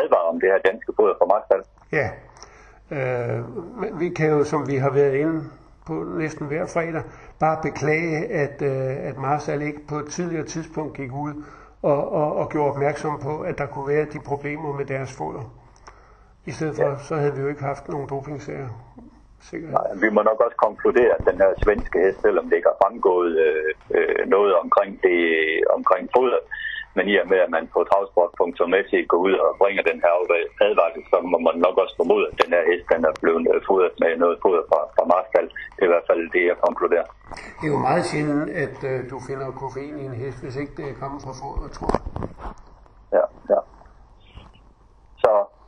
advarer 0.01 0.31
om 0.31 0.39
det 0.41 0.49
her 0.51 0.67
danske 0.69 0.91
foder 0.97 1.15
for 1.19 1.27
magtfald. 1.33 1.63
Ja, 1.91 2.10
øh, 2.91 4.00
vi 4.00 4.10
kan 4.10 4.30
jo, 4.30 4.43
som 4.43 4.67
vi 4.67 4.76
har 4.76 4.89
været 4.89 5.15
inde 5.15 5.43
på 5.88 5.93
næsten 5.93 6.47
hver 6.47 6.65
fredag, 6.65 7.04
bare 7.39 7.60
beklage, 7.63 8.28
at, 8.28 8.62
øh, 8.62 9.10
at 9.10 9.17
Marsal 9.17 9.62
ikke 9.62 9.88
på 9.88 9.95
et 9.95 10.06
tidligere 10.06 10.45
tidspunkt 10.45 10.97
gik 10.97 11.12
ud 11.13 11.43
og, 11.82 12.12
og, 12.12 12.36
og 12.36 12.50
gjorde 12.50 12.71
opmærksom 12.71 13.19
på, 13.23 13.41
at 13.41 13.58
der 13.58 13.65
kunne 13.65 13.88
være 13.88 14.06
de 14.06 14.19
problemer 14.26 14.78
med 14.78 14.86
deres 14.86 15.17
foder. 15.17 15.43
I 16.45 16.52
stedet 16.52 16.76
for, 16.76 16.89
ja. 16.89 16.97
så 16.97 17.15
havde 17.15 17.36
vi 17.36 17.41
jo 17.41 17.47
ikke 17.47 17.63
haft 17.63 17.89
nogen 17.89 18.10
dopingsager. 18.10 18.69
Sikkert. 19.41 19.71
Nej, 19.71 19.88
vi 20.04 20.10
må 20.10 20.21
nok 20.21 20.39
også 20.45 20.58
konkludere, 20.67 21.12
at 21.19 21.26
den 21.30 21.38
her 21.38 21.52
svenske 21.63 22.00
hest, 22.06 22.21
selvom 22.21 22.45
det 22.50 22.56
ikke 22.56 22.69
har 22.73 22.80
fremgået 22.84 23.34
øh, 23.45 23.71
øh, 23.97 24.28
noget 24.28 24.56
omkring, 24.63 24.91
det, 25.04 25.19
omkring 25.78 26.10
foder, 26.15 26.39
men 26.97 27.05
i 27.12 27.15
og 27.21 27.27
med, 27.31 27.39
at 27.45 27.51
man 27.55 27.63
på 27.73 27.79
travsport.mc 27.89 28.91
går 29.12 29.19
ud 29.27 29.36
og 29.45 29.49
bringer 29.62 29.83
den 29.89 29.99
her 30.03 30.13
advarsel, 30.67 31.01
så 31.12 31.17
må 31.31 31.38
man 31.47 31.55
nok 31.65 31.75
også 31.83 31.95
formode, 32.01 32.25
at 32.29 32.36
den 32.43 32.49
her 32.55 32.63
hest 32.69 32.86
den 32.93 33.01
er 33.10 33.13
blevet 33.23 33.43
øh, 33.53 33.60
fodret 33.67 33.95
med 34.01 34.12
noget 34.23 34.38
foder 34.43 34.63
fra, 34.69 34.79
fra 34.95 35.03
Marstal. 35.12 35.47
Det 35.75 35.81
er 35.83 35.89
i 35.89 35.93
hvert 35.93 36.07
fald 36.10 36.21
det, 36.36 36.43
jeg 36.51 36.57
konkluderer. 36.67 37.07
Det 37.60 37.65
er 37.67 37.73
jo 37.75 37.81
meget 37.89 38.03
sjældent, 38.12 38.49
at 38.65 38.77
øh, 38.91 38.97
du 39.12 39.17
finder 39.27 39.47
koffein 39.62 39.95
i 40.01 40.05
en 40.12 40.15
hest, 40.23 40.38
hvis 40.43 40.55
ikke 40.62 40.73
det 40.81 40.88
kommer 41.01 41.19
fra 41.25 41.33
fodret, 41.41 41.69
tror 41.77 41.89
jeg. 41.95 42.03
Ja, 43.17 43.25
ja. 43.53 43.60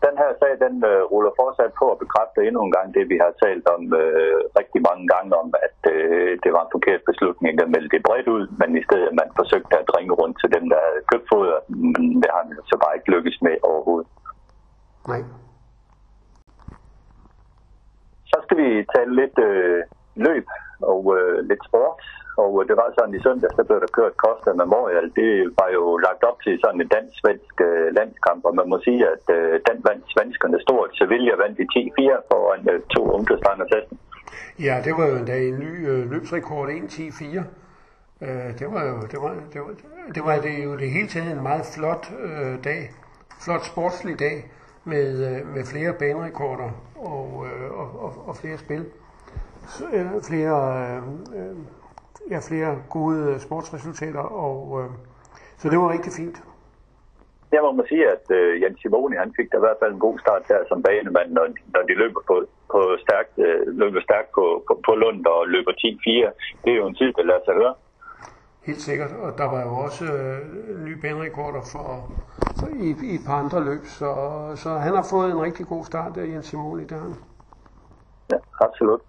Den 0.09 0.17
her 0.23 0.31
sag, 0.41 0.53
den 0.65 0.75
øh, 0.91 1.01
ruller 1.11 1.33
fortsat 1.41 1.71
på 1.79 1.85
at 1.93 2.01
bekræfte 2.03 2.39
endnu 2.47 2.61
en 2.63 2.75
gang 2.77 2.87
det, 2.95 3.03
vi 3.13 3.17
har 3.23 3.31
talt 3.45 3.65
om 3.75 3.81
øh, 4.01 4.39
rigtig 4.59 4.81
mange 4.89 5.05
gange 5.13 5.31
om, 5.41 5.47
at 5.67 5.79
øh, 5.93 6.31
det 6.43 6.51
var 6.55 6.61
en 6.63 6.75
forkert 6.75 7.01
beslutning 7.09 7.53
at 7.61 7.71
melde 7.73 7.89
det 7.93 8.05
bredt 8.07 8.27
ud, 8.35 8.43
men 8.59 8.69
i 8.79 8.83
stedet 8.87 9.11
man 9.19 9.29
forsøgte 9.39 9.75
at 9.83 9.91
ringe 9.97 10.13
rundt 10.21 10.37
til 10.41 10.49
dem, 10.55 10.63
der 10.71 10.79
havde 10.85 11.07
købt 11.11 11.27
foder, 11.33 11.59
men 11.93 12.03
det 12.21 12.29
har 12.35 12.43
man 12.47 12.57
så 12.71 12.77
bare 12.83 12.95
ikke 12.97 13.11
lykkes 13.15 13.37
med 13.45 13.55
overhovedet. 13.69 14.09
Nej. 15.11 15.21
Så 18.31 18.37
skal 18.43 18.57
vi 18.61 18.69
tale 18.95 19.11
lidt 19.21 19.37
øh, 19.49 19.81
løb 20.27 20.47
og 20.91 21.01
øh, 21.17 21.37
lidt 21.49 21.63
sport. 21.69 21.99
Og 22.41 22.51
øh, 22.59 22.63
det 22.69 22.75
var 22.81 22.87
sådan 22.97 23.17
i 23.17 23.23
søndag, 23.27 23.49
der 23.57 23.63
blev 23.67 23.79
der 23.83 23.91
kørt 23.97 24.13
Costa 24.23 24.51
Memorial. 24.61 25.07
Det 25.19 25.31
var 25.59 25.69
jo 25.77 25.83
lagt 26.07 26.23
op 26.29 26.37
til 26.45 26.53
sådan 26.63 26.81
en 26.81 26.89
dansk-svensk 26.95 27.55
øh, 27.69 27.87
landskamp, 27.97 28.41
og 28.47 28.53
man 28.59 28.67
må 28.71 28.77
sige, 28.87 29.01
at 29.13 29.25
øh, 29.37 29.53
den 29.69 29.77
vandt 29.87 30.05
svenskerne 30.13 30.59
stort. 30.65 30.89
Sevilla 30.99 31.33
vandt 31.43 31.57
i 31.63 31.65
10-4 31.75 32.27
foran 32.29 32.61
øh, 32.71 32.79
to 32.93 33.01
ungdomsstande 33.15 33.65
Ja, 34.67 34.75
det 34.85 34.93
var 34.97 35.05
jo 35.11 35.15
endda 35.15 35.37
en 35.49 35.59
ny 35.65 35.73
øh, 35.91 36.11
løbsrekord, 36.11 36.67
1-10-4. 36.69 37.43
Øh, 38.25 38.49
det 38.59 38.67
var 38.75 38.83
jo 38.89 38.95
det 39.11 39.19
var, 39.25 39.33
det 39.53 39.61
var, 39.65 39.73
det 40.15 40.23
var 40.27 40.37
det 40.47 40.63
jo 40.65 40.71
det 40.81 40.89
hele 40.91 41.07
taget 41.07 41.31
en 41.31 41.43
meget 41.43 41.65
flot 41.75 42.05
øh, 42.27 42.63
dag, 42.63 42.81
flot 43.45 43.63
sportslig 43.71 44.19
dag 44.19 44.37
med, 44.83 45.09
øh, 45.29 45.47
med 45.55 45.63
flere 45.71 45.93
banerekorder 45.99 46.71
og, 46.95 47.45
øh, 47.47 47.71
og, 47.79 47.87
og, 48.03 48.27
og 48.27 48.35
flere 48.35 48.57
spil. 48.57 48.85
Så, 49.67 49.83
øh, 49.93 50.07
flere 50.29 50.57
øh, 50.85 51.03
øh, 51.39 51.55
ja, 52.29 52.39
flere 52.49 52.71
gode 52.89 53.39
sportsresultater, 53.39 54.25
og 54.47 54.59
øh, 54.81 54.89
så 55.57 55.69
det 55.69 55.77
var 55.79 55.91
rigtig 55.91 56.13
fint. 56.13 56.37
Jeg 57.51 57.61
må 57.61 57.83
sige, 57.89 58.05
at 58.15 58.25
øh, 58.37 58.61
Jens 58.61 58.79
Simoni, 58.81 59.15
han 59.15 59.33
fik 59.37 59.51
da 59.51 59.57
i 59.57 59.65
hvert 59.65 59.81
fald 59.81 59.93
en 59.93 60.05
god 60.07 60.19
start 60.19 60.43
her 60.49 60.59
som 60.69 60.83
banemand, 60.83 61.29
når, 61.31 61.45
når 61.73 61.81
de 61.89 61.93
løber 61.93 62.21
på, 62.27 62.35
på 62.71 62.79
stærkt, 63.05 63.33
øh, 63.45 63.77
løber 63.81 64.01
stærkt 64.01 64.29
på, 64.37 64.63
på, 64.67 64.73
på 64.85 64.91
Lund 65.01 65.25
og 65.25 65.47
løber 65.47 65.71
10-4. 65.71 66.61
Det 66.63 66.71
er 66.71 66.77
jo 66.81 66.87
en 66.87 66.95
tid, 66.95 67.13
der 67.13 67.23
lader 67.23 67.43
sig 67.45 67.53
høre. 67.53 67.75
Helt 68.67 68.81
sikkert, 68.81 69.11
og 69.23 69.37
der 69.37 69.47
var 69.53 69.61
jo 69.67 69.73
også 69.85 70.05
øh, 70.05 70.39
nye 70.85 70.97
banerekorder 71.01 71.61
for, 71.73 71.87
for 72.59 72.67
i, 72.87 72.89
i 73.11 73.15
et 73.15 73.23
par 73.27 73.37
andre 73.43 73.59
løb, 73.69 73.83
så, 73.85 74.09
så 74.55 74.69
han 74.69 74.93
har 74.95 75.05
fået 75.13 75.31
en 75.31 75.41
rigtig 75.41 75.65
god 75.67 75.83
start 75.85 76.17
af 76.17 76.27
Jens 76.27 76.45
Simoni, 76.45 76.83
der 76.83 76.97
han. 76.97 77.13
Ja, 78.31 78.37
absolut. 78.67 79.01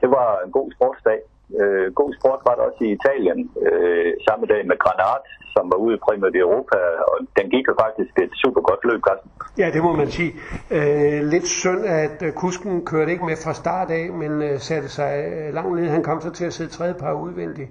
Det 0.00 0.10
var 0.10 0.40
en 0.44 0.52
god 0.52 0.72
sportsdag. 0.76 1.20
Øh, 1.60 1.86
god 2.00 2.10
sport 2.18 2.40
var 2.46 2.54
der 2.54 2.62
også 2.68 2.80
i 2.84 2.90
Italien 2.98 3.50
øh, 3.66 4.12
samme 4.28 4.46
dag 4.52 4.66
med 4.70 4.76
Granat, 4.78 5.24
som 5.54 5.64
var 5.72 5.78
ude 5.84 5.94
i 5.96 6.02
Primo 6.04 6.26
Europa, 6.34 6.78
og 7.10 7.16
den 7.38 7.46
gik 7.50 7.64
jo 7.68 7.74
faktisk 7.84 8.12
et 8.24 8.32
super 8.42 8.60
godt 8.60 8.82
løb, 8.84 9.00
Carsten. 9.08 9.30
Ja, 9.58 9.70
det 9.74 9.82
må 9.82 9.92
man 9.92 10.08
sige. 10.08 10.32
Øh, 10.70 11.20
lidt 11.34 11.46
synd, 11.46 11.84
at 11.86 12.22
øh, 12.26 12.32
kusken 12.32 12.84
kørte 12.84 13.12
ikke 13.12 13.24
med 13.24 13.36
fra 13.44 13.54
start 13.62 13.90
af, 13.90 14.10
men 14.12 14.42
øh, 14.42 14.58
satte 14.58 14.88
sig 14.88 15.12
øh, 15.32 15.54
langt 15.54 15.76
ned. 15.76 15.88
Han 15.88 16.02
kom 16.02 16.20
så 16.20 16.30
til 16.30 16.44
at 16.44 16.52
sidde 16.52 16.70
tredje 16.70 16.94
par 16.94 17.12
udvendigt 17.12 17.70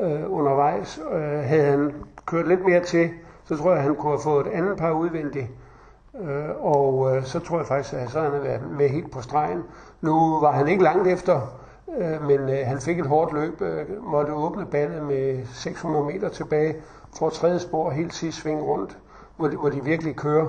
øh, 0.00 0.24
undervejs. 0.38 1.00
Øh, 1.12 1.38
havde 1.50 1.64
han 1.64 1.92
kørt 2.26 2.48
lidt 2.48 2.64
mere 2.68 2.80
til, 2.80 3.10
så 3.44 3.56
tror 3.56 3.70
jeg, 3.70 3.78
at 3.78 3.84
han 3.84 3.94
kunne 3.94 4.12
have 4.12 4.24
fået 4.24 4.46
et 4.46 4.52
andet 4.52 4.76
par 4.78 4.92
udvendigt. 4.92 5.46
Øh, 6.20 6.50
og 6.74 7.16
øh, 7.16 7.22
så 7.22 7.40
tror 7.40 7.56
jeg 7.58 7.66
faktisk, 7.66 7.94
at 7.94 8.10
så 8.10 8.20
han 8.20 8.30
havde 8.30 8.44
været 8.44 8.62
med 8.78 8.88
helt 8.88 9.12
på 9.12 9.20
stregen. 9.20 9.62
Nu 10.00 10.40
var 10.40 10.52
han 10.52 10.68
ikke 10.68 10.82
langt 10.82 11.08
efter 11.08 11.40
Øh, 11.98 12.22
men 12.22 12.40
øh, 12.40 12.66
han 12.66 12.80
fik 12.80 12.98
et 12.98 13.06
hårdt 13.06 13.32
løb, 13.32 13.62
øh, 13.62 14.04
måtte 14.04 14.32
åbne 14.32 14.66
ballet 14.66 15.02
med 15.02 15.46
600 15.46 16.04
meter 16.04 16.28
tilbage, 16.28 16.76
får 17.18 17.30
tredje 17.30 17.58
spor 17.58 17.90
helt 17.90 18.14
sidst 18.14 18.38
sving 18.38 18.62
rundt, 18.62 18.98
hvor 19.36 19.48
de, 19.48 19.56
hvor 19.56 19.68
de 19.68 19.84
virkelig 19.84 20.16
kører 20.16 20.46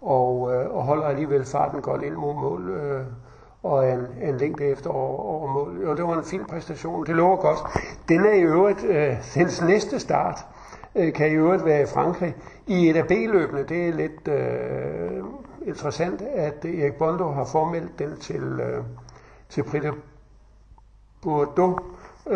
og, 0.00 0.54
øh, 0.54 0.76
og 0.76 0.82
holder 0.82 1.06
alligevel 1.06 1.44
farten 1.44 1.80
godt 1.80 2.02
ind 2.02 2.14
mod 2.14 2.34
mål 2.34 2.70
øh, 2.70 3.02
og 3.62 3.88
en, 3.90 4.06
en 4.22 4.36
længde 4.36 4.64
efter 4.64 4.90
over, 4.90 5.18
over 5.18 5.52
mål. 5.52 5.80
Jo, 5.82 5.96
det 5.96 6.04
var 6.04 6.18
en 6.18 6.24
fin 6.24 6.44
præstation. 6.44 7.06
Det 7.06 7.16
lover 7.16 7.36
godt. 7.36 7.58
Den 8.08 8.26
er 8.26 8.32
i 8.32 8.40
øvrigt, 8.40 8.84
øh, 8.84 9.16
dens 9.34 9.62
næste 9.62 9.98
start, 9.98 10.46
øh, 10.94 11.12
kan 11.12 11.32
i 11.32 11.34
øvrigt 11.34 11.64
være 11.64 11.82
i 11.82 11.86
Frankrig. 11.86 12.36
I 12.66 12.90
et 12.90 12.96
af 12.96 13.06
B-løbene, 13.06 13.62
det 13.62 13.88
er 13.88 13.92
lidt 13.92 14.28
øh, 14.28 15.24
interessant, 15.66 16.22
at 16.22 16.64
Erik 16.64 16.94
Bondo 16.94 17.30
har 17.30 17.44
formeldt 17.44 17.98
den 17.98 18.16
til, 18.20 18.42
øh, 18.42 18.84
til 19.48 19.62
Prix 19.62 19.82
Bordeaux 21.24 21.74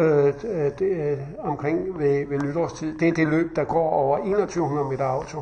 øh, 0.00 0.30
det, 0.78 0.90
øh, 1.02 1.18
omkring 1.50 1.98
ved, 2.00 2.28
ved 2.30 2.38
nytårstid. 2.38 2.98
Det 2.98 3.08
er 3.08 3.12
det 3.12 3.28
løb, 3.28 3.48
der 3.56 3.64
går 3.64 3.88
over 4.02 4.16
2100 4.16 4.88
meter 4.92 5.04
auto. 5.04 5.40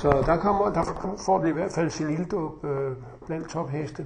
Så 0.00 0.10
der, 0.28 0.36
kommer, 0.44 0.64
der 0.78 0.84
får 1.26 1.38
det 1.42 1.48
i 1.48 1.56
hvert 1.58 1.74
fald 1.76 1.90
sin 1.90 2.10
ilddåb 2.16 2.64
øh, 2.70 2.92
blandt 3.26 3.46
topheste. 3.54 4.02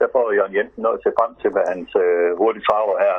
Der 0.00 0.08
får 0.14 0.32
Jørgen 0.36 0.56
Jensen 0.56 0.82
noget 0.82 1.00
til 1.02 1.12
frem 1.18 1.32
til, 1.40 1.50
hvad 1.54 1.64
hans 1.72 1.90
øh, 2.04 2.28
hurtige 2.40 2.68
farver 2.70 2.98
her. 3.06 3.16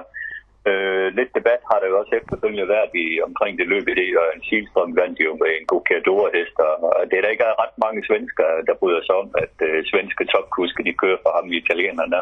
Øh, 0.70 1.08
lidt 1.20 1.32
debat 1.38 1.62
har 1.70 1.78
der 1.80 1.88
jo 1.92 2.00
også 2.02 2.14
efterfølgende 2.20 2.68
været 2.76 2.92
i, 3.04 3.06
omkring 3.28 3.54
det 3.60 3.68
løb 3.74 3.86
i 3.92 3.96
det, 4.02 4.10
og 4.22 4.28
en 4.36 4.44
Silstrøm 4.48 4.92
vandt 5.02 5.18
jo 5.26 5.32
med 5.42 5.52
en 5.58 5.66
Gokadora-hest, 5.72 6.58
og 6.66 7.02
det 7.10 7.16
er 7.18 7.24
der 7.24 7.36
ikke 7.36 7.62
ret 7.64 7.76
mange 7.86 8.02
svensker, 8.08 8.48
der 8.68 8.80
bryder 8.82 9.02
sig 9.04 9.16
om, 9.22 9.30
at 9.44 9.56
øh, 9.68 9.78
svenske 9.92 10.24
topkuske, 10.34 10.86
de 10.88 11.00
kører 11.02 11.20
for 11.24 11.32
ham 11.38 11.46
i 11.52 11.56
italienerne. 11.64 12.20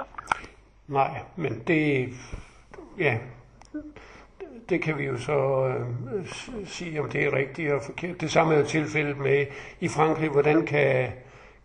Nej, 0.92 1.22
men 1.36 1.64
det, 1.68 2.10
ja, 2.98 3.18
det 4.70 4.82
kan 4.82 4.98
vi 4.98 5.04
jo 5.04 5.18
så 5.18 5.68
øh, 5.68 6.28
sige, 6.66 7.02
om 7.02 7.10
det 7.10 7.26
er 7.26 7.34
rigtigt 7.34 7.74
og 7.74 7.82
forkert. 7.82 8.22
Det 8.22 8.32
samme 8.32 8.54
er 8.54 8.60
jo 8.60 8.66
tilfældet 8.66 9.18
med 9.18 9.46
i 9.80 9.88
Frankrig, 9.88 10.30
hvordan 10.30 10.66
kan, 10.66 11.12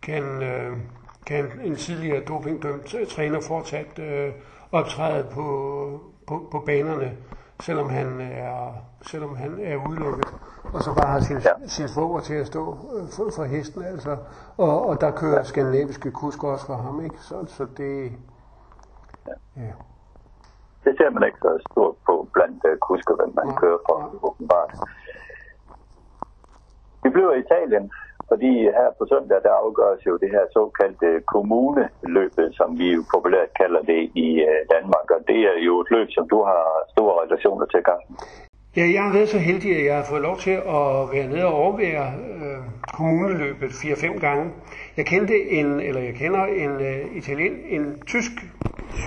kan, 0.01 0.23
øh, 0.23 0.77
kan 1.25 1.45
en 1.63 1.75
tidligere 1.75 2.23
dopingdømt 2.23 2.95
træner 3.09 3.41
fortsat 3.41 3.99
øh, 3.99 4.31
optræde 4.71 5.27
på, 5.31 5.99
på, 6.27 6.47
på 6.51 6.59
banerne, 6.59 7.17
selvom 7.61 7.89
han 7.89 8.21
er, 8.21 8.73
selvom 9.01 9.35
han 9.35 9.59
er 9.63 9.87
udelukket, 9.89 10.27
og 10.63 10.83
så 10.83 10.93
bare 10.93 11.11
har 11.11 11.19
sin, 11.19 11.37
ja. 11.37 11.67
sin 11.67 11.87
svoger 11.87 12.19
til 12.19 12.33
at 12.33 12.47
stå 12.47 12.77
øh, 12.95 13.09
for, 13.09 13.31
for 13.35 13.43
hesten. 13.43 13.83
Altså. 13.83 14.17
Og, 14.57 14.85
og 14.89 15.01
der 15.01 15.11
kører 15.11 15.43
skandinaviske 15.43 16.11
kusker 16.11 16.47
også 16.47 16.65
for 16.65 16.75
ham, 16.75 17.03
ikke? 17.03 17.15
Så, 17.19 17.45
så 17.47 17.65
det, 17.77 18.11
Ja. 19.57 19.75
Det 20.85 20.93
ser 20.97 21.09
man 21.09 21.23
ikke 21.27 21.41
så 21.41 21.51
stort 21.71 21.95
på 22.07 22.13
blandt 22.33 22.61
uh, 22.69 22.77
kusker, 22.87 23.15
hvem 23.19 23.31
man 23.41 23.49
kører 23.61 23.79
for, 23.87 23.97
åbenbart. 24.27 24.71
Vi 27.03 27.09
bliver 27.09 27.33
i 27.33 27.43
Italien, 27.45 27.85
fordi 28.29 28.51
her 28.77 28.89
på 28.99 29.03
søndag, 29.11 29.39
der 29.47 29.53
afgøres 29.63 30.01
jo 30.09 30.13
det 30.23 30.29
her 30.35 30.45
såkaldte 30.53 31.09
kommuneløbet, 31.33 32.47
som 32.59 32.69
vi 32.79 32.87
jo 32.95 33.01
populært 33.13 33.51
kalder 33.61 33.81
det 33.91 34.01
i 34.25 34.27
uh, 34.49 34.59
Danmark, 34.73 35.07
og 35.15 35.19
det 35.29 35.39
er 35.51 35.57
jo 35.67 35.73
et 35.83 35.91
løb, 35.95 36.09
som 36.17 36.25
du 36.33 36.39
har 36.49 36.63
store 36.93 37.13
relationer 37.23 37.65
til, 37.65 37.81
Carsten. 37.87 38.15
Ja, 38.77 38.85
jeg 38.95 39.03
har 39.03 39.13
været 39.13 39.29
så 39.29 39.39
heldig, 39.39 39.71
at 39.77 39.85
jeg 39.85 39.95
har 39.95 40.05
fået 40.09 40.21
lov 40.21 40.37
til 40.37 40.55
at 40.77 40.85
være 41.13 41.27
nede 41.27 41.45
og 41.45 41.53
overvære 41.53 42.07
øh, 42.33 42.59
kommuneløbet 42.93 43.69
4-5 43.69 44.19
gange. 44.19 44.45
Jeg 44.97 45.05
kendte 45.05 45.49
en, 45.49 45.79
eller 45.79 46.01
jeg 46.01 46.13
kender 46.13 46.45
en 46.45 46.75
uh, 46.75 47.15
italien, 47.17 47.53
en 47.65 47.99
tysk 48.07 48.31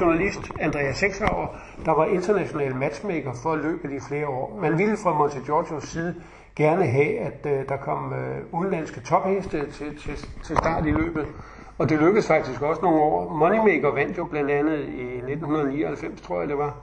journalist, 0.01 0.41
Andreas 0.61 0.97
Sechshauer, 0.97 1.47
der 1.85 1.93
var 1.93 2.07
international 2.07 2.77
matchmaker 2.77 3.33
for 3.43 3.57
løbet 3.57 3.93
i 3.93 4.01
flere 4.09 4.27
år. 4.27 4.59
Man 4.63 4.79
ville 4.79 4.97
fra 4.97 5.15
Monte 5.15 5.41
Giorgios 5.45 5.85
side 5.85 6.15
gerne 6.57 6.87
have, 6.87 7.19
at 7.19 7.41
uh, 7.45 7.69
der 7.69 7.77
kom 7.77 8.13
uh, 8.13 8.61
udenlandske 8.61 9.01
topheste 9.01 9.71
til, 9.71 9.99
til, 9.99 10.17
til 10.45 10.57
start 10.57 10.87
i 10.87 10.91
løbet. 10.91 11.27
Og 11.79 11.89
det 11.89 11.99
lykkedes 11.99 12.27
faktisk 12.27 12.63
også 12.63 12.83
nogle 12.83 13.01
år. 13.01 13.33
Moneymaker 13.33 13.95
vandt 13.95 14.19
jo 14.19 14.25
blandt 14.25 14.51
andet 14.51 14.79
i 14.79 15.17
1999, 15.17 16.21
tror 16.21 16.41
jeg 16.41 16.49
det 16.49 16.59
var. 16.59 16.75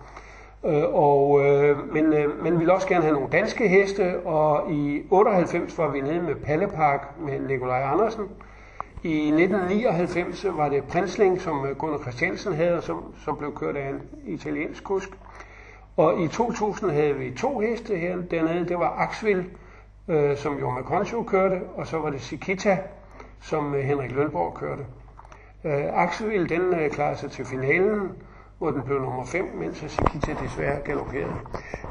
Øh, 0.65 0.83
og, 0.93 1.45
øh, 1.45 1.93
men 1.93 2.13
øh, 2.13 2.43
man 2.43 2.59
ville 2.59 2.73
også 2.73 2.87
gerne 2.87 3.03
have 3.03 3.13
nogle 3.13 3.29
danske 3.31 3.67
heste, 3.67 4.19
og 4.19 4.71
i 4.71 5.01
98 5.09 5.77
var 5.77 5.91
vi 5.91 6.01
nede 6.01 6.21
med 6.21 6.35
Pallepark 6.35 7.07
med 7.19 7.39
Nikolaj 7.39 7.81
Andersen, 7.81 8.23
i 9.03 9.27
1999 9.27 10.45
var 10.57 10.69
det 10.69 10.83
Prinsling, 10.83 11.41
som 11.41 11.65
øh, 11.65 11.77
Gunnar 11.77 11.97
Christiansen 12.01 12.53
havde, 12.53 12.81
som, 12.81 13.13
som 13.25 13.37
blev 13.37 13.55
kørt 13.55 13.75
af 13.75 13.89
en 13.89 14.01
italiensk 14.25 14.83
kusk. 14.83 15.09
Og 15.97 16.21
i 16.21 16.27
2000 16.27 16.91
havde 16.91 17.15
vi 17.15 17.31
to 17.31 17.59
heste 17.59 17.97
her 17.97 18.17
dernede. 18.31 18.67
Det 18.67 18.79
var 18.79 18.95
Axville, 18.97 19.45
øh, 20.07 20.37
som 20.37 20.59
Jo 20.59 20.71
Concho 20.83 21.23
kørte, 21.23 21.61
og 21.75 21.87
så 21.87 21.97
var 21.97 22.09
det 22.09 22.21
Sikita, 22.21 22.77
som 23.41 23.75
øh, 23.75 23.83
Henrik 23.83 24.11
Lønborg 24.11 24.53
kørte. 24.53 24.85
Øh, 25.63 26.03
Axville, 26.03 26.47
den 26.47 26.61
øh, 26.61 26.91
klarede 26.91 27.17
sig 27.17 27.31
til 27.31 27.45
finalen, 27.45 28.11
hvor 28.57 28.71
den 28.71 28.81
blev 28.81 29.01
nummer 29.01 29.25
5, 29.25 29.45
mens 29.59 29.77
Sikita 29.77 30.35
desværre 30.43 30.79
galopperede. 30.85 31.35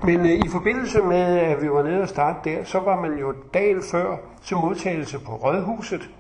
Men 0.05 0.21
øh, 0.21 0.33
i 0.33 0.49
forbindelse 0.53 1.03
med, 1.03 1.39
at 1.39 1.63
vi 1.63 1.71
var 1.71 1.83
nede 1.83 2.03
og 2.03 2.09
starte 2.09 2.51
der, 2.51 2.65
så 2.65 2.81
var 2.81 3.01
man 3.01 3.19
jo 3.19 3.35
dagen 3.55 3.83
før 3.83 4.17
til 4.43 4.57
modtagelse 4.57 5.19
på 5.19 5.37
Rødhuset, 5.37 6.11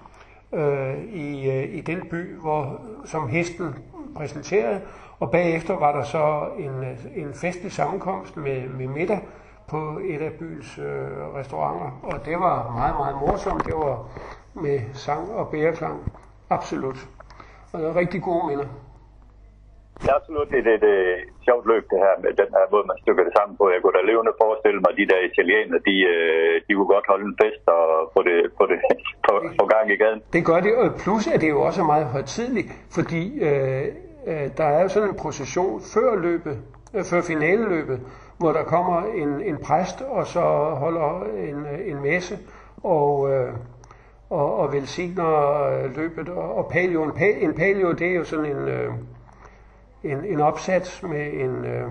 øh, 0.53 1.05
i, 1.05 1.51
øh, 1.51 1.75
i 1.75 1.81
den 1.81 2.09
by, 2.11 2.37
hvor 2.41 2.81
som 3.05 3.29
hesten 3.29 3.75
præsenterede. 4.17 4.81
Og 5.21 5.31
bagefter 5.31 5.79
var 5.79 5.93
der 5.93 6.03
så 6.03 6.49
en, 6.59 6.85
øh, 6.85 6.99
en 7.15 7.35
festlig 7.35 7.73
sammenkomst 7.73 8.37
med, 8.37 8.69
med 8.69 8.87
middag 8.87 9.21
på 9.69 10.01
et 10.05 10.23
af 10.23 10.33
byens 10.33 10.79
øh, 10.79 11.35
restauranter. 11.35 12.01
Og 12.03 12.25
det 12.25 12.41
var 12.41 12.73
meget, 12.73 12.95
meget 12.97 13.17
morsomt. 13.21 13.65
Det 13.65 13.75
var 13.75 14.09
med 14.55 14.81
sang 14.93 15.31
og 15.31 15.49
bæreklang. 15.49 16.13
Absolut. 16.51 17.09
Og 17.73 17.81
det 17.81 17.89
var 17.89 17.97
rigtig 17.97 18.23
gode 18.23 18.47
minder. 18.47 18.67
Det 20.01 20.09
er 20.11 20.17
absolut 20.21 20.51
et, 20.59 20.67
et, 20.77 20.85
et 20.95 21.39
sjovt 21.47 21.65
løb, 21.71 21.85
det 21.93 21.99
her 22.05 22.15
med 22.25 22.31
den 22.43 22.51
her 22.57 22.67
måde, 22.73 22.85
man 22.91 22.99
stykker 23.03 23.25
det 23.27 23.33
sammen 23.39 23.55
på. 23.61 23.65
Jeg 23.75 23.81
kunne 23.81 23.97
da 23.99 24.03
levende 24.11 24.33
forestille 24.45 24.79
mig, 24.83 24.91
at 24.93 24.99
de 25.01 25.11
der 25.13 25.21
italienere, 25.31 25.81
de, 25.89 25.97
øh, 26.15 26.55
de 26.67 26.71
kunne 26.77 26.93
godt 26.95 27.07
holde 27.13 27.25
en 27.31 27.37
fest 27.43 27.65
og 27.77 27.83
få 28.15 28.21
det, 28.29 28.39
få 28.59 28.65
det 28.73 28.79
på, 29.27 29.33
på 29.61 29.65
gang 29.73 29.85
i 29.95 29.97
gaden. 30.03 30.21
Det 30.37 30.43
gør 30.51 30.61
det, 30.67 30.73
og 30.83 30.89
plus 31.03 31.25
er 31.35 31.39
det 31.43 31.49
jo 31.55 31.61
også 31.69 31.83
meget 31.93 32.07
højtidligt, 32.15 32.71
fordi 32.97 33.23
øh, 33.49 33.85
øh, 34.31 34.47
der 34.59 34.67
er 34.77 34.83
jo 34.83 34.89
sådan 34.89 35.09
en 35.09 35.19
procession 35.25 35.81
før 35.95 36.09
løbet, 36.27 36.57
øh, 36.95 37.05
før 37.11 37.21
finaleløbet, 37.33 37.99
hvor 38.41 38.53
der 38.53 38.65
kommer 38.75 38.99
en, 39.23 39.31
en 39.51 39.59
præst, 39.67 39.99
og 40.17 40.27
så 40.27 40.45
holder 40.83 41.09
en, 41.49 41.59
en 41.91 41.99
messe, 42.03 42.35
og, 42.85 43.11
øh, 43.33 43.53
og, 44.31 44.49
og 44.61 44.73
velsigner 44.73 45.33
øh, 45.73 45.97
løbet. 45.97 46.29
Og, 46.29 46.49
og 46.59 46.65
paleo, 46.73 47.03
en, 47.03 47.13
en 47.47 47.55
paleo, 47.55 47.93
det 47.93 48.07
er 48.11 48.15
jo 48.15 48.25
sådan 48.25 48.47
en... 48.47 48.69
Øh, 48.69 48.91
en, 50.05 50.25
en 50.25 50.41
opsats 50.41 51.03
med 51.03 51.33
en 51.33 51.65
øh, 51.65 51.91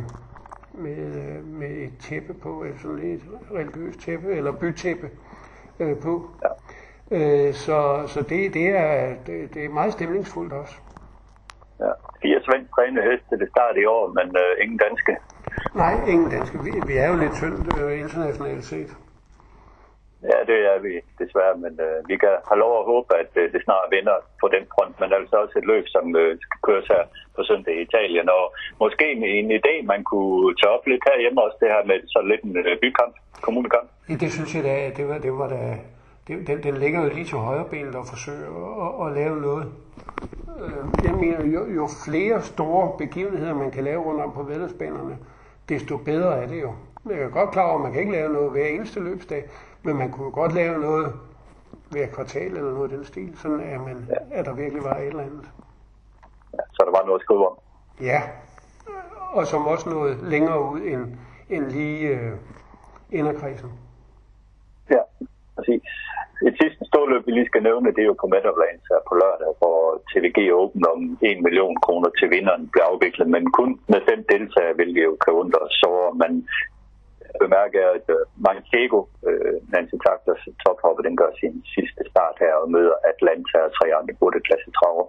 med, 0.78 1.16
øh, 1.16 1.46
med 1.46 1.70
et 1.70 1.94
tæppe 2.00 2.34
på, 2.34 2.64
et 2.64 2.76
sådan 2.82 3.00
et 3.00 3.22
religiøst 3.52 4.00
tæppe, 4.00 4.36
eller 4.36 4.52
bytæppe 4.52 5.10
øh, 5.80 6.00
på. 6.00 6.30
Ja. 6.44 6.50
Øh, 7.12 7.54
så 7.54 8.04
så 8.08 8.22
det, 8.22 8.54
det, 8.54 8.68
er, 8.68 9.16
det, 9.28 9.54
det 9.54 9.66
er 9.66 9.70
meget 9.70 9.94
stemningsfuldt 9.94 10.54
også. 10.54 10.76
Ja. 11.80 11.92
Fire 12.22 12.42
svensk 12.46 12.72
trænede 12.72 13.12
heste 13.12 13.40
det 13.40 13.50
start 13.50 13.78
i 13.78 13.86
år, 13.86 14.08
men 14.08 14.38
øh, 14.38 14.64
ingen 14.64 14.78
danske. 14.78 15.18
Nej, 15.76 15.94
ingen 16.08 16.30
danske. 16.30 16.64
Vi, 16.64 16.72
vi 16.88 16.98
er 16.98 17.08
jo 17.10 17.16
lidt 17.18 17.34
tyndt 17.34 17.82
øh, 17.82 18.00
internationalt 18.00 18.64
set. 18.64 18.98
Ja, 20.32 20.38
det 20.50 20.58
er 20.72 20.78
vi 20.86 20.94
desværre, 21.22 21.56
men 21.64 21.74
øh, 21.86 21.98
vi 22.10 22.16
kan 22.24 22.36
have 22.50 22.60
lov 22.64 22.74
at 22.80 22.88
håbe, 22.92 23.10
at 23.24 23.32
øh, 23.42 23.46
det 23.54 23.62
snart 23.64 23.88
vinder 23.96 24.18
på 24.42 24.48
den 24.56 24.64
front, 24.74 24.94
men 25.02 25.10
altså 25.18 25.36
også 25.44 25.56
et 25.60 25.68
løb, 25.72 25.86
som 25.96 26.06
øh, 26.22 26.32
skal 26.46 26.60
køres 26.68 26.88
her 26.94 27.04
på 27.36 27.42
søndag 27.50 27.74
i 27.76 27.86
Italien, 27.88 28.28
og 28.38 28.44
måske 28.84 29.06
en, 29.12 29.24
en 29.40 29.50
idé, 29.60 29.74
man 29.94 30.02
kunne 30.12 30.56
tage 30.60 30.74
op 30.76 30.86
lidt 30.88 31.04
herhjemme 31.08 31.42
også, 31.46 31.58
det 31.62 31.70
her 31.74 31.84
med 31.90 31.98
så 32.14 32.20
lidt 32.32 32.42
en 32.48 32.58
øh, 32.58 32.78
bykamp, 32.82 33.14
kommunekamp. 33.46 33.88
Det 34.24 34.32
synes 34.36 34.56
jeg 34.56 34.64
da, 34.70 34.76
det 34.98 35.06
var, 35.10 35.18
det 35.26 35.34
var 35.40 35.48
da, 35.56 35.62
det, 36.28 36.48
den, 36.48 36.58
den 36.64 36.76
ligger 36.84 37.00
jo 37.04 37.10
lige 37.14 37.26
til 37.26 37.38
højre 37.38 37.68
benet 37.72 37.96
og 37.96 38.06
forsøger 38.14 38.50
at, 38.86 38.92
at, 39.06 39.10
lave 39.20 39.36
noget. 39.48 39.66
Øh, 40.62 40.84
jeg 41.08 41.14
mener, 41.24 41.40
jo, 41.56 41.62
jo 41.80 41.86
flere 42.06 42.42
store 42.42 42.86
begivenheder, 42.98 43.54
man 43.54 43.72
kan 43.72 43.84
lave 43.84 44.02
rundt 44.04 44.22
om 44.22 44.32
på 44.34 44.44
væddersbanerne, 44.44 45.18
desto 45.70 45.98
bedre 45.98 46.42
er 46.44 46.48
det 46.48 46.62
jo. 46.62 46.72
Jeg 47.10 47.20
er 47.20 47.30
godt 47.30 47.52
klar 47.52 47.68
over, 47.68 47.76
at 47.76 47.82
man 47.82 47.92
kan 47.92 48.02
ikke 48.02 48.12
lave 48.12 48.34
noget 48.34 48.52
hver 48.52 48.66
eneste 48.66 49.00
løbsdag, 49.00 49.44
men 49.86 49.98
man 49.98 50.12
kunne 50.12 50.32
godt 50.32 50.54
lave 50.54 50.80
noget 50.80 51.14
hver 51.92 52.08
kvartal 52.08 52.52
eller 52.58 52.72
noget 52.72 52.92
af 52.92 52.98
den 52.98 53.06
stil, 53.06 53.38
sådan 53.38 53.60
at, 53.60 53.82
man, 53.82 54.08
ja. 54.10 54.40
at 54.40 54.46
der 54.46 54.54
virkelig 54.54 54.84
var 54.84 54.98
et 54.98 55.08
eller 55.08 55.24
andet. 55.24 55.46
Ja, 56.54 56.60
så 56.74 56.82
der 56.86 56.92
var 56.92 57.06
noget 57.06 57.20
at 57.20 57.24
skrive 57.24 57.48
om. 57.48 57.58
Ja, 58.02 58.22
og 59.32 59.48
som 59.48 59.68
også 59.68 59.90
noget 59.90 60.18
længere 60.24 60.72
ud 60.72 60.82
end, 60.82 61.04
end 61.50 61.64
lige 61.72 62.08
øh, 62.08 62.32
inderkredsen. 63.12 63.72
Ja, 64.90 65.02
præcis. 65.56 65.82
Et 66.48 66.56
sidste 66.62 66.84
storløb, 66.92 67.26
vi 67.26 67.32
lige 67.32 67.52
skal 67.52 67.64
nævne, 67.64 67.94
det 67.96 68.02
er 68.02 68.12
jo 68.12 68.22
på 68.22 68.28
Meadowlands 68.28 68.86
her 68.92 69.02
på 69.10 69.14
lørdag, 69.22 69.52
hvor 69.60 69.80
TVG 70.10 70.40
åbner 70.62 70.90
om 70.96 71.18
1 71.22 71.44
million 71.44 71.76
kroner 71.86 72.10
til 72.20 72.30
vinderen 72.30 72.70
bliver 72.72 72.88
afviklet, 72.92 73.28
men 73.36 73.52
kun 73.52 73.80
med 73.92 74.02
fem 74.10 74.20
deltagere, 74.32 74.78
hvilket 74.80 75.04
jo 75.04 75.18
kan 75.24 75.34
undre 75.34 75.64
så 75.82 75.92
man 76.22 76.32
bemærke, 77.44 77.80
at 77.98 78.08
uh, 78.16 78.22
Manchego, 78.46 79.00
uh, 79.30 79.56
Nancy 79.74 79.98
Takters 80.06 80.44
tophopper, 80.64 81.04
den 81.08 81.16
gør 81.22 81.32
sin 81.42 81.54
sidste 81.76 82.02
start 82.12 82.36
her 82.44 82.54
og 82.64 82.68
møder 82.76 82.96
Atlanta 83.12 83.58
og 83.68 83.72
tre 83.78 83.86
andre 84.00 84.14
gode 84.22 84.40
klasse 84.48 84.70
traver. 84.78 85.06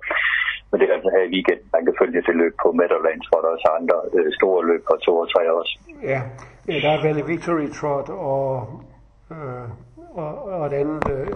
Men 0.69 0.77
det 0.79 0.85
er 0.87 0.95
altså 0.99 1.11
her 1.17 1.25
i 1.29 1.33
weekend, 1.35 1.61
man 1.77 1.85
kan 1.87 1.95
følge 2.01 2.23
det 2.27 2.37
løb 2.43 2.55
på 2.63 2.69
Meadowlands, 2.79 3.27
hvor 3.31 3.41
der 3.43 3.51
også 3.55 3.67
er 3.71 3.79
andre 3.81 3.99
uh, 4.17 4.29
store 4.39 4.61
løb 4.71 4.83
på 4.89 4.95
to 5.07 5.13
og 5.25 5.29
tre 5.33 5.43
også. 5.61 5.75
Ja, 6.13 6.21
ja 6.71 6.77
der 6.85 6.91
er 6.97 7.01
Valley 7.07 7.25
Victory 7.33 7.69
Trot 7.79 8.09
og, 8.33 8.49
øh, 9.35 9.67
og, 10.23 10.33
og 10.57 10.67
et 10.69 10.77
andet 10.81 11.01
øh, 11.15 11.27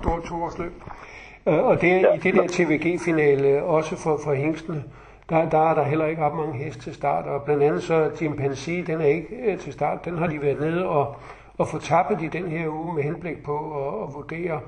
stort 0.00 0.22
toårsløb. 0.28 0.74
Uh, 1.46 1.62
og 1.70 1.74
det 1.82 1.90
er 1.96 2.00
ja. 2.00 2.14
i 2.14 2.18
det 2.24 2.32
der 2.38 2.46
TVG-finale 2.56 3.62
også 3.62 3.94
for, 4.04 4.14
for 4.24 4.32
hængstene 4.44 4.82
der, 5.30 5.50
der 5.50 5.70
er 5.70 5.74
der 5.74 5.82
heller 5.82 6.06
ikke 6.06 6.22
ret 6.22 6.34
mange 6.34 6.64
heste 6.64 6.82
til 6.82 6.94
start, 6.94 7.26
og 7.26 7.42
blandt 7.44 7.62
andet 7.62 7.82
så 7.82 8.10
Chimpanzee, 8.16 8.86
den 8.86 9.00
er 9.00 9.06
ikke 9.06 9.36
øh, 9.36 9.58
til 9.58 9.72
start, 9.72 10.04
den 10.04 10.18
har 10.18 10.26
de 10.26 10.42
været 10.42 10.60
nede 10.60 10.88
og, 10.88 11.16
og 11.58 11.68
få 11.68 11.78
tappet 11.78 12.22
i 12.22 12.26
den 12.26 12.46
her 12.48 12.68
uge 12.68 12.94
med 12.94 13.02
henblik 13.02 13.44
på 13.44 13.56
at, 13.82 14.08
at 14.08 14.14
vurdere, 14.14 14.60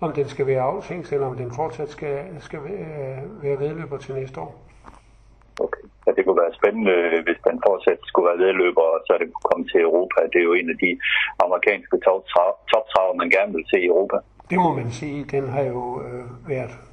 om 0.00 0.12
den 0.12 0.28
skal 0.28 0.46
være 0.46 0.60
afhængt, 0.60 1.12
eller 1.12 1.26
om 1.26 1.36
den 1.36 1.50
fortsat 1.52 1.88
skal, 1.88 2.18
skal 2.38 2.60
være, 2.64 3.18
være 3.42 3.58
vedløber 3.60 3.98
til 3.98 4.14
næste 4.14 4.40
år. 4.40 4.66
Okay. 5.60 5.84
Ja, 6.06 6.12
det 6.16 6.24
kunne 6.24 6.42
være 6.44 6.54
spændende, 6.60 6.96
hvis 7.26 7.38
den 7.48 7.56
fortsat 7.66 7.98
skulle 8.04 8.26
være 8.30 8.38
vedløber, 8.46 8.82
og 8.94 9.00
så 9.06 9.12
det 9.20 9.26
kunne 9.32 9.48
komme 9.50 9.64
til 9.72 9.80
Europa. 9.80 10.18
Det 10.32 10.38
er 10.40 10.46
jo 10.50 10.52
en 10.52 10.70
af 10.74 10.78
de 10.84 10.90
amerikanske 11.44 11.96
toptraver, 12.70 13.14
man 13.22 13.30
gerne 13.30 13.52
vil 13.52 13.64
se 13.70 13.80
i 13.80 13.86
Europa. 13.86 14.16
Det 14.50 14.58
må 14.58 14.74
man 14.74 14.90
sige. 14.90 15.24
Den 15.24 15.48
har 15.48 15.62
jo 15.62 16.02
øh, 16.06 16.48
været 16.48 16.89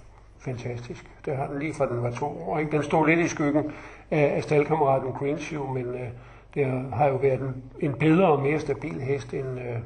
fantastisk. 0.48 1.12
Det 1.26 1.36
har 1.36 1.48
den 1.48 1.60
lige 1.60 1.74
fra 1.74 1.86
den 1.86 2.04
var 2.04 2.12
to 2.12 2.26
år. 2.26 2.60
Ikke? 2.60 2.72
Den 2.72 2.84
stod 2.84 3.08
lidt 3.08 3.20
i 3.20 3.28
skyggen 3.28 3.72
af, 4.12 4.36
af 4.36 4.44
staldkammeraten 4.44 5.14
Greenshoe, 5.14 5.74
men 5.74 5.86
øh, 5.86 6.10
det 6.54 6.66
har 6.94 7.08
jo 7.08 7.16
været 7.16 7.40
en, 7.40 7.64
en 7.80 7.94
bedre 7.94 8.28
og 8.28 8.42
mere 8.42 8.60
stabil 8.60 9.02
hest 9.02 9.34
end, 9.34 9.60
øh, 9.60 9.80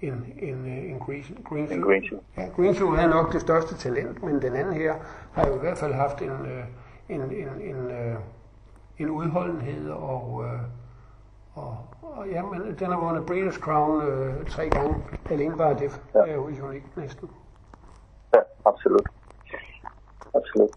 end, 0.00 0.14
end, 0.38 0.66
øh, 0.66 0.90
end 0.90 1.00
Greenshoe. 1.00 1.36
Greenshoe. 1.82 2.20
Ja, 2.36 2.46
Greenshoe 2.56 2.96
havde 2.96 3.10
nok 3.10 3.32
det 3.32 3.40
største 3.40 3.74
talent, 3.74 4.22
men 4.22 4.42
den 4.42 4.54
anden 4.54 4.74
her 4.74 4.94
har 5.32 5.46
jo 5.46 5.56
i 5.56 5.58
hvert 5.58 5.78
fald 5.78 5.92
haft 5.92 6.22
en, 6.22 6.30
øh, 6.30 6.64
en, 7.08 7.20
en, 7.20 7.48
en, 7.60 7.90
øh, 7.90 8.16
en 8.98 9.10
udholdenhed 9.10 9.90
og, 9.90 10.44
øh, 10.44 10.60
og, 11.54 11.76
og 12.02 12.28
ja, 12.28 12.42
men 12.42 12.60
den 12.78 12.86
har 12.86 13.00
vundet 13.00 13.30
Breeders' 13.30 13.60
Crown 13.60 14.02
øh, 14.02 14.46
tre 14.46 14.68
gange. 14.68 14.94
Alene 15.30 15.56
bare 15.56 15.74
det 15.74 16.00
ja. 16.14 16.20
er 16.20 16.34
jo 16.34 16.42
unikt 16.62 16.96
næsten. 16.96 17.30
Ja, 18.34 18.40
absolut 18.66 19.08
absolut. 20.38 20.72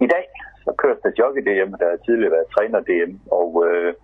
I 0.00 0.06
dag 0.14 0.26
så 0.64 0.70
kører 0.80 0.96
der 1.02 1.10
jockey-DM, 1.20 1.70
der 1.80 1.88
har 1.90 1.98
tidligere 2.06 2.32
været 2.36 2.52
træner-DM, 2.54 3.12
og 3.40 3.50
øh, 3.68 3.94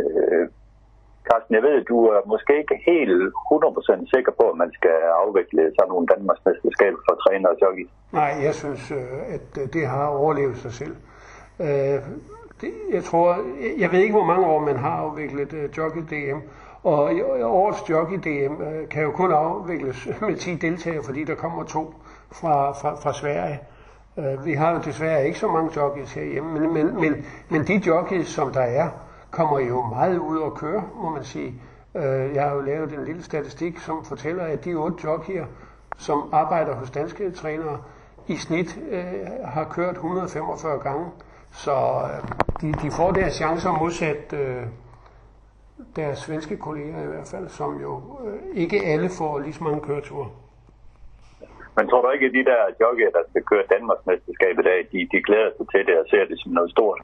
øh, 0.00 0.48
Carsten, 1.28 1.54
jeg 1.54 1.62
ved, 1.62 1.74
at 1.80 1.88
du 1.88 1.98
er 2.04 2.20
måske 2.32 2.52
ikke 2.62 2.76
helt 2.90 3.10
100% 3.52 4.14
sikker 4.14 4.32
på, 4.40 4.44
at 4.52 4.56
man 4.62 4.70
skal 4.78 4.96
afvikle 5.22 5.62
sådan 5.76 5.90
nogle 5.92 6.06
Danmarks 6.06 6.42
mesterskab 6.46 6.94
for 7.06 7.14
træner 7.24 7.48
og 7.48 7.56
jockey. 7.62 7.86
Nej, 8.12 8.32
jeg 8.46 8.54
synes, 8.54 8.90
øh, 8.90 9.34
at 9.36 9.48
øh, 9.60 9.72
det 9.72 9.86
har 9.86 10.06
overlevet 10.06 10.56
sig 10.56 10.72
selv. 10.72 10.96
Øh, 11.60 12.00
det, 12.60 12.72
jeg 12.92 13.04
tror, 13.04 13.26
jeg 13.78 13.92
ved 13.92 13.98
ikke, 13.98 14.14
hvor 14.14 14.30
mange 14.32 14.46
år 14.46 14.60
man 14.60 14.76
har 14.76 14.96
afviklet 15.04 15.52
jockey-DM, 15.78 16.38
og 16.82 17.00
årets 17.42 17.80
jockey-DM 17.90 18.54
kan 18.90 19.02
jo 19.02 19.10
kun 19.10 19.32
afvikles 19.32 20.08
med 20.28 20.36
10 20.36 20.54
deltagere, 20.54 21.02
fordi 21.04 21.24
der 21.24 21.34
kommer 21.34 21.64
to 21.64 21.94
fra, 22.32 22.72
fra, 22.72 22.94
fra 22.94 23.12
Sverige. 23.12 23.58
Øh, 24.16 24.44
vi 24.44 24.52
har 24.52 24.72
jo 24.72 24.80
desværre 24.84 25.26
ikke 25.26 25.38
så 25.38 25.48
mange 25.48 25.70
jockeys 25.76 26.12
herhjemme, 26.12 26.60
men, 26.60 26.74
men, 26.74 27.00
men, 27.00 27.26
men 27.48 27.66
de 27.66 27.82
jockeys, 27.86 28.28
som 28.28 28.52
der 28.52 28.60
er, 28.60 28.88
kommer 29.30 29.58
jo 29.58 29.82
meget 29.82 30.18
ud 30.18 30.38
og 30.38 30.54
køre, 30.54 30.84
må 30.94 31.10
man 31.10 31.24
sige. 31.24 31.54
Øh, 31.94 32.34
jeg 32.34 32.42
har 32.44 32.54
jo 32.54 32.60
lavet 32.60 32.92
en 32.92 33.04
lille 33.04 33.22
statistik, 33.22 33.78
som 33.78 34.04
fortæller, 34.04 34.44
at 34.44 34.64
de 34.64 34.74
otte 34.74 34.98
jockeyer, 35.04 35.46
som 35.96 36.28
arbejder 36.32 36.74
hos 36.74 36.90
danske 36.90 37.30
trænere, 37.30 37.78
i 38.26 38.36
snit 38.36 38.78
øh, 38.90 39.04
har 39.44 39.64
kørt 39.64 39.94
145 39.94 40.78
gange. 40.78 41.06
Så 41.52 41.72
øh, 41.72 42.28
de, 42.60 42.72
de 42.72 42.90
får 42.90 43.10
deres 43.10 43.34
chancer 43.34 43.72
modsat 43.72 44.32
øh, 44.32 44.62
deres 45.96 46.18
svenske 46.18 46.56
kolleger 46.56 47.02
i 47.02 47.06
hvert 47.06 47.28
fald, 47.28 47.48
som 47.48 47.80
jo 47.80 48.02
øh, 48.26 48.38
ikke 48.54 48.84
alle 48.84 49.08
får 49.08 49.38
lige 49.38 49.52
så 49.52 49.64
mange 49.64 49.80
køreture. 49.80 50.28
Men 51.76 51.88
tror 51.88 52.02
du 52.02 52.10
ikke, 52.10 52.26
at 52.26 52.32
de 52.38 52.44
der 52.50 52.60
jogger, 52.80 53.10
der 53.16 53.22
skal 53.30 53.42
køre 53.50 53.64
Danmarks 53.74 54.06
mesterskab 54.06 54.54
i 54.58 54.64
dag, 54.70 54.78
de, 54.92 54.98
de 55.12 55.18
glæder 55.28 55.50
sig 55.56 55.66
til 55.72 55.82
det 55.88 55.96
og 56.02 56.06
ser 56.10 56.24
det 56.30 56.36
som 56.40 56.52
noget 56.52 56.70
stort? 56.70 57.00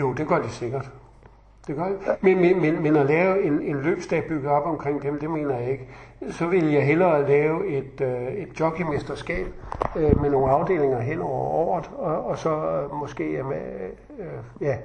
Jo, 0.00 0.06
det 0.18 0.28
gør 0.28 0.38
de 0.46 0.48
sikkert. 0.48 0.86
Det 1.66 1.76
gør 1.76 1.84
Ja. 1.84 2.14
Men, 2.22 2.36
men, 2.40 2.60
men, 2.60 2.82
men 2.82 2.96
at 2.96 3.06
lave 3.06 3.42
en, 3.42 3.62
en 3.62 3.82
løbsdag 3.82 4.24
bygget 4.28 4.50
op 4.50 4.66
omkring 4.66 5.02
dem, 5.02 5.18
det 5.18 5.30
mener 5.30 5.58
jeg 5.58 5.70
ikke. 5.70 5.88
Så 6.30 6.46
vil 6.46 6.72
jeg 6.72 6.86
hellere 6.86 7.28
lave 7.28 7.66
et, 7.66 8.00
øh, 8.00 8.32
et 8.42 8.60
jockeymesterskab 8.60 9.46
øh, 9.96 10.20
med 10.22 10.30
nogle 10.30 10.52
afdelinger 10.52 11.00
hen 11.00 11.20
over 11.20 11.48
året, 11.64 11.90
og, 11.98 12.24
og 12.24 12.38
så 12.38 12.50
øh, 12.50 12.94
måske 12.94 13.24
øh, 13.24 13.46
med, 13.46 13.90
øh, 14.18 14.40
ja, 14.60 14.76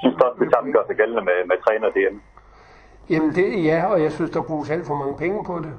Synes 0.00 0.16
du 0.18 0.24
også, 0.24 0.44
det 0.44 0.52
samme 0.54 0.72
gør 0.72 0.84
sig 0.86 0.96
gældende 0.96 1.24
med, 1.30 1.38
med 1.50 1.56
træner 1.64 1.88
DM? 1.96 2.16
Jamen 3.10 3.34
det, 3.34 3.64
ja, 3.64 3.84
og 3.84 4.02
jeg 4.02 4.12
synes, 4.12 4.30
der 4.30 4.42
bruges 4.42 4.70
alt 4.70 4.86
for 4.86 4.94
mange 4.94 5.16
penge 5.16 5.44
på 5.44 5.58
det. 5.58 5.72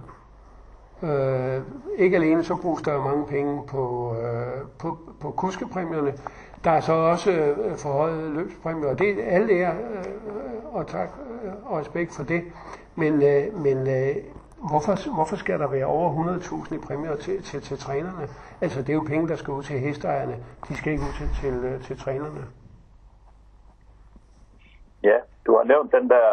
Øh, 1.10 1.62
ikke 1.98 2.16
alene 2.18 2.44
så 2.44 2.56
bruges 2.56 2.82
der 2.82 3.04
mange 3.04 3.26
penge 3.26 3.64
på, 3.68 4.16
øh, 4.22 4.68
på, 4.80 4.98
på 5.20 5.32
kuskepræmierne. 5.32 6.14
Der 6.64 6.72
er 6.72 6.80
så 6.80 6.94
også 6.94 7.32
øh, 7.32 7.78
forhøjet 7.78 8.32
løbspræmier, 8.32 8.90
og 8.90 9.00
det 9.00 9.10
er 9.10 9.36
alle 9.36 9.54
ære 9.54 9.74
øh, 9.74 10.06
og 10.76 10.88
tak 10.88 11.10
øh, 11.44 11.52
og 11.66 11.78
respekt 11.78 12.16
for 12.16 12.24
det. 12.24 12.42
Men, 12.96 13.14
øh, 13.22 13.62
men 13.62 13.88
øh, 13.88 14.16
hvorfor, 14.70 15.14
hvorfor 15.16 15.36
skal 15.36 15.60
der 15.60 15.68
være 15.68 15.86
over 15.86 16.38
100.000 16.38 16.76
i 16.76 16.78
præmier 16.78 17.16
til, 17.16 17.44
til, 17.44 17.62
til 17.62 17.78
trænerne? 17.78 18.28
Altså 18.62 18.82
det 18.82 18.90
er 18.90 18.94
jo 18.94 19.04
penge, 19.08 19.28
der 19.28 19.36
skal 19.36 19.54
ud 19.54 19.64
til 19.64 19.80
hesteejerne. 19.80 20.36
De 20.70 20.76
skal 20.78 20.94
ikke 20.94 21.04
ud 21.04 21.14
til, 21.18 21.30
til, 21.42 21.54
øh, 21.54 21.82
til 21.82 22.00
trænerne. 22.00 22.46
Ja, 25.10 25.18
du 25.46 25.52
har 25.58 25.64
nævnt 25.72 25.90
den 25.98 26.06
der, 26.14 26.26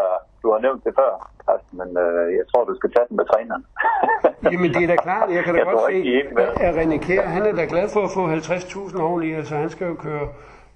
du 0.42 0.46
har 0.52 0.60
nævnt 0.66 0.84
det 0.84 0.92
før, 1.00 1.12
Carsten, 1.44 1.78
men 1.80 1.88
øh, 2.04 2.26
jeg 2.38 2.44
tror, 2.50 2.64
du 2.64 2.74
skal 2.76 2.90
tage 2.92 3.06
den 3.08 3.16
med 3.16 3.26
træneren. 3.30 3.64
Jamen 4.52 4.70
det 4.74 4.82
er 4.82 4.86
da 4.86 4.96
klart, 4.96 5.30
jeg 5.36 5.44
kan 5.44 5.54
da 5.54 5.58
Jeg 5.60 5.66
godt 5.66 5.92
se, 5.92 6.22
er 6.64 6.68
at 6.68 6.74
René 6.78 6.98
Kjær, 7.06 7.22
han 7.36 7.42
er 7.46 7.54
da 7.60 7.64
glad 7.64 7.86
for 7.94 8.02
at 8.06 8.10
få 8.16 8.22
50.000 8.28 9.00
oveni, 9.00 9.32
altså 9.32 9.54
han 9.54 9.70
skal 9.70 9.86
jo 9.86 9.94
køre 9.94 10.28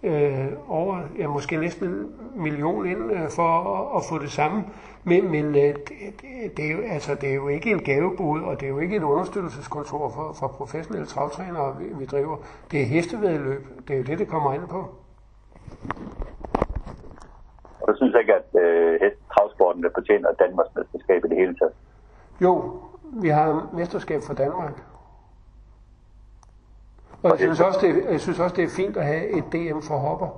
øh, 0.03 0.47
over, 0.69 1.01
ja 1.19 1.27
måske 1.27 1.57
næsten 1.57 1.89
en 1.89 2.13
million 2.35 2.87
ind 2.87 3.13
øh, 3.13 3.29
for 3.37 3.49
at, 3.77 3.97
at 3.97 4.03
få 4.09 4.19
det 4.19 4.31
samme. 4.31 4.65
Men, 5.05 5.31
men 5.31 5.45
øh, 5.45 5.75
det, 5.89 6.57
det, 6.57 6.65
er 6.67 6.73
jo, 6.77 6.83
altså, 6.91 7.15
det 7.15 7.29
er 7.31 7.35
jo 7.35 7.49
ikke 7.49 7.71
en 7.71 7.83
gavebud, 7.83 8.41
og 8.43 8.61
det 8.61 8.67
er 8.67 8.71
jo 8.71 8.79
ikke 8.79 8.97
et 8.97 9.03
understøttelseskontor 9.03 10.09
for, 10.09 10.37
for 10.39 10.49
professionelle 10.49 11.07
travtrænere, 11.07 11.77
vi, 11.79 11.85
vi 11.99 12.05
driver. 12.05 12.37
Det 12.71 12.81
er 12.81 12.85
hestevedløb. 12.85 13.67
Det 13.89 13.95
er 13.95 13.99
jo 13.99 14.05
det, 14.05 14.19
det 14.19 14.29
kommer 14.29 14.55
ind 14.55 14.69
på. 14.69 14.95
Du 17.89 17.97
synes 17.97 18.15
ikke, 18.21 18.35
at 18.35 18.61
øh, 18.63 19.01
travsporten 19.35 19.83
der 19.83 19.91
fortjener 19.95 20.29
Danmarks 20.33 20.71
mesterskab 20.77 21.25
i 21.25 21.29
det 21.29 21.37
hele 21.37 21.55
taget? 21.59 21.73
Jo, 22.41 22.73
vi 23.03 23.29
har 23.29 23.69
mesterskab 23.73 24.21
for 24.27 24.35
Danmark. 24.35 24.83
Og 27.23 27.31
jeg 27.31 27.39
synes, 27.39 27.61
også, 27.61 27.81
det, 27.83 27.91
er- 28.07 28.11
jeg 28.11 28.21
synes 28.21 28.39
også, 28.41 28.57
det 28.57 28.65
er 28.65 28.69
fint 28.69 28.97
at 28.97 29.05
have 29.05 29.29
et 29.29 29.45
DM 29.53 29.81
for 29.81 29.97
hopper. 29.97 30.29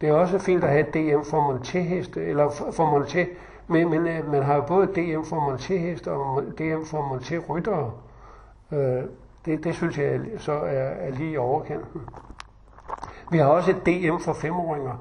Det 0.00 0.08
er 0.08 0.12
også 0.12 0.38
fint 0.38 0.64
at 0.64 0.70
have 0.70 0.88
et 0.88 0.94
DM 0.94 1.22
for 1.30 1.40
montéheste, 1.52 2.20
eller 2.20 2.50
for, 2.50 2.70
for 2.70 2.84
monté, 3.00 3.26
men, 3.66 3.90
men 3.90 4.06
øh, 4.06 4.30
man 4.32 4.42
har 4.42 4.54
jo 4.54 4.62
både 4.62 4.84
et 4.84 4.96
DM 4.96 5.22
for 5.24 5.36
montéheste 5.36 6.10
og 6.10 6.42
DM 6.58 6.84
for 6.84 6.98
montéryttere. 7.12 7.90
Øh, 8.76 9.02
det, 9.44 9.64
det 9.64 9.74
synes 9.74 9.98
jeg 9.98 10.20
så 10.38 10.52
er, 10.52 10.88
er 11.06 11.10
lige 11.10 11.30
i 11.32 11.36
overkanten. 11.36 12.00
Vi 13.30 13.38
har 13.38 13.46
også 13.46 13.70
et 13.70 13.86
DM 13.86 14.18
for 14.24 14.32
femåringer. 14.32 14.92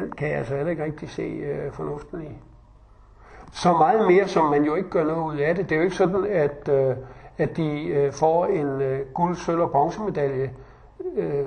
Den 0.00 0.10
kan 0.10 0.28
jeg 0.28 0.36
altså 0.38 0.56
heller 0.56 0.70
ikke 0.70 0.84
rigtig 0.84 1.08
se 1.10 1.22
øh, 1.22 1.72
fornuften 1.72 2.22
i 2.22 2.28
så 3.52 3.72
meget 3.72 4.06
mere, 4.12 4.28
som 4.28 4.44
man 4.44 4.64
jo 4.64 4.74
ikke 4.74 4.90
gør 4.90 5.04
noget 5.04 5.24
ud 5.34 5.36
af 5.38 5.54
det. 5.54 5.68
Det 5.68 5.74
er 5.74 5.76
jo 5.76 5.82
ikke 5.82 5.96
sådan, 5.96 6.26
at, 6.26 6.68
øh, 6.68 6.96
at 7.38 7.56
de 7.56 7.86
øh, 7.86 8.12
får 8.12 8.46
en 8.46 8.80
øh, 8.82 9.00
guld, 9.14 9.36
sølv 9.36 9.60
og 9.60 9.70
bronzemedalje, 9.70 10.50
øh, 11.16 11.44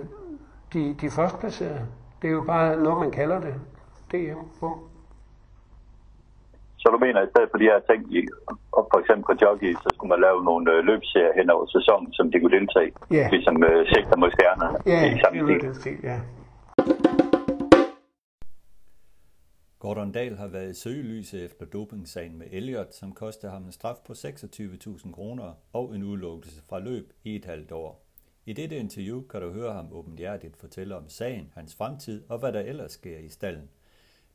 de, 0.74 0.96
de 1.02 1.10
førstplacerede. 1.10 1.86
Det 2.22 2.28
er 2.28 2.32
jo 2.32 2.44
bare 2.48 2.84
noget, 2.84 3.00
man 3.00 3.12
kalder 3.12 3.40
det. 3.40 3.54
DM. 4.12 4.40
Bum. 4.60 4.80
Så 6.78 6.90
du 6.94 6.98
mener, 6.98 7.20
at 7.22 7.28
i 7.28 7.32
stedet 7.32 7.50
for 7.52 7.58
de 7.58 7.64
her 7.72 7.80
ting, 7.90 8.02
og 8.72 8.88
for 8.94 9.00
eksempel 9.00 9.24
på 9.30 9.34
jockey, 9.42 9.74
så 9.74 9.90
skulle 9.96 10.10
man 10.10 10.22
lave 10.22 10.44
nogle 10.44 10.72
øh, 10.74 10.80
løbserier 10.90 11.34
hen 11.40 11.50
over 11.50 11.66
sæsonen, 11.66 12.14
som 12.14 12.32
de 12.32 12.40
kunne 12.40 12.56
deltage 12.60 12.88
i, 12.90 12.94
Ja. 13.16 13.28
ligesom 13.32 13.64
øh, 13.64 13.88
sigter 13.88 14.18
mod 14.18 14.32
stjernerne 14.32 14.78
Ja, 14.86 15.00
i 15.08 15.10
det 15.14 15.20
samme 15.24 15.40
er 15.40 15.54
af 15.56 15.60
den 15.60 15.76
stil, 15.76 15.98
ja. 16.04 16.20
Gordon 19.90 20.12
Dahl 20.12 20.38
har 20.38 20.48
været 20.48 20.72
i 20.72 20.82
søgelyset 20.82 21.46
efter 21.46 21.66
dopingsagen 21.66 22.38
med 22.38 22.48
Elliot, 22.52 22.96
som 22.96 23.16
kostede 23.16 23.52
ham 23.52 23.64
en 23.64 23.72
straf 23.72 23.98
på 24.08 24.14
26.000 24.14 25.14
kroner 25.14 25.54
og 25.74 25.96
en 25.96 26.04
udelukkelse 26.04 26.62
fra 26.70 26.80
løb 26.80 27.14
i 27.24 27.36
et 27.36 27.46
halvt 27.46 27.72
år. 27.72 28.06
I 28.46 28.54
dette 28.54 28.78
interview 28.78 29.28
kan 29.28 29.42
du 29.42 29.52
høre 29.52 29.74
ham 29.74 29.94
åbenhjertigt 29.94 30.60
fortælle 30.60 30.96
om 30.96 31.10
sagen, 31.10 31.52
hans 31.56 31.76
fremtid 31.76 32.24
og 32.30 32.38
hvad 32.40 32.54
der 32.54 32.60
ellers 32.60 32.92
sker 32.92 33.18
i 33.18 33.30
stallen. 33.30 33.70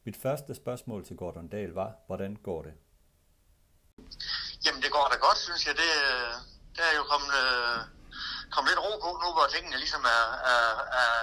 Mit 0.05 0.17
første 0.17 0.55
spørgsmål 0.55 1.05
til 1.05 1.17
Gordon 1.17 1.49
Dahl 1.49 1.71
var, 1.73 1.93
hvordan 2.07 2.37
går 2.37 2.63
det? 2.63 2.75
Jamen, 4.65 4.83
det 4.83 4.91
går 4.97 5.07
da 5.13 5.17
godt, 5.27 5.39
synes 5.39 5.67
jeg. 5.67 5.75
Det, 5.83 5.93
øh, 6.09 6.33
det 6.77 6.83
er 6.91 6.95
jo 7.01 7.05
kommet, 7.13 7.33
øh, 7.45 7.79
kommet 8.55 8.69
lidt 8.71 8.83
ro 8.87 8.93
på 9.05 9.11
nu, 9.23 9.29
hvor 9.37 9.47
tingene 9.55 9.77
ligesom 9.77 10.03
er, 10.19 10.25
er, 10.55 10.67
er, 11.03 11.15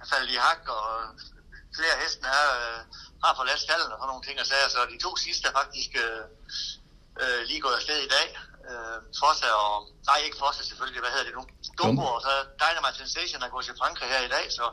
er 0.00 0.06
faldet 0.12 0.30
i 0.36 0.38
hak, 0.46 0.62
og 0.78 0.86
flere 1.76 1.94
hesten 2.02 2.26
er, 2.38 2.46
øh, 2.60 2.80
har 3.26 3.34
forladt 3.40 3.64
stallen 3.66 3.90
og 3.92 3.98
sådan 3.98 4.10
nogle 4.12 4.26
ting 4.26 4.36
og 4.42 4.46
sager. 4.50 4.68
Så 4.74 4.80
de 4.94 4.98
to 5.06 5.10
sidste 5.24 5.44
er 5.50 5.54
faktisk 5.60 5.90
øh, 6.04 6.22
øh, 7.22 7.40
lige 7.48 7.62
gået 7.64 7.78
afsted 7.80 7.98
i 8.08 8.10
dag. 8.16 8.28
Øh, 8.70 8.98
Fossa 9.20 9.48
og... 9.64 9.74
Nej, 10.08 10.18
ikke 10.26 10.38
Fossa 10.42 10.62
selvfølgelig. 10.70 11.00
Hvad 11.04 11.12
hedder 11.14 11.28
det 11.28 11.36
nu? 11.38 11.44
Dumbo 11.78 12.04
og 12.16 12.20
så 12.26 12.32
Dynamite 12.62 12.98
Sensation 13.02 13.40
er 13.46 13.50
gået 13.54 13.64
til 13.68 13.76
Frankrig 13.80 14.08
her 14.14 14.22
i 14.28 14.32
dag. 14.36 14.44
Så, 14.58 14.64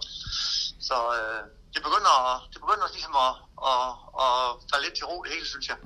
så 0.89 0.97
øh, 1.17 1.41
det 1.73 1.81
begynder, 1.87 2.15
det 2.53 2.59
begynder 2.63 2.87
ligesom 2.97 3.15
at, 3.25 3.33
at, 3.71 3.85
at 4.23 4.33
falde 4.69 4.83
lidt 4.85 4.95
til 4.97 5.05
ro 5.11 5.17
det 5.23 5.31
hele, 5.35 5.47
synes 5.53 5.67
jeg. 5.71 5.77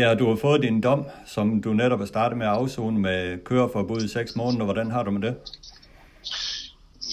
Ja, 0.00 0.14
du 0.14 0.24
har 0.30 0.38
fået 0.46 0.62
din 0.62 0.80
dom, 0.80 1.00
som 1.26 1.62
du 1.62 1.70
netop 1.72 2.00
er 2.00 2.06
startet 2.06 2.38
med 2.38 2.46
at 2.46 2.52
afzone 2.52 2.98
med 2.98 3.44
køreforbud 3.44 4.00
i 4.04 4.08
6 4.08 4.36
måneder. 4.36 4.64
Hvordan 4.64 4.90
har 4.90 5.02
du 5.02 5.10
med 5.10 5.22
det? 5.28 5.34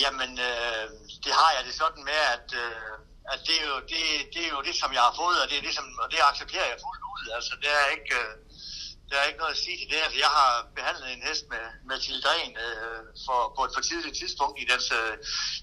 Jamen, 0.02 0.32
øh, 0.50 0.84
det 1.24 1.34
har 1.40 1.52
jeg 1.58 1.64
det 1.68 1.74
sådan 1.74 2.04
med, 2.04 2.22
at, 2.36 2.48
øh, 2.64 2.96
at 3.34 3.40
det, 3.48 3.56
er 3.62 3.68
jo, 3.74 3.78
det, 3.92 4.02
det 4.34 4.42
er 4.48 4.52
jo 4.58 4.62
det, 4.68 4.76
som 4.82 4.90
jeg 4.98 5.04
har 5.08 5.16
fået, 5.22 5.38
og 5.42 5.48
det, 5.50 5.58
er 5.58 5.66
det, 5.68 5.74
som, 5.80 5.86
og 6.04 6.08
det 6.12 6.20
accepterer 6.32 6.68
jeg 6.72 6.84
fuldt 6.86 7.04
ud. 7.14 7.24
Altså, 7.38 7.54
det 7.62 7.70
er 7.82 7.86
ikke, 7.96 8.16
øh, 8.22 8.32
der 9.10 9.16
er 9.18 9.26
ikke 9.30 9.42
noget 9.44 9.56
at 9.56 9.64
sige 9.66 9.78
til 9.80 9.88
det. 9.92 10.00
Altså, 10.06 10.20
jeg 10.26 10.32
har 10.40 10.52
behandlet 10.78 11.08
en 11.12 11.24
hest 11.28 11.44
med, 11.54 11.66
med 11.90 11.98
Tildren 12.06 12.52
øh, 12.66 13.02
for, 13.26 13.40
på 13.56 13.62
et 13.68 13.74
for 13.76 13.84
tidligt 13.90 14.18
tidspunkt 14.22 14.56
i 14.64 14.66
dens, 14.72 14.88
øh, 15.00 15.14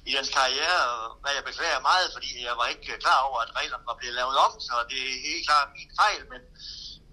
i 0.08 0.10
dens 0.16 0.30
karriere, 0.38 0.80
og 0.94 1.02
hvad 1.22 1.32
jeg 1.38 1.44
beklager 1.50 1.86
meget, 1.90 2.08
fordi 2.16 2.30
jeg 2.48 2.54
var 2.60 2.66
ikke 2.72 3.02
klar 3.04 3.20
over, 3.28 3.38
at 3.44 3.50
reglerne 3.58 3.86
var 3.90 3.96
blevet 4.00 4.16
lavet 4.20 4.36
om, 4.46 4.52
så 4.66 4.74
det 4.90 5.00
er 5.08 5.26
helt 5.28 5.44
klart 5.48 5.68
min 5.78 5.90
fejl, 6.00 6.22
men, 6.32 6.42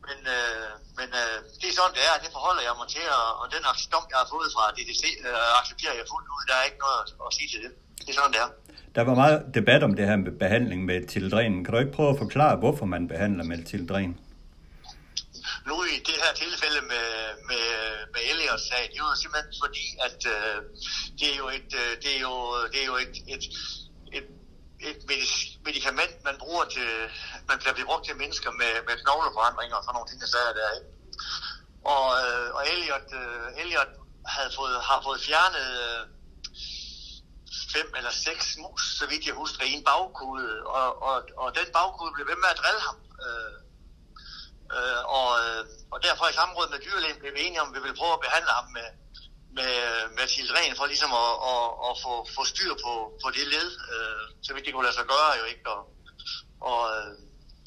men, 0.07 0.19
øh, 0.35 0.69
men 0.99 1.09
øh, 1.21 1.37
det 1.59 1.67
er 1.69 1.75
sådan, 1.77 1.95
det 1.97 2.03
er, 2.09 2.15
det 2.25 2.31
forholder 2.37 2.63
jeg 2.67 2.75
mig 2.81 2.89
til, 2.95 3.05
og, 3.19 3.29
og 3.41 3.45
den 3.53 3.63
dom, 3.93 4.05
jeg 4.11 4.19
har 4.21 4.29
fået 4.35 4.49
fra 4.55 4.63
DDC, 4.77 5.03
øh, 5.27 5.59
accepterer 5.61 5.95
jeg 5.99 6.05
fuldt 6.13 6.29
ud. 6.35 6.43
Der 6.49 6.55
er 6.57 6.65
ikke 6.69 6.81
noget 6.85 6.99
at, 7.03 7.09
at 7.25 7.31
sige 7.37 7.49
til 7.53 7.61
det. 7.65 7.73
Det 7.99 8.09
er 8.09 8.13
sådan, 8.13 8.31
det 8.31 8.39
er. 8.39 8.49
Der 8.95 9.01
var 9.01 9.15
meget 9.15 9.45
debat 9.53 9.83
om 9.83 9.95
det 9.95 10.05
her 10.05 10.15
med 10.15 10.31
behandling 10.31 10.85
med 10.85 11.07
tildren. 11.07 11.63
Kan 11.63 11.73
du 11.73 11.79
ikke 11.79 11.91
prøve 11.91 12.09
at 12.09 12.17
forklare, 12.17 12.55
hvorfor 12.55 12.85
man 12.85 13.07
behandler 13.07 13.43
med 13.43 13.63
tildren? 13.65 14.19
nu 15.69 15.75
i 15.83 15.97
det 16.09 16.17
her 16.23 16.33
tilfælde 16.43 16.81
med, 16.93 17.07
med, 17.49 17.65
med 18.13 18.21
Elliot 18.31 18.61
sag, 18.69 18.83
det 18.91 18.97
er 18.99 19.07
jo 19.09 19.21
simpelthen 19.23 19.53
fordi, 19.63 19.85
at 20.07 20.19
øh, 20.35 20.57
det 21.19 21.27
er 21.33 21.37
jo 21.43 21.47
et, 21.59 21.71
øh, 21.81 21.91
det 22.03 22.11
er 22.17 22.21
jo, 22.29 22.35
det 22.71 22.79
er 22.83 22.87
jo 22.91 22.97
et, 23.05 23.15
et, 23.33 23.43
et, 24.17 24.27
et 24.89 24.99
medicament, 25.67 26.13
man 26.29 26.37
bruger 26.43 26.65
til, 26.75 26.89
man 27.49 27.57
bliver 27.59 27.87
brugt 27.89 28.05
til 28.05 28.15
mennesker 28.23 28.51
med, 28.61 28.73
med 28.87 28.95
knogleforandringer 29.03 29.75
og 29.77 29.83
sådan 29.83 29.95
nogle 29.95 30.09
ting, 30.09 30.19
der 30.21 30.29
sager 30.33 30.53
der? 30.59 30.69
Og, 31.95 32.05
øh, 32.23 32.47
og 32.57 32.61
Elliot, 32.73 33.07
øh, 33.21 33.61
Elliot 33.61 33.91
havde 34.35 34.51
fået, 34.57 34.77
har 34.89 34.99
fået 35.07 35.19
fjernet 35.27 35.67
øh, 35.85 36.01
fem 37.75 37.93
eller 37.97 38.11
seks 38.11 38.57
mus, 38.57 38.83
så 38.99 39.05
vidt 39.07 39.25
jeg 39.25 39.33
husker, 39.33 39.63
i 39.65 39.73
en 39.73 39.83
bagkude, 39.83 40.51
og, 40.65 41.01
og, 41.01 41.17
og 41.37 41.55
den 41.55 41.67
bagkude 41.73 42.11
blev 42.15 42.27
ved 42.27 42.35
med 42.43 42.49
at 42.53 42.59
drille 42.61 42.81
ham. 42.87 42.97
Øh, 43.27 43.59
Øh, 44.77 45.01
og, 45.17 45.29
øh, 45.43 45.61
og 45.93 45.97
derfor 46.03 46.25
i 46.27 46.33
samråd 46.33 46.67
med 46.69 46.79
dyrlægen 46.85 47.19
blev 47.19 47.33
vi 47.33 47.41
enige 47.45 47.61
om, 47.61 47.69
at 47.69 47.75
vi 47.75 47.81
ville 47.85 47.99
prøve 48.01 48.13
at 48.13 48.25
behandle 48.25 48.51
ham 48.59 48.67
med, 48.77 48.89
med, 49.57 49.75
med 50.17 50.25
tildren, 50.27 50.75
for 50.77 50.85
ligesom 50.85 51.11
at, 51.23 51.33
at, 51.53 51.65
at 51.87 51.93
få, 52.03 52.13
få 52.35 52.41
styr 52.53 52.73
på, 52.85 52.93
på 53.23 53.27
det 53.37 53.45
led, 53.53 53.69
øh, 53.93 54.23
så 54.45 54.53
vidt 54.53 54.65
det 54.65 54.73
kunne 54.73 54.87
lade 54.87 54.97
sig 54.99 55.07
gøre 55.13 55.31
jo 55.39 55.45
ikke. 55.51 55.65
Og, 55.75 55.81
og 56.69 56.79
øh, 56.95 57.11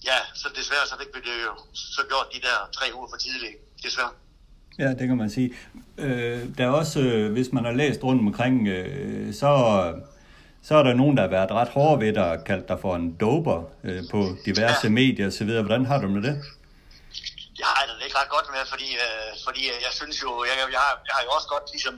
ja, 0.08 0.18
så 0.40 0.46
desværre 0.58 0.86
så 0.86 0.96
fik 1.00 1.10
vi 1.14 1.20
det 1.28 1.36
jo 1.48 1.54
så 1.96 2.02
gjort 2.10 2.28
de 2.34 2.40
der 2.46 2.58
tre 2.76 2.86
uger 2.96 3.08
for 3.10 3.16
tidligt, 3.16 3.56
desværre. 3.82 4.12
Ja, 4.78 4.88
det 4.88 5.08
kan 5.08 5.16
man 5.16 5.30
sige. 5.30 5.54
Øh, 5.98 6.40
der 6.58 6.64
er 6.64 6.70
også, 6.70 7.00
øh, 7.00 7.32
hvis 7.32 7.52
man 7.52 7.64
har 7.64 7.72
læst 7.72 8.04
rundt 8.04 8.20
omkring, 8.20 8.68
øh, 8.68 9.34
så, 9.34 9.50
så 10.62 10.74
er 10.74 10.82
der 10.82 10.94
nogen, 10.94 11.16
der 11.16 11.22
har 11.22 11.30
været 11.30 11.50
ret 11.50 11.68
hårde 11.68 12.00
ved 12.04 12.12
dig 12.12 12.30
og 12.30 12.44
kaldt 12.44 12.68
dig 12.68 12.78
for 12.80 12.96
en 12.96 13.16
doper 13.20 13.58
øh, 13.84 14.02
på 14.10 14.20
diverse 14.46 14.86
ja. 14.86 14.96
medier 15.00 15.26
osv. 15.26 15.50
Hvordan 15.66 15.86
har 15.86 15.98
du 16.00 16.08
med 16.08 16.22
det? 16.28 16.34
Jeg 17.62 17.68
har 17.74 17.82
det 17.86 18.04
ikke 18.06 18.18
ret 18.20 18.32
godt 18.36 18.48
med, 18.54 18.62
fordi, 18.72 18.88
øh, 19.06 19.30
fordi 19.46 19.62
jeg 19.86 19.92
synes 20.00 20.16
jo, 20.24 20.30
jeg, 20.48 20.54
jeg, 20.76 20.82
har, 20.86 20.94
jeg 21.08 21.14
har 21.16 21.22
jo 21.26 21.30
også 21.36 21.48
godt 21.54 21.66
ligesom, 21.74 21.94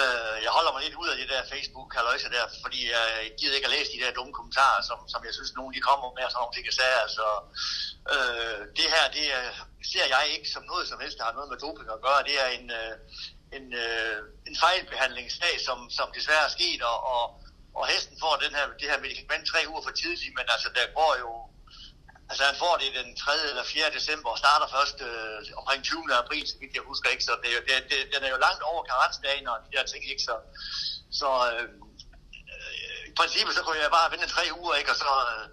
øh, 0.00 0.34
jeg 0.44 0.52
holder 0.56 0.72
mig 0.74 0.82
lidt 0.86 0.96
ud 1.02 1.08
af 1.12 1.16
det 1.20 1.28
der 1.32 1.50
facebook 1.54 1.90
halløjse 1.96 2.28
der, 2.36 2.44
fordi 2.64 2.80
jeg 2.94 3.04
gider 3.38 3.56
ikke 3.58 3.68
at 3.70 3.74
læse 3.76 3.90
de 3.94 4.02
der 4.04 4.16
dumme 4.18 4.32
kommentarer, 4.38 4.80
som, 4.88 4.98
som 5.12 5.20
jeg 5.26 5.34
synes, 5.36 5.50
nogen 5.58 5.72
de 5.76 5.80
kommer 5.88 6.08
med, 6.16 6.24
og 6.26 6.30
sådan 6.30 6.40
nogle 6.42 6.54
ting, 6.56 6.64
jeg 6.70 6.76
sagde, 6.80 6.96
altså, 7.06 7.24
øh, 8.14 8.60
det 8.78 8.88
her, 8.94 9.04
det 9.16 9.26
er, 9.38 9.44
ser 9.92 10.06
jeg 10.14 10.24
ikke 10.34 10.48
som 10.54 10.64
noget 10.72 10.88
som 10.88 11.00
helst, 11.00 11.18
der 11.18 11.24
har 11.24 11.32
noget 11.38 11.50
med 11.52 11.58
doping 11.64 11.88
at 11.92 12.04
gøre, 12.06 12.26
det 12.28 12.36
er 12.44 12.48
en, 12.58 12.66
øh, 12.80 12.94
en, 13.56 13.66
øh, 13.84 14.18
en 14.48 14.56
fejlbehandlingssag, 14.62 15.54
som, 15.66 15.78
som 15.98 16.08
desværre 16.16 16.44
er 16.48 16.56
sket, 16.58 16.82
og, 16.82 16.98
og, 17.14 17.24
og 17.78 17.86
hesten 17.92 18.16
får 18.20 18.34
den 18.44 18.52
her, 18.58 18.66
det 18.80 18.90
her 18.90 19.00
medicament 19.06 19.44
tre 19.46 19.60
uger 19.70 19.82
for 19.82 19.90
tidligt, 19.90 20.34
men 20.38 20.46
altså 20.54 20.68
der 20.76 20.86
går 21.00 21.12
jo, 21.24 21.32
altså 22.30 22.42
han 22.50 22.56
får 22.64 22.74
det 22.82 22.98
den 23.00 23.16
3. 23.16 23.32
eller 23.50 23.64
4. 23.64 23.96
december 23.96 24.30
og 24.30 24.38
starter 24.38 24.68
først 24.76 24.96
øh, 25.08 25.38
omkring 25.60 25.80
20. 25.84 26.14
april, 26.22 26.44
så 26.48 26.56
vidt 26.60 26.74
jeg 26.78 26.84
husker 26.90 27.08
ikke, 27.10 27.24
så 27.28 27.32
det, 27.42 27.50
er 27.56 27.62
det, 27.68 27.76
det, 27.90 27.98
den 28.14 28.20
er 28.24 28.30
jo 28.34 28.44
langt 28.46 28.62
over 28.70 28.82
karensdagen 28.90 29.46
og 29.48 29.56
de 29.64 29.76
der 29.76 29.84
ting, 29.92 30.02
ikke, 30.10 30.22
så, 30.28 30.34
så 31.20 31.28
øh, 31.52 31.68
i 33.10 33.12
princippet 33.18 33.54
så 33.54 33.62
kunne 33.62 33.82
jeg 33.84 33.96
bare 33.98 34.10
vente 34.12 34.28
tre 34.28 34.44
uger, 34.60 34.74
ikke, 34.74 34.90
og 34.90 34.96
så, 34.96 35.12
øh, 35.32 35.44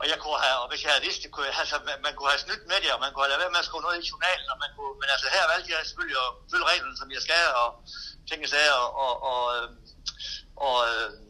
og 0.00 0.04
jeg 0.10 0.18
kunne 0.22 0.40
have, 0.46 0.58
og 0.62 0.68
hvis 0.70 0.82
jeg 0.84 0.90
havde 0.92 1.06
vidst 1.08 1.22
det, 1.22 1.30
kunne 1.32 1.46
jeg, 1.48 1.54
altså, 1.62 1.76
man, 1.88 1.96
man 2.06 2.14
kunne 2.14 2.30
have 2.34 2.44
snydt 2.46 2.64
med 2.70 2.78
det, 2.84 2.90
og 2.94 3.00
man 3.04 3.10
kunne 3.10 3.24
have 3.24 3.32
lavet 3.32 3.44
være 3.44 3.54
med 3.54 3.64
at 3.64 3.68
skrive 3.68 3.84
noget 3.86 3.96
i 4.02 4.08
journalen, 4.12 4.46
og 4.52 4.58
man 4.64 4.70
kunne, 4.76 4.94
men 5.00 5.08
altså 5.14 5.26
her 5.36 5.44
valgte 5.52 5.72
jeg 5.72 5.80
selvfølgelig 5.88 6.18
at 6.26 6.30
følge 6.50 6.68
reglerne, 6.70 6.96
som 7.00 7.08
jeg 7.16 7.22
skal, 7.26 7.46
og 7.62 7.68
tænke 8.28 8.52
sager, 8.54 8.80
og, 8.84 8.90
og, 9.04 9.12
og, 9.30 9.40
øhm, 9.56 9.76
og, 10.66 10.76
øhm, 10.90 11.26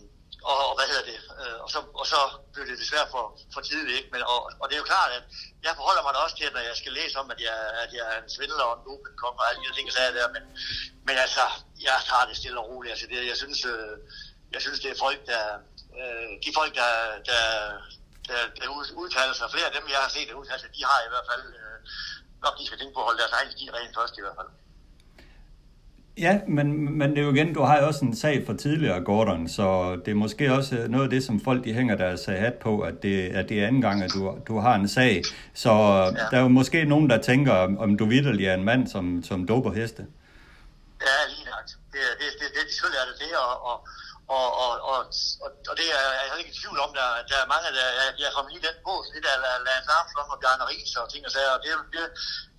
og, 0.51 0.59
og, 0.69 0.75
hvad 0.77 0.87
hedder 0.91 1.07
det, 1.13 1.19
øh, 1.41 1.59
og 1.65 1.69
så, 1.75 1.81
og 2.01 2.07
så 2.13 2.21
blev 2.53 2.65
det 2.71 2.79
desværre 2.83 3.09
for, 3.15 3.25
for 3.55 3.61
tidligt, 3.61 3.99
ikke? 3.99 4.11
Men, 4.15 4.23
og, 4.33 4.39
og 4.61 4.65
det 4.67 4.75
er 4.75 4.83
jo 4.83 4.93
klart, 4.93 5.11
at 5.19 5.25
jeg 5.67 5.73
forholder 5.79 6.03
mig 6.03 6.13
da 6.15 6.19
også 6.19 6.37
til, 6.37 6.53
når 6.53 6.65
jeg 6.71 6.77
skal 6.77 6.93
læse 6.99 7.19
om, 7.23 7.29
at 7.35 7.41
jeg, 7.49 7.59
at 7.85 7.91
jeg 7.99 8.05
er 8.13 8.19
en 8.23 8.31
svindler 8.35 8.67
og 8.71 8.75
en 8.77 8.85
dopingkong 8.87 9.37
og 9.41 9.47
alle 9.49 9.61
de 9.65 9.75
ting, 9.77 9.87
så 9.93 9.99
der, 10.19 10.29
men, 10.37 10.45
men 11.07 11.17
altså, 11.25 11.45
jeg 11.87 11.97
tager 12.09 12.27
det 12.29 12.37
stille 12.37 12.61
og 12.61 12.69
roligt, 12.71 12.93
altså 12.93 13.07
det, 13.11 13.31
jeg 13.33 13.39
synes, 13.43 13.61
øh, 13.73 13.95
jeg 14.55 14.61
synes, 14.65 14.81
det 14.81 14.91
er 14.91 15.03
folk, 15.07 15.21
der, 15.33 15.45
øh, 16.01 16.31
de 16.45 16.51
folk, 16.59 16.73
der, 16.81 16.93
der, 17.31 17.43
der, 18.31 18.41
der 18.61 18.67
ud- 18.77 18.95
udtaler 19.03 19.35
sig, 19.39 19.47
flere 19.55 19.69
af 19.71 19.75
dem, 19.79 19.85
jeg 19.95 20.01
har 20.05 20.11
set, 20.17 20.27
der 20.31 20.37
udtaler 20.41 20.63
sig, 20.65 20.71
de 20.79 20.83
har 20.91 20.99
i 21.07 21.11
hvert 21.13 21.27
fald, 21.31 21.45
øh, 21.61 21.77
nok 22.45 22.55
de 22.59 22.65
skal 22.69 22.79
tænke 22.81 22.95
på 22.95 23.01
at 23.03 23.07
holde 23.09 23.21
deres 23.23 23.35
egen 23.39 23.51
stil 23.55 23.71
rent 23.77 23.93
først 23.99 24.15
i 24.21 24.23
hvert 24.25 24.39
fald. 24.41 24.51
Ja, 26.19 26.35
men, 26.57 26.67
men 26.99 27.11
det 27.11 27.19
er 27.19 27.23
jo 27.23 27.33
igen, 27.35 27.55
du 27.55 27.63
har 27.63 27.79
jo 27.81 27.87
også 27.87 28.05
en 28.05 28.17
sag 28.17 28.37
for 28.47 28.53
tidligere, 28.53 29.01
Gordon, 29.05 29.49
så 29.49 29.97
det 30.05 30.11
er 30.11 30.15
måske 30.15 30.53
også 30.53 30.87
noget 30.89 31.05
af 31.05 31.11
det, 31.11 31.25
som 31.25 31.41
folk 31.41 31.65
de 31.65 31.73
hænger 31.75 31.95
deres 31.97 32.25
hat 32.25 32.55
på, 32.55 32.81
at 32.81 33.03
det, 33.03 33.29
at 33.29 33.49
det 33.49 33.63
er 33.63 33.67
anden 33.67 33.83
gang, 33.83 34.03
at 34.03 34.11
du, 34.15 34.39
du 34.49 34.59
har 34.59 34.75
en 34.75 34.89
sag. 34.89 35.23
Så 35.55 35.71
ja. 35.73 36.11
der 36.31 36.37
er 36.37 36.41
jo 36.41 36.49
måske 36.49 36.85
nogen, 36.85 37.11
der 37.11 37.23
tænker, 37.23 37.53
om- 37.85 37.97
du 37.99 38.05
vidderlig 38.07 38.47
er 38.47 38.55
en 38.55 38.65
mand, 38.65 38.89
som, 38.89 39.23
som 39.25 39.47
doper 39.47 39.73
heste. 39.73 40.03
Ja, 41.01 41.17
lige 41.35 41.45
nok. 41.55 41.65
Det, 41.93 42.01
er- 42.09 42.17
det, 42.21 42.29
det, 42.41 42.49
det, 42.55 42.63
selvfølgelig 42.73 43.01
er 43.03 43.07
det 43.13 43.19
det, 43.25 43.33
og, 43.49 43.55
og, 43.71 43.77
og, 44.29 44.49
og, 44.65 44.73
og, 44.93 45.01
og, 45.45 45.51
og 45.71 45.75
det 45.81 45.87
er 45.99 46.05
jeg 46.19 46.29
er 46.31 46.37
ikke 46.43 46.55
i 46.55 46.59
tvivl 46.61 46.79
om, 46.85 46.91
der, 46.99 47.09
der 47.31 47.37
er 47.43 47.53
mange, 47.55 47.69
der 47.77 47.87
jeg, 48.01 48.09
jeg 48.25 48.31
kom 48.37 48.47
lige 48.51 48.67
den 48.69 48.77
bås, 48.85 49.07
det 49.15 49.23
der 49.27 49.35
La- 49.45 49.63
Lance 49.67 49.91
Armstrong 49.99 50.31
og 50.35 50.41
Bjarne 50.41 50.65
Ries 50.71 50.97
og 51.01 51.07
ting 51.13 51.23
og 51.27 51.33
sager, 51.33 51.53
og 51.57 51.63
det, 51.65 51.73
det, 51.95 52.03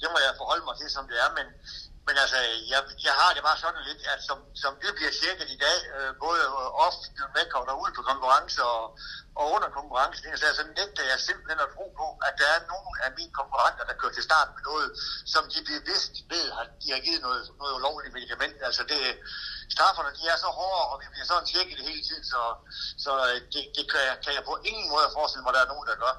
det 0.02 0.08
må 0.14 0.18
jeg 0.26 0.40
forholde 0.42 0.66
mig 0.68 0.76
til, 0.78 0.90
som 0.96 1.08
det 1.10 1.18
er, 1.24 1.30
men, 1.38 1.48
men 2.08 2.16
altså, 2.24 2.38
jeg, 2.74 2.82
jeg 3.08 3.16
har 3.22 3.32
det 3.34 3.44
bare 3.48 3.62
sådan 3.64 3.84
lidt, 3.90 4.02
at 4.14 4.20
som, 4.30 4.40
som 4.64 4.72
det 4.84 4.92
bliver 4.98 5.14
tjekket 5.20 5.50
i 5.56 5.60
dag, 5.66 5.78
øh, 5.98 6.12
både 6.26 6.42
off, 6.86 6.98
med 7.36 7.46
og 7.60 7.66
derude 7.70 7.94
på 7.98 8.02
konkurrence 8.12 8.60
og, 8.74 8.84
og 9.40 9.46
under 9.56 9.70
konkurrence, 9.80 10.22
ting 10.22 10.34
og 10.34 10.40
sager, 10.40 10.60
så 10.62 10.66
nægter 10.80 11.04
jeg 11.12 11.20
simpelthen 11.20 11.60
at 11.66 11.74
tro 11.76 11.86
på, 12.02 12.08
at 12.28 12.34
der 12.42 12.50
er 12.56 12.62
nogen 12.74 12.96
af 13.06 13.10
mine 13.20 13.34
konkurrenter, 13.40 13.84
der 13.90 14.00
kører 14.00 14.16
til 14.16 14.28
start 14.30 14.50
med 14.56 14.64
noget, 14.72 14.90
som 15.34 15.44
de 15.54 15.60
bevidst 15.72 16.14
ved, 16.34 16.46
at 16.62 16.70
de 16.82 16.88
har 16.94 17.02
givet 17.08 17.22
noget, 17.28 17.44
noget 17.62 17.74
ulovligt 17.80 18.14
medicament. 18.18 18.58
Altså 18.68 18.84
det, 18.92 19.02
strafferne, 19.76 20.12
de 20.18 20.24
er 20.34 20.38
så 20.46 20.50
hårde, 20.60 20.86
og 20.92 20.96
vi 21.02 21.06
bliver 21.14 21.28
sådan 21.32 21.48
tjekket 21.52 21.80
hele 21.90 22.02
tiden, 22.08 22.26
så, 22.34 22.42
så 23.06 23.12
øh, 23.28 23.38
det, 23.54 23.64
det 23.78 23.84
kan, 23.92 24.02
jeg, 24.10 24.16
kan 24.24 24.34
jeg 24.38 24.44
på 24.50 24.56
ingen 24.70 24.88
måde 24.94 25.16
forestille 25.18 25.44
mig, 25.44 25.52
at 25.52 25.58
der 25.58 25.64
er 25.66 25.74
nogen, 25.74 25.88
der 25.92 25.98
gør. 26.04 26.14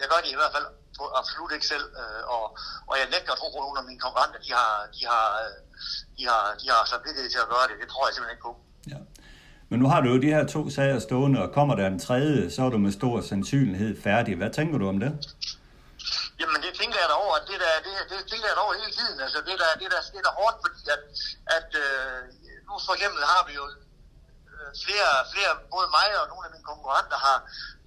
Jeg 0.00 0.08
gør 0.12 0.20
det 0.24 0.30
i 0.32 0.40
hvert 0.40 0.54
fald 0.56 0.68
på, 0.98 1.04
absolut 1.20 1.52
ikke 1.56 1.68
selv, 1.74 1.86
øh, 2.00 2.22
og, 2.34 2.44
og 2.90 2.94
jeg 3.00 3.06
nægter 3.14 3.32
at 3.32 3.38
tro 3.40 3.48
på, 3.50 3.58
at 3.60 3.64
nogen 3.66 3.80
af 3.82 3.86
mine 3.90 4.00
konkurrenter, 4.04 4.40
de 4.46 4.50
har, 4.58 4.72
de 4.96 5.02
har, 5.12 5.26
øh, 5.42 5.56
de 6.18 6.22
har, 6.30 6.44
de 6.60 6.66
har 6.72 6.80
samvittighed 6.92 7.30
til 7.30 7.44
at 7.44 7.52
gøre 7.54 7.66
det. 7.68 7.76
Det 7.82 7.88
tror 7.90 8.02
jeg 8.06 8.12
simpelthen 8.14 8.36
ikke 8.36 8.46
på. 8.48 8.54
Ja. 8.92 9.00
Men 9.70 9.76
nu 9.82 9.86
har 9.92 10.00
du 10.02 10.08
jo 10.12 10.18
de 10.24 10.34
her 10.36 10.44
to 10.54 10.62
sager 10.76 10.98
stående, 11.08 11.38
og 11.44 11.48
kommer 11.58 11.74
der 11.80 11.86
en 11.86 12.00
tredje, 12.06 12.50
så 12.54 12.60
er 12.66 12.70
du 12.74 12.78
med 12.86 12.92
stor 13.00 13.16
sandsynlighed 13.30 13.92
færdig. 14.06 14.32
Hvad 14.40 14.50
tænker 14.58 14.76
du 14.78 14.86
om 14.92 14.98
det? 15.04 15.10
Jamen 16.40 16.58
det 16.64 16.72
tænker 16.80 16.98
jeg 17.02 17.08
da 17.12 17.16
over, 17.24 17.34
at 17.40 17.44
det 17.50 17.58
der, 17.64 17.74
det, 17.86 17.94
det 18.10 18.18
tænker 18.30 18.46
jeg 18.50 18.56
da 18.58 18.62
over 18.66 18.74
hele 18.82 18.92
tiden. 19.00 19.16
Altså 19.24 19.38
det 19.48 19.56
der, 19.62 19.70
det 19.82 19.88
der, 19.94 20.00
det 20.14 20.22
der 20.26 20.32
hårdt, 20.40 20.56
fordi 20.64 20.80
at, 20.96 21.02
at 21.56 21.70
øh, 21.84 22.18
for 22.86 22.94
eksempel 22.96 23.22
har 23.32 23.42
vi 23.48 23.52
jo 23.60 23.64
øh, 24.54 24.70
flere, 24.84 25.10
flere, 25.32 25.52
både 25.74 25.88
mig 25.98 26.08
og 26.20 26.26
nogle 26.32 26.44
af 26.46 26.52
mine 26.54 26.68
konkurrenter 26.72 27.18
har, 27.26 27.38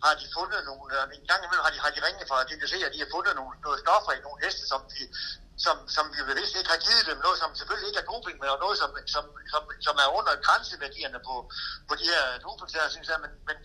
har 0.06 0.14
de 0.22 0.26
fundet 0.38 0.60
nogle, 0.70 0.88
øh, 0.96 1.04
en 1.18 1.26
gang 1.30 1.41
imellem 1.44 1.66
har 1.68 1.74
de, 1.76 1.80
har 1.86 1.91
de 1.96 2.06
ringet 2.08 2.26
fra 2.30 2.38
DGC, 2.50 2.74
at 2.88 2.94
de 2.96 3.04
har 3.04 3.14
fundet 3.16 3.34
nogle, 3.39 3.54
noget 3.66 3.80
stoffer 3.84 4.12
i 4.16 4.26
nogle 4.28 4.39
heste, 4.46 4.64
som 4.72 4.82
de, 4.94 5.02
som, 5.66 5.78
som 5.96 6.06
vi 6.16 6.22
bevidst 6.32 6.56
ikke 6.60 6.74
har 6.76 6.82
givet 6.88 7.06
dem, 7.10 7.18
noget 7.26 7.38
som 7.41 7.50
selvfølgelig 7.60 7.88
ikke 7.89 8.02
er 8.04 8.10
doping, 8.12 8.38
men 8.39 8.48
noget 8.66 8.78
som, 8.82 8.89
som, 9.16 9.26
som, 9.54 9.64
som 9.88 9.96
er 10.04 10.10
under 10.18 10.34
grænseværdierne 10.46 11.20
på, 11.28 11.36
på 11.88 11.94
de 12.00 12.06
her 12.14 12.24
dopingsager, 12.44 12.89
synes 12.96 13.08
jeg, 13.12 13.20
men, 13.26 13.32
men, 13.48 13.58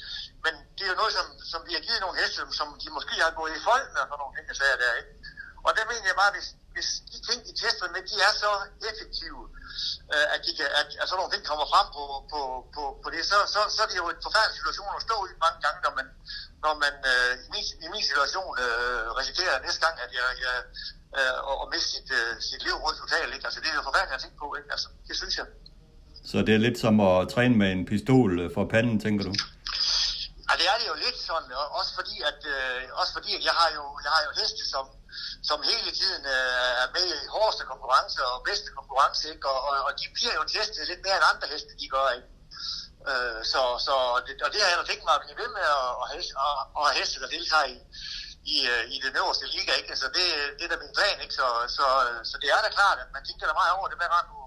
men 0.44 0.54
det 0.76 0.82
er 0.84 0.92
jo 0.92 1.00
noget, 1.02 1.12
som, 1.18 1.26
som 1.52 1.60
vi 1.68 1.72
har 1.76 1.82
givet 1.86 2.00
nogle 2.04 2.18
heste, 2.20 2.36
som, 2.40 2.50
som 2.60 2.68
de 2.82 2.88
måske 2.96 3.14
har 3.26 3.34
gået 3.40 3.52
i 3.56 3.64
folk 3.70 3.86
med, 3.94 4.00
og 4.04 4.08
sådan 4.08 4.20
nogle 4.22 4.34
ting, 4.36 4.46
jeg 4.50 4.58
sagde 4.60 4.76
der, 4.82 4.92
ikke? 5.00 5.12
Og 5.66 5.70
der 5.76 5.84
mener 5.90 6.06
jeg 6.10 6.18
bare, 6.22 6.32
hvis, 6.36 6.48
hvis 6.74 6.88
de 7.12 7.18
ting, 7.28 7.38
de 7.48 7.54
tester 7.62 7.86
med, 7.94 8.02
de 8.10 8.16
er 8.28 8.32
så 8.44 8.50
effektive, 8.90 9.40
øh, 10.14 10.26
at, 10.34 10.40
de 10.46 10.50
kan, 10.58 10.68
at, 10.80 10.88
at 11.00 11.06
sådan 11.06 11.18
nogle 11.20 11.32
ting 11.34 11.44
kommer 11.50 11.66
frem 11.72 11.86
på, 11.96 12.04
på, 12.32 12.40
på, 12.74 12.82
på 13.02 13.08
det, 13.14 13.22
så, 13.30 13.38
så, 13.54 13.60
så 13.74 13.78
er 13.84 13.88
det 13.90 13.98
jo 14.02 14.06
en 14.14 14.20
forfærdelig 14.26 14.56
situation 14.60 14.90
at 14.98 15.06
stå 15.08 15.16
i 15.30 15.34
mange 15.44 15.58
gange, 15.64 15.78
når 15.86 15.92
man, 15.98 16.06
når 16.64 16.74
man 16.84 16.94
øh, 17.10 17.32
i, 17.44 17.48
min, 17.54 17.64
i 17.84 17.88
min 17.94 18.04
situation 18.10 18.50
øh, 18.62 19.02
risikerer 19.20 19.64
næste 19.66 19.80
gang, 19.84 19.94
at 20.04 20.10
jeg, 20.18 20.28
jeg 20.44 20.56
øh, 21.18 21.38
og, 21.48 21.54
og 21.62 21.66
miste 21.72 21.88
sit, 21.94 22.08
øh, 22.18 22.30
sit 22.48 22.62
liv 22.66 22.76
rundt 22.84 22.98
totalt. 23.02 23.30
Ikke? 23.34 23.46
Altså, 23.48 23.60
det 23.62 23.68
er 23.70 23.76
jo 23.80 23.84
forfærdeligt 23.88 24.18
at 24.18 24.22
tænke 24.24 24.38
på. 24.42 24.48
Ikke? 24.58 24.68
Altså, 24.74 24.88
det 25.08 25.14
synes 25.20 25.34
jeg. 25.40 25.46
Så 26.30 26.36
det 26.46 26.52
er 26.54 26.64
lidt 26.66 26.78
som 26.84 26.94
at 27.10 27.28
træne 27.34 27.54
med 27.62 27.68
en 27.76 27.84
pistol 27.90 28.30
øh, 28.42 28.48
for 28.54 28.64
panden, 28.74 28.96
tænker 29.06 29.22
du? 29.28 29.32
Ja, 30.48 30.52
det 30.60 30.66
er 30.72 30.76
det 30.80 30.86
jo 30.92 30.96
lidt 31.06 31.18
sådan, 31.28 31.50
og 31.60 31.66
også 31.78 31.92
fordi, 31.98 32.16
at, 32.30 32.40
øh, 32.54 33.00
også 33.00 33.12
fordi, 33.18 33.30
at 33.38 33.42
jeg 33.48 33.54
har 33.60 33.70
jo, 33.78 33.84
jeg 34.04 34.10
har 34.16 34.22
jo 34.26 34.30
heste, 34.40 34.62
som, 34.74 34.84
som 35.48 35.58
hele 35.70 35.90
tiden 36.00 36.24
øh, 36.36 36.82
er 36.82 36.88
med 36.96 37.06
i 37.14 37.30
hårdeste 37.34 37.64
konkurrence 37.72 38.18
og 38.30 38.44
bedste 38.48 38.70
konkurrence, 38.78 39.22
ikke? 39.34 39.48
Og, 39.52 39.58
og, 39.68 39.76
og 39.88 39.92
de 40.00 40.06
bliver 40.16 40.34
jo 40.38 40.44
testet 40.54 40.88
lidt 40.90 41.02
mere 41.04 41.16
end 41.16 41.30
andre 41.32 41.46
heste, 41.52 41.72
de 41.80 41.88
gør, 41.94 42.08
ikke? 42.16 42.28
Øh, 43.10 43.40
så, 43.52 43.62
så 43.86 43.94
det, 44.26 44.34
og 44.46 44.50
det 44.52 44.60
har 44.62 44.70
jeg 44.70 44.78
da 44.80 44.84
tænkt 44.88 45.04
mig 45.04 45.14
at 45.16 45.24
blive 45.24 45.40
ved 45.42 45.50
med 45.58 45.66
at, 45.78 45.90
at, 46.02 46.06
have, 46.12 46.24
at, 46.46 46.54
at 46.80 46.96
heste, 46.98 47.20
der 47.22 47.34
deltager 47.36 47.68
i, 47.76 47.78
i, 48.54 48.56
øh, 48.72 48.84
i 48.94 48.96
den 49.04 49.12
øverste 49.20 49.46
liga, 49.56 49.72
ikke? 49.80 49.96
Så 50.02 50.06
det, 50.16 50.26
det 50.56 50.64
er 50.64 50.72
da 50.72 50.78
min 50.84 50.96
plan, 50.98 51.18
ikke? 51.24 51.34
Så, 51.40 51.46
så, 51.76 51.86
så 52.30 52.34
det 52.42 52.48
er 52.50 52.60
da 52.64 52.70
klart, 52.78 52.98
at 53.04 53.10
man 53.16 53.22
tænker 53.24 53.46
da 53.46 53.54
meget 53.60 53.72
over 53.78 53.88
det, 53.88 53.98
hver 54.00 54.10
gang 54.14 54.26
du, 54.32 54.37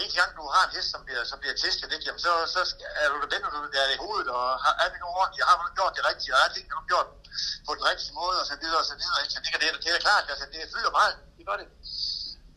eneste 0.00 0.16
gang 0.20 0.30
du 0.40 0.44
har 0.54 0.62
en 0.68 0.72
hest, 0.76 0.88
som 0.94 1.00
bliver, 1.06 1.22
som 1.30 1.38
bliver 1.42 1.56
testet, 1.64 1.88
ikke? 1.94 2.04
Jamen, 2.08 2.22
så, 2.26 2.32
så 2.54 2.60
er 3.02 3.06
du 3.12 3.16
da 3.22 3.26
vender 3.34 3.48
du 3.54 3.58
der 3.76 3.84
i 3.96 3.98
hovedet, 4.04 4.28
og 4.38 4.44
har, 4.64 4.72
er 4.82 4.88
det 4.92 4.98
nu 5.04 5.08
ordentligt, 5.20 5.44
har 5.50 5.56
du 5.60 5.64
gjort 5.78 5.92
det 5.96 6.02
rigtigt, 6.10 6.30
og 6.34 6.38
er 6.44 6.48
tingene 6.54 6.74
nu 6.76 6.80
gjort 6.92 7.08
på 7.66 7.70
den 7.78 7.82
rigtige 7.90 8.12
måde, 8.20 8.36
og 8.42 8.46
så 8.50 8.54
videre, 8.62 8.78
og 8.82 8.86
så 8.90 8.94
videre, 9.02 9.18
ikke? 9.22 9.32
Så 9.36 9.38
det, 9.44 9.48
det, 9.62 9.66
er- 9.70 9.80
det 9.84 9.90
er 9.96 10.00
klart, 10.08 10.24
altså, 10.32 10.44
det 10.52 10.58
fylder 10.74 10.92
meget, 11.00 11.12
det 11.38 11.44
gør 11.50 11.56
det. 11.62 11.68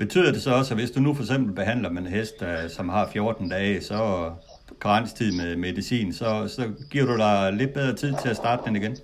Betyder 0.03 0.29
det 0.35 0.41
så 0.47 0.51
også, 0.59 0.71
at 0.73 0.77
hvis 0.79 0.91
du 0.95 0.99
nu 1.07 1.11
for 1.17 1.23
eksempel 1.25 1.49
behandler 1.61 1.89
med 1.95 2.01
en 2.05 2.11
hest, 2.17 2.37
øh, 2.49 2.63
som 2.77 2.85
har 2.95 3.03
14 3.13 3.49
dage, 3.55 3.75
så 3.89 3.97
karenstid 4.81 5.31
med 5.41 5.49
medicin, 5.55 6.07
så, 6.19 6.27
så 6.55 6.63
giver 6.91 7.05
du 7.05 7.15
dig 7.17 7.53
lidt 7.53 7.73
bedre 7.73 7.93
tid 8.01 8.13
til 8.21 8.29
at 8.29 8.37
starte 8.43 8.61
den 8.67 8.75
igen? 8.75 8.97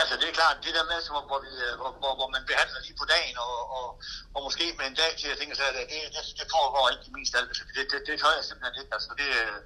Altså 0.00 0.14
det 0.20 0.26
er 0.28 0.38
klart, 0.40 0.56
det 0.66 0.72
der 0.78 0.84
med, 0.92 0.98
hvor, 1.28 1.38
øh, 1.50 1.74
hvor, 1.80 1.90
hvor, 2.02 2.12
hvor 2.18 2.28
man 2.34 2.44
behandler 2.50 2.80
lige 2.86 3.00
på 3.02 3.06
dagen, 3.14 3.36
og, 3.46 3.56
og, 3.76 3.86
og 4.34 4.40
måske 4.46 4.64
med 4.78 4.86
en 4.90 4.98
dag 5.02 5.12
til 5.20 5.28
at 5.32 5.38
tænke 5.38 5.54
sig, 5.56 5.66
at 5.70 5.74
det, 5.78 5.86
det, 6.14 6.22
det 6.38 6.46
foregår 6.56 6.84
ikke 6.92 7.06
i 7.10 7.14
min 7.16 7.26
stald. 7.30 7.46
Altså, 7.50 7.64
det, 7.76 7.84
det, 7.92 7.98
det 8.06 8.14
tør 8.20 8.38
jeg 8.38 8.44
simpelthen 8.48 8.80
ikke. 8.80 8.92
Altså, 8.96 9.10
det, 9.20 9.30
øh, 9.42 9.58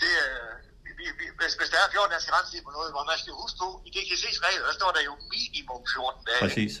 det, 0.00 0.12
øh, 0.26 0.52
vi, 0.98 1.04
vi, 1.18 1.24
hvis, 1.38 1.52
hvis 1.58 1.70
der 1.72 1.78
er 1.84 1.88
14 1.90 2.10
dages 2.12 2.26
garanti 2.30 2.56
på 2.66 2.70
noget, 2.76 2.90
hvor 2.94 3.04
man 3.10 3.18
skal 3.22 3.32
huske 3.42 3.58
på, 3.62 3.68
i 3.86 3.90
DGC's 3.96 4.40
regler, 4.46 4.64
der 4.68 4.76
står 4.80 4.90
der 4.96 5.02
jo 5.08 5.14
minimum 5.34 5.82
14 5.94 6.24
dage. 6.28 6.42
Præcis. 6.46 6.74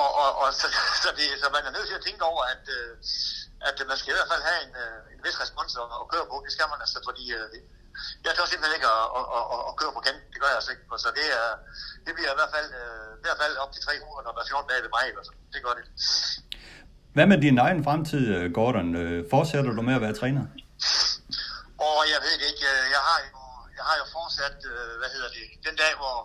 Og, 0.00 0.08
og, 0.22 0.30
og 0.42 0.48
så, 0.60 0.66
så, 1.02 1.08
det, 1.18 1.26
så 1.42 1.46
man 1.56 1.62
er 1.68 1.72
nødt 1.76 1.88
til 1.88 1.98
at 2.00 2.04
tænke 2.08 2.22
over, 2.32 2.42
at, 2.54 2.64
at 3.68 3.76
man 3.90 3.96
skal 3.98 4.10
i 4.12 4.16
hvert 4.16 4.30
fald 4.32 4.42
have 4.50 4.60
en, 4.66 4.74
en 5.14 5.20
vis 5.24 5.36
respons 5.44 5.72
at, 5.82 5.88
at 6.00 6.04
køre 6.12 6.26
på. 6.30 6.36
Det 6.46 6.52
skal 6.56 6.66
man 6.72 6.80
altså, 6.84 6.98
fordi 7.08 7.24
jeg 8.24 8.32
tør 8.34 8.46
simpelthen 8.48 8.76
ikke 8.78 8.90
at, 8.96 9.06
at, 9.18 9.26
at, 9.36 9.44
at, 9.54 9.60
at 9.68 9.72
køre 9.80 9.92
på 9.96 10.02
kanten. 10.06 10.26
Det 10.32 10.38
gør 10.42 10.50
jeg 10.52 10.58
altså 10.60 10.72
ikke. 10.74 10.84
Så 11.04 11.10
det, 11.18 11.26
er, 11.40 11.48
det 12.06 12.12
bliver 12.16 12.32
i 12.34 12.38
hvert 12.40 12.52
fald, 12.56 12.68
øh, 12.80 13.08
i 13.20 13.22
hvert 13.26 13.40
fald 13.42 13.54
op 13.64 13.70
til 13.74 13.82
300, 13.82 14.24
når 14.26 14.32
der 14.36 14.42
er 14.44 14.48
14 14.52 14.70
dage 14.70 14.82
ved 14.86 14.92
mig. 14.98 15.06
Altså. 15.20 15.32
Det 15.54 15.60
gør 15.66 15.74
det. 15.78 15.84
Hvad 17.16 17.26
med 17.32 17.38
din 17.46 17.58
egen 17.66 17.80
fremtid, 17.86 18.24
øh, 18.36 18.44
Gordon? 18.58 18.88
Øh, 19.02 19.18
Fortsætter 19.34 19.72
du 19.78 19.82
med 19.88 19.94
at 19.98 20.04
være 20.06 20.14
træner? 20.20 20.44
Og 21.88 21.98
jeg 22.12 22.20
ved 22.26 22.34
det 22.40 22.46
ikke, 22.52 22.64
jeg 22.96 23.02
har 23.10 23.18
jo, 23.28 23.40
jeg 23.78 23.84
har 23.88 23.96
jo 24.02 24.06
fortsat, 24.16 24.58
øh, 24.72 24.92
hvad 25.00 25.10
hedder 25.14 25.30
det, 25.36 25.44
den 25.68 25.76
dag, 25.82 25.92
hvor, 26.00 26.16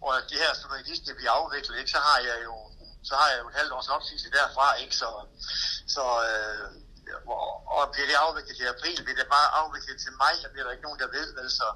hvor 0.00 0.12
det 0.30 0.38
her 0.44 0.52
studiet 0.60 1.16
bliver 1.18 1.32
afviklet, 1.40 1.74
ikke, 1.80 1.92
så 1.96 2.00
har 2.08 2.18
jeg 2.30 2.38
jo 2.48 2.54
så 3.08 3.14
har 3.20 3.28
jeg 3.32 3.38
jo 3.42 3.48
et 3.48 3.58
halvt 3.60 3.72
års 3.72 3.88
opsigelse 3.96 4.28
derfra, 4.38 4.66
ikke, 4.82 4.96
så, 5.02 5.10
så 5.94 6.04
øh, 6.30 6.66
og, 7.32 7.40
og 7.76 7.82
bliver 7.92 8.08
det 8.10 8.16
afviklet 8.26 8.56
til 8.56 8.72
april, 8.74 8.98
bliver 9.04 9.20
det 9.22 9.28
bare 9.36 9.48
afviklet 9.60 9.96
til 10.04 10.12
maj, 10.22 10.34
så 10.42 10.48
bliver 10.52 10.64
der 10.64 10.72
ikke 10.74 10.86
nogen, 10.88 11.00
der 11.02 11.14
ved, 11.16 11.28
vel, 11.38 11.48
så, 11.60 11.68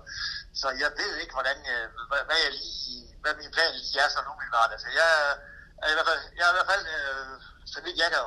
så 0.61 0.67
jeg 0.83 0.91
ved 1.01 1.13
ikke, 1.23 1.35
hvordan, 1.39 1.59
øh, 1.75 1.85
hvad, 2.11 2.21
hvad 2.29 2.39
jeg 2.45 2.53
lige, 2.61 3.01
hvad 3.23 3.35
min 3.41 3.55
plan 3.55 3.73
lige 3.77 3.99
er, 4.05 4.09
så 4.15 4.21
nu 4.27 4.33
vil 4.41 4.51
være 4.57 4.69
det. 4.73 4.79
Så 4.85 4.89
jeg, 5.01 5.11
er 5.85 5.91
i 5.93 5.97
hvert 5.97 6.09
fald, 6.11 6.23
jeg 6.39 6.45
er 6.47 6.53
i 6.53 6.57
hvert 6.59 6.71
fald, 6.73 6.85
øh, 6.97 7.35
så 7.73 7.79
vidt 7.85 7.99
jeg 8.03 8.11
kan 8.15 8.25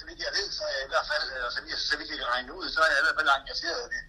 så 0.00 0.04
vidt 0.08 0.20
jeg 0.26 0.32
ved, 0.38 0.48
så 0.58 0.62
er 0.68 0.74
jeg 0.78 0.84
i 0.88 0.92
hvert 0.94 1.08
fald, 1.12 1.26
øh, 1.36 1.46
så 1.54 1.60
vidt, 1.64 1.78
så 1.90 1.94
vidt 1.98 2.10
jeg 2.12 2.18
kan 2.22 2.30
regne 2.34 2.50
ud, 2.58 2.66
så 2.74 2.80
er 2.84 2.90
jeg 2.92 3.00
i 3.02 3.04
hvert 3.06 3.18
fald 3.20 3.30
engageret 3.40 3.82
med, 3.92 4.02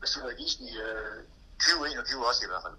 med 0.00 0.08
Supervisen 0.12 0.64
i, 0.72 0.74
øh, 0.86 1.18
2021 1.58 2.28
også 2.28 2.42
i 2.46 2.50
hvert 2.50 2.64
fald. 2.66 2.76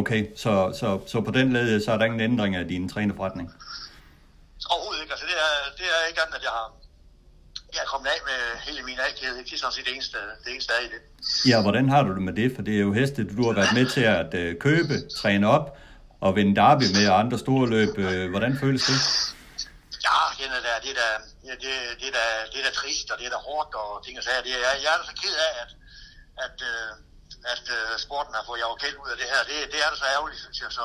Okay, 0.00 0.20
så, 0.42 0.52
så, 0.80 0.88
så 1.12 1.16
på 1.28 1.32
den 1.38 1.46
led, 1.52 1.80
så 1.84 1.92
er 1.92 1.98
der 1.98 2.04
ingen 2.10 2.24
ændring 2.30 2.52
af 2.56 2.64
din 2.72 2.88
trænerforretning? 2.92 3.46
Overhovedet 4.72 5.02
ikke. 5.02 5.12
Altså, 5.14 5.26
det 5.30 5.38
er, 5.48 5.52
det 5.78 5.86
er 5.94 6.00
ikke 6.08 6.20
andet, 6.22 6.36
at 6.38 6.44
jeg 6.48 6.54
har, 6.58 6.66
jeg 7.74 7.80
er 7.84 7.90
kommet 7.92 8.08
af 8.14 8.20
med 8.30 8.40
hele 8.66 8.82
min 8.82 8.98
aktighed. 9.08 9.36
Det 9.44 9.52
er 9.52 9.58
sådan 9.58 9.72
set 9.72 9.84
det 9.84 9.94
eneste, 9.94 10.18
det 10.44 10.50
eneste 10.54 10.72
er 10.78 10.82
i 10.86 10.90
det. 10.94 11.00
Ja, 11.50 11.62
hvordan 11.62 11.88
har 11.88 12.02
du 12.02 12.10
det 12.16 12.22
med 12.28 12.34
det? 12.40 12.48
For 12.54 12.62
det 12.62 12.74
er 12.78 12.82
jo 12.88 12.92
heste, 12.92 13.20
du 13.36 13.42
har 13.48 13.54
været 13.60 13.74
med 13.78 13.86
til 13.96 14.04
at 14.18 14.30
øh, 14.34 14.50
købe, 14.66 14.94
træne 15.20 15.46
op 15.56 15.66
og 16.20 16.36
vinde 16.36 16.56
derby 16.60 16.86
med 16.96 17.04
og 17.12 17.16
andre 17.22 17.38
store 17.44 17.66
løb. 17.74 17.92
Øh, 17.98 18.30
hvordan 18.30 18.52
føles 18.62 18.82
det? 18.90 18.98
Ja, 20.06 20.20
det 20.38 20.44
er 20.46 20.62
da, 20.68 20.72
det 20.84 20.90
er 20.94 20.98
da, 21.02 21.08
ja, 21.48 21.54
det, 21.64 21.72
det 22.00 22.06
er 22.10 22.14
da, 22.20 22.26
det 22.52 22.58
er 22.60 22.66
da 22.68 22.72
trist, 22.80 23.06
og 23.12 23.16
det 23.18 23.26
er 23.26 23.32
da 23.36 23.40
hårdt, 23.48 23.72
og 23.82 24.04
ting 24.04 24.14
og 24.18 24.24
sager. 24.24 24.42
Det 24.46 24.52
er, 24.68 24.74
jeg 24.84 24.90
er 24.94 24.98
da 25.00 25.04
så 25.10 25.16
ked 25.22 25.36
af, 25.48 25.52
at, 25.64 25.70
at, 26.46 26.56
øh, 26.72 26.90
at 27.54 27.64
uh, 27.76 27.92
sporten 28.04 28.32
har 28.38 28.44
fået 28.48 28.60
Jacob 28.64 28.94
ud 29.04 29.10
af 29.14 29.18
det 29.20 29.28
her. 29.32 29.40
Det, 29.50 29.56
det 29.72 29.78
er 29.84 29.88
da 29.92 29.96
så 30.02 30.08
ærgerligt, 30.16 30.40
synes 30.44 30.58
jeg. 30.62 30.70
Så, 30.78 30.84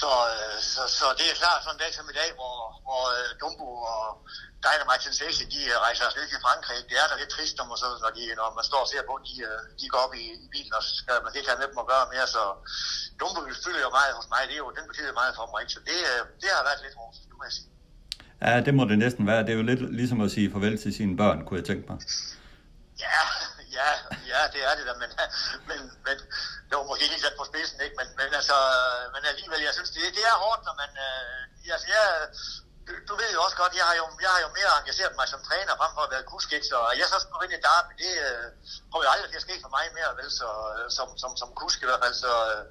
så, 0.00 0.10
uh, 0.32 0.56
så, 0.72 0.82
så 0.98 1.06
det 1.18 1.26
er 1.28 1.36
klart 1.42 1.60
sådan 1.62 1.74
en 1.76 1.82
dag 1.84 1.92
som 1.98 2.06
i 2.12 2.16
dag, 2.20 2.30
hvor, 2.38 2.56
hvor 2.86 3.02
uh, 3.16 3.28
Dumbo 3.40 3.68
og 3.94 4.04
Dynamite 4.64 5.02
Sensation, 5.06 5.46
de 5.54 5.60
uh, 5.72 5.76
rejser 5.86 6.04
afsted 6.08 6.24
til 6.28 6.44
Frankrig. 6.46 6.78
Det 6.90 6.96
er 7.02 7.06
da 7.10 7.14
lidt 7.22 7.32
trist, 7.36 7.54
når 7.58 7.66
man, 7.70 7.76
så, 7.82 7.88
når, 8.04 8.12
de, 8.18 8.22
når 8.40 8.48
man 8.58 8.64
står 8.70 8.82
og 8.84 8.90
ser 8.92 9.02
på, 9.10 9.14
de, 9.28 9.34
de 9.80 9.86
går 9.92 10.00
op 10.06 10.14
i, 10.22 10.24
i 10.44 10.46
bilen, 10.54 10.72
og 10.78 10.82
så 10.86 10.92
skal 11.00 11.14
man 11.26 11.32
ikke 11.38 11.48
have 11.50 11.60
med 11.62 11.68
dem 11.72 11.82
at 11.82 11.90
gøre 11.92 12.04
mere. 12.14 12.26
Så 12.36 12.42
Dumbo 13.18 13.40
fylder 13.64 13.82
jo 13.86 13.90
meget 13.98 14.12
hos 14.18 14.28
mig. 14.32 14.42
Det 14.48 14.54
er 14.56 14.62
jo, 14.64 14.70
den 14.78 14.84
betyder 14.90 15.12
meget 15.20 15.32
for 15.38 15.44
mig. 15.50 15.58
Ikke? 15.62 15.74
Så 15.76 15.80
det, 15.88 15.96
det 16.42 16.48
har 16.56 16.62
været 16.68 16.80
lidt 16.86 16.96
hårdt, 17.00 17.16
nu 17.30 17.34
må 17.38 17.44
jeg 17.48 17.54
sige. 17.58 17.68
Ja, 18.44 18.52
det 18.66 18.72
må 18.78 18.82
det 18.90 18.98
næsten 19.04 19.22
være. 19.30 19.40
Det 19.46 19.52
er 19.54 19.58
jo 19.60 19.66
lidt 19.70 19.82
ligesom 20.00 20.18
at 20.26 20.30
sige 20.34 20.46
farvel 20.54 20.76
til 20.84 20.90
sine 20.98 21.14
børn, 21.20 21.38
kunne 21.44 21.58
jeg 21.60 21.66
tænke 21.70 21.84
mig. 21.90 21.98
Ja, 23.04 23.20
ja, 23.80 23.90
ja, 24.32 24.40
det 24.52 24.60
er 24.68 24.74
det 24.78 24.84
da, 24.88 24.94
men, 25.02 25.10
men, 25.68 25.80
men 26.06 26.16
det 26.68 26.74
var 26.78 26.86
måske 26.90 27.06
lige 27.12 27.24
sat 27.24 27.38
på 27.38 27.44
spidsen, 27.50 27.78
ikke? 27.84 27.96
Men, 28.00 28.08
men, 28.18 28.28
altså, 28.38 28.56
men 29.14 29.22
alligevel, 29.32 29.60
jeg 29.68 29.74
synes, 29.74 29.90
det, 29.90 30.02
det 30.18 30.24
er 30.30 30.42
hårdt, 30.44 30.62
når 30.68 30.74
man, 30.82 30.90
øh, 31.08 31.74
altså, 31.74 31.86
jeg, 31.94 32.04
du, 32.86 32.92
du 33.08 33.14
ved 33.20 33.30
jo 33.36 33.40
også 33.46 33.56
godt, 33.62 33.74
jeg 33.80 33.86
har 33.90 33.96
jo, 34.00 34.06
jeg 34.24 34.30
har 34.34 34.40
jo 34.46 34.50
mere 34.58 34.72
engageret 34.80 35.14
mig 35.18 35.26
som 35.32 35.40
træner, 35.48 35.80
frem 35.80 35.92
for 35.96 36.02
at 36.06 36.12
være 36.14 36.30
kusk, 36.32 36.48
ikke? 36.56 36.68
Så 36.72 36.78
jeg 37.00 37.06
så 37.12 37.18
skulle 37.20 37.44
ind 37.46 37.54
i 37.58 37.64
Darby, 37.68 37.92
det 38.04 38.12
øh, 38.26 38.46
kommer 38.90 39.04
jo 39.06 39.12
aldrig 39.14 39.30
til 39.30 39.40
at 39.40 39.46
ske 39.48 39.56
for 39.64 39.70
mig 39.76 39.84
mere, 39.98 40.10
vel, 40.20 40.30
så, 40.40 40.48
øh, 40.74 40.84
som, 40.96 41.08
som, 41.22 41.30
som 41.40 41.48
kusk 41.60 41.78
i 41.82 41.88
hvert 41.88 42.02
fald, 42.04 42.16
så, 42.24 42.32
øh, 42.52 42.62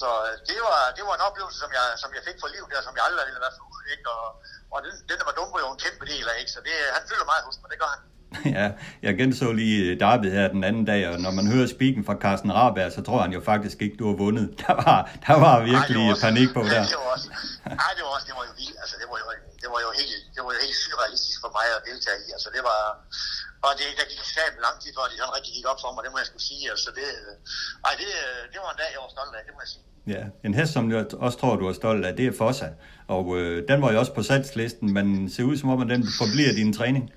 så 0.00 0.08
øh, 0.26 0.34
det, 0.48 0.58
var, 0.66 0.80
det 0.96 1.02
var 1.06 1.14
en 1.16 1.26
oplevelse, 1.28 1.58
som 1.64 1.70
jeg, 1.78 1.86
som 2.02 2.10
jeg 2.16 2.22
fik 2.28 2.38
for 2.40 2.48
liv 2.56 2.64
der, 2.72 2.80
som 2.86 2.96
jeg 2.96 3.04
aldrig 3.08 3.26
ville 3.28 3.44
være 3.44 3.56
for 3.58 3.66
ud, 3.74 3.82
ikke? 3.94 4.06
Og, 4.16 4.26
og 4.74 4.78
den, 4.84 4.92
den 5.08 5.16
der 5.18 5.26
var 5.28 5.36
dumme 5.38 5.62
jo 5.64 5.68
en 5.72 5.82
kæmpe 5.84 6.04
del 6.12 6.26
af, 6.32 6.36
ikke? 6.42 6.52
Så 6.54 6.60
det, 6.66 6.74
han 6.96 7.04
fylder 7.08 7.26
meget 7.32 7.46
hos 7.46 7.58
mig, 7.60 7.70
det 7.72 7.80
gør 7.82 7.92
han. 7.94 8.02
Ja, 8.56 8.66
jeg 9.06 9.12
genså 9.20 9.52
lige 9.52 9.98
Darby 10.02 10.28
her 10.38 10.46
den 10.56 10.62
anden 10.68 10.84
dag, 10.92 11.00
og 11.10 11.14
når 11.24 11.32
man 11.38 11.46
hører 11.52 11.68
spikken 11.76 12.02
fra 12.08 12.16
Carsten 12.24 12.50
Raberg, 12.58 12.92
så 12.96 13.00
tror 13.06 13.18
han 13.24 13.32
jo 13.36 13.40
faktisk 13.52 13.78
ikke, 13.84 13.96
du 14.00 14.06
har 14.10 14.16
vundet. 14.24 14.46
Der 14.64 14.74
var, 14.82 14.98
der 15.26 15.36
var 15.46 15.54
virkelig 15.72 16.00
Ej, 16.06 16.10
også, 16.12 16.24
panik 16.26 16.48
på 16.56 16.62
der. 16.72 16.82
Det 16.92 16.98
var 17.02 17.10
også, 17.16 17.28
nej, 17.82 17.92
det 17.96 18.02
var 18.06 18.12
også, 18.16 18.26
det 18.30 18.36
var 18.38 18.44
jo 18.50 18.52
vildt, 18.60 18.76
altså 18.82 18.96
det 19.00 19.06
var 19.12 19.18
jo, 19.22 19.26
det 19.62 19.68
var 19.74 19.80
jo 19.86 19.90
helt, 20.00 20.20
det 20.34 20.40
var 20.44 20.50
jo 20.56 20.60
helt 20.66 20.78
surrealistisk 20.84 21.38
for 21.44 21.50
mig 21.58 21.66
at 21.76 21.82
deltage 21.90 22.18
i, 22.26 22.28
altså 22.36 22.48
det 22.56 22.62
var, 22.70 22.82
og 23.66 23.70
det, 23.80 23.86
der 24.00 24.06
gik 24.12 24.24
sammen 24.36 24.58
lang 24.66 24.76
tid 24.82 24.90
før, 24.96 25.04
det 25.10 25.16
sådan 25.20 25.34
rigtig 25.38 25.52
gik 25.56 25.66
op 25.72 25.80
for 25.84 25.90
mig, 25.94 26.00
det 26.04 26.10
må 26.12 26.18
jeg 26.22 26.28
skulle 26.30 26.46
sige, 26.50 26.64
altså 26.74 26.88
det, 26.98 27.06
ej, 27.86 27.92
det, 28.00 28.08
det 28.52 28.58
var 28.62 28.70
en 28.74 28.78
dag, 28.82 28.90
jeg 28.94 29.00
var 29.04 29.10
stolt 29.16 29.32
af, 29.38 29.42
det 29.48 29.54
må 29.56 29.62
jeg 29.64 29.72
sige. 29.74 29.84
Ja, 30.14 30.24
en 30.46 30.54
hest, 30.58 30.72
som 30.76 30.84
jeg 30.92 31.00
også 31.26 31.38
tror, 31.38 31.56
du 31.56 31.66
er 31.68 31.72
stolt 31.72 32.02
af, 32.06 32.16
det 32.16 32.26
er 32.26 32.32
Fossa. 32.40 32.68
Og 33.08 33.24
øh, 33.38 33.68
den 33.68 33.82
var 33.82 33.92
jo 33.92 33.98
også 33.98 34.14
på 34.18 34.22
salgslisten, 34.22 34.86
men 34.96 35.30
ser 35.30 35.44
ud 35.50 35.56
som 35.56 35.68
om, 35.68 35.80
at 35.84 35.88
den 35.94 36.02
forbliver 36.20 36.52
din 36.52 36.72
træning. 36.72 37.12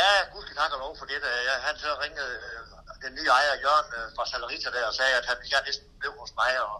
Ja, 0.00 0.10
gud 0.32 0.42
skal 0.44 0.56
tak 0.60 0.72
og 0.76 0.80
lov 0.84 0.92
for 1.00 1.06
det. 1.10 1.18
Jeg, 1.48 1.56
han 1.68 1.74
så 1.84 1.90
ringede 2.04 2.32
øh, 2.46 2.60
den 3.04 3.12
nye 3.18 3.30
ejer, 3.38 3.62
Jørgen 3.64 3.90
øh, 3.98 4.06
fra 4.16 4.24
Salarita 4.30 4.68
der, 4.76 4.84
og 4.90 4.94
sagde, 5.00 5.14
at 5.20 5.26
han 5.30 5.36
gerne 5.52 5.66
næsten 5.68 5.86
blev 6.02 6.12
hos 6.22 6.32
mig. 6.40 6.52
Og, 6.68 6.76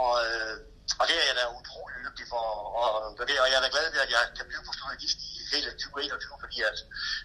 og, 0.00 0.10
øh, 0.24 0.54
og 1.00 1.04
det 1.08 1.14
er 1.20 1.26
jeg 1.30 1.36
da 1.40 1.44
utrolig 1.60 1.98
lykkelig 2.06 2.26
for. 2.32 2.44
Og, 2.80 2.88
og, 3.20 3.24
det, 3.28 3.34
og 3.42 3.48
jeg 3.50 3.56
er 3.60 3.64
da 3.66 3.70
glad 3.74 3.84
ved, 3.94 4.02
at 4.06 4.12
jeg 4.16 4.22
kan 4.38 4.46
blive 4.50 4.62
på 4.68 4.72
journalist 4.80 5.18
i 5.28 5.32
hele 5.52 5.70
2021, 5.84 6.44
fordi 6.44 6.58
at 6.70 6.78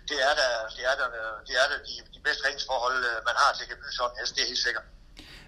det 0.10 0.18
er 0.28 0.34
da, 0.40 0.48
det 0.78 0.84
er 0.92 0.96
da, 1.00 1.06
det 1.48 1.56
er 1.62 1.68
da 1.72 1.76
de, 1.88 1.96
de 2.16 2.20
bedste 2.26 2.40
træningsforhold, 2.44 3.00
øh, 3.10 3.18
man 3.30 3.36
har 3.42 3.50
til 3.58 3.66
at 3.76 3.80
blive 3.82 3.96
sådan 4.00 4.16
hest, 4.20 4.32
det 4.36 4.42
er 4.46 4.50
helt 4.54 4.66
sikkert. 4.68 4.86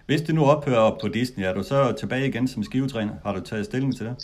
Hvis 0.09 0.21
det 0.27 0.33
nu 0.37 0.43
ophører 0.53 0.83
op 0.89 0.97
på 1.03 1.07
Disney, 1.17 1.43
er 1.49 1.53
du 1.59 1.63
så 1.73 1.79
tilbage 2.01 2.25
igen 2.31 2.45
som 2.53 2.61
skivetræner? 2.69 3.15
Har 3.25 3.31
du 3.37 3.41
taget 3.49 3.65
stilling 3.71 3.91
til 3.97 4.05
det? 4.07 4.15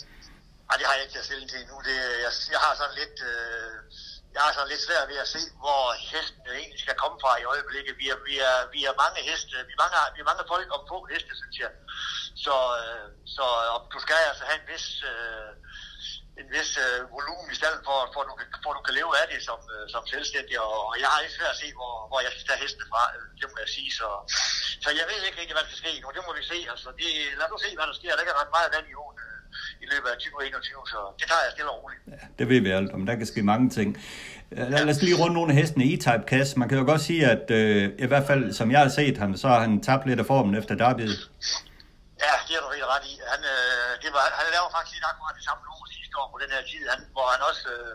Nej, 0.68 0.76
det 0.78 0.84
har 0.88 0.94
jeg 0.96 1.02
ikke 1.04 1.14
taget 1.16 1.28
stilling 1.30 1.48
til 1.52 1.60
nu. 1.70 1.76
Det, 1.88 1.96
jeg, 2.24 2.32
jeg 2.54 2.60
har 2.66 2.72
sådan 2.80 2.96
lidt... 3.02 3.16
Øh, 3.32 3.76
jeg 4.34 4.42
har 4.44 4.52
sådan 4.52 4.72
lidt 4.72 4.86
svært 4.88 5.08
ved 5.12 5.18
at 5.24 5.32
se, 5.34 5.42
hvor 5.62 5.82
hesten 6.12 6.42
egentlig 6.60 6.80
skal 6.84 7.00
komme 7.02 7.18
fra 7.22 7.32
i 7.42 7.48
øjeblikket. 7.52 7.94
Vi 8.02 8.06
er, 8.12 8.18
vi 8.28 8.34
er, 8.50 8.56
vi 8.74 8.80
er 8.90 9.00
mange 9.02 9.20
heste, 9.28 9.56
vi 9.68 9.72
er 9.76 9.82
mange, 9.84 9.96
vi 10.14 10.20
er 10.20 10.28
mange 10.30 10.44
folk 10.52 10.68
om 10.76 10.82
få 10.92 10.98
heste, 11.12 11.32
synes 11.40 11.56
jeg. 11.64 11.72
Så, 12.44 12.54
øh, 12.80 13.06
så 13.34 13.44
og 13.74 13.80
du 13.94 13.98
skal 14.04 14.16
altså 14.30 14.44
have 14.48 14.58
en 14.62 14.68
vis, 14.72 14.86
øh, 15.12 15.50
en 16.40 16.48
vis 16.56 16.70
øh, 16.84 16.98
volumen 17.16 17.48
i 17.54 17.58
stedet 17.60 17.80
for, 17.88 17.98
for, 18.14 18.22
du, 18.28 18.32
for 18.64 18.72
du 18.76 18.82
kan 18.86 18.94
leve 18.98 19.12
af 19.20 19.26
det 19.32 19.40
som, 19.48 19.60
øh, 19.74 19.84
som 19.94 20.02
selvstændig. 20.14 20.56
Og, 20.66 20.76
og 20.90 20.94
jeg 21.02 21.08
har 21.10 21.18
ikke 21.20 21.36
svært 21.38 21.54
at 21.56 21.60
se, 21.62 21.68
hvor, 21.78 21.94
hvor 22.10 22.20
jeg 22.24 22.30
skal 22.32 22.46
tage 22.46 22.62
hestene 22.64 22.86
fra, 22.92 23.02
øh, 23.16 23.26
det 23.40 23.46
må 23.52 23.56
jeg 23.64 23.70
sige. 23.76 23.90
Så, 24.00 24.08
så 24.84 24.88
jeg 24.98 25.06
ved 25.10 25.20
ikke 25.26 25.40
rigtig, 25.40 25.54
hvad 25.56 25.64
der 25.64 25.72
skal 25.72 25.82
ske 25.84 25.92
nu. 26.02 26.08
Det 26.16 26.22
må 26.26 26.32
vi 26.38 26.44
se. 26.52 26.58
Altså, 26.72 26.88
det, 27.00 27.08
lad 27.40 27.54
os 27.54 27.62
se, 27.66 27.70
hvad 27.78 27.86
der 27.90 27.96
sker. 28.00 28.16
Der 28.16 28.24
er 28.24 28.40
ret 28.42 28.56
meget 28.56 28.70
vand 28.74 28.88
i 28.92 28.94
åen 29.02 29.16
øh 29.26 29.29
i 29.84 29.86
løbet 29.92 30.08
af 30.12 30.16
2021, 30.16 30.88
så 30.92 30.98
det 31.18 31.26
tager 31.30 31.42
jeg 31.46 31.52
stille 31.56 31.70
og 31.70 31.78
roligt. 31.82 32.00
Ja, 32.14 32.26
det 32.38 32.44
ved 32.50 32.60
vi 32.66 32.70
alt 32.70 32.90
om. 32.96 33.06
Der 33.06 33.14
kan 33.20 33.26
ske 33.32 33.42
mange 33.52 33.70
ting. 33.78 33.88
Lad 34.50 34.88
os 34.94 35.02
lige 35.06 35.16
runde 35.22 35.34
nogle 35.38 35.52
af 35.52 35.56
hestene 35.60 35.84
i 35.84 35.90
E-Type 35.96 36.24
Cash. 36.30 36.50
Man 36.60 36.68
kan 36.68 36.78
jo 36.78 36.84
godt 36.92 37.02
sige, 37.08 37.22
at 37.34 37.44
øh, 37.58 37.82
i 38.04 38.06
hvert 38.10 38.26
fald, 38.30 38.42
som 38.58 38.66
jeg 38.74 38.80
har 38.84 38.92
set 39.00 39.16
ham, 39.22 39.30
så 39.42 39.46
har 39.52 39.60
han 39.66 39.72
tabt 39.88 40.04
lidt 40.08 40.20
af 40.22 40.26
formen 40.32 40.54
efter 40.60 40.74
derbyet. 40.82 41.18
Ja, 42.24 42.34
det 42.46 42.52
har 42.56 42.62
du 42.66 42.70
helt 42.76 42.90
ret 42.94 43.04
i. 43.12 43.14
Han, 43.32 43.40
øh, 43.54 43.90
det 44.02 44.10
var, 44.16 44.24
han 44.40 44.46
laver 44.56 44.70
faktisk 44.76 44.94
lidt 44.96 45.06
akkurat 45.10 45.34
det 45.38 45.44
samme 45.48 45.62
nummer 45.66 45.86
sidste 46.10 46.14
år 46.22 46.28
på 46.34 46.38
den 46.42 46.50
her 46.54 46.62
tid, 46.70 46.82
han, 46.92 47.00
hvor 47.16 47.26
han 47.34 47.40
også, 47.50 47.64
øh, 47.76 47.92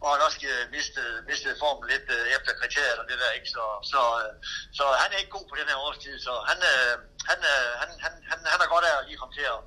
hvor 0.00 0.10
han 0.14 0.20
også 0.26 0.38
øh, 0.52 0.62
mistede, 0.76 1.14
mistede 1.30 1.56
formen 1.62 1.86
lidt 1.92 2.08
øh, 2.16 2.24
efter 2.36 2.50
kriteriet 2.60 2.98
og 3.02 3.06
det 3.10 3.16
der, 3.22 3.30
ikke? 3.38 3.48
Så, 3.56 3.64
så, 3.92 4.00
øh, 4.22 4.32
så 4.78 4.84
han 5.02 5.08
er 5.10 5.18
ikke 5.22 5.36
god 5.38 5.46
på 5.48 5.56
den 5.60 5.68
her 5.70 5.78
årstid, 5.86 6.14
så 6.26 6.32
han, 6.50 6.58
øh, 6.72 6.94
han, 7.30 7.38
øh, 7.52 7.68
han, 7.80 7.88
han, 8.04 8.12
han, 8.30 8.38
han 8.52 8.58
er 8.64 8.68
godt 8.74 8.86
af 8.88 8.94
at 8.98 9.06
lige 9.08 9.20
komme 9.20 9.34
til 9.38 9.46
at, 9.54 9.58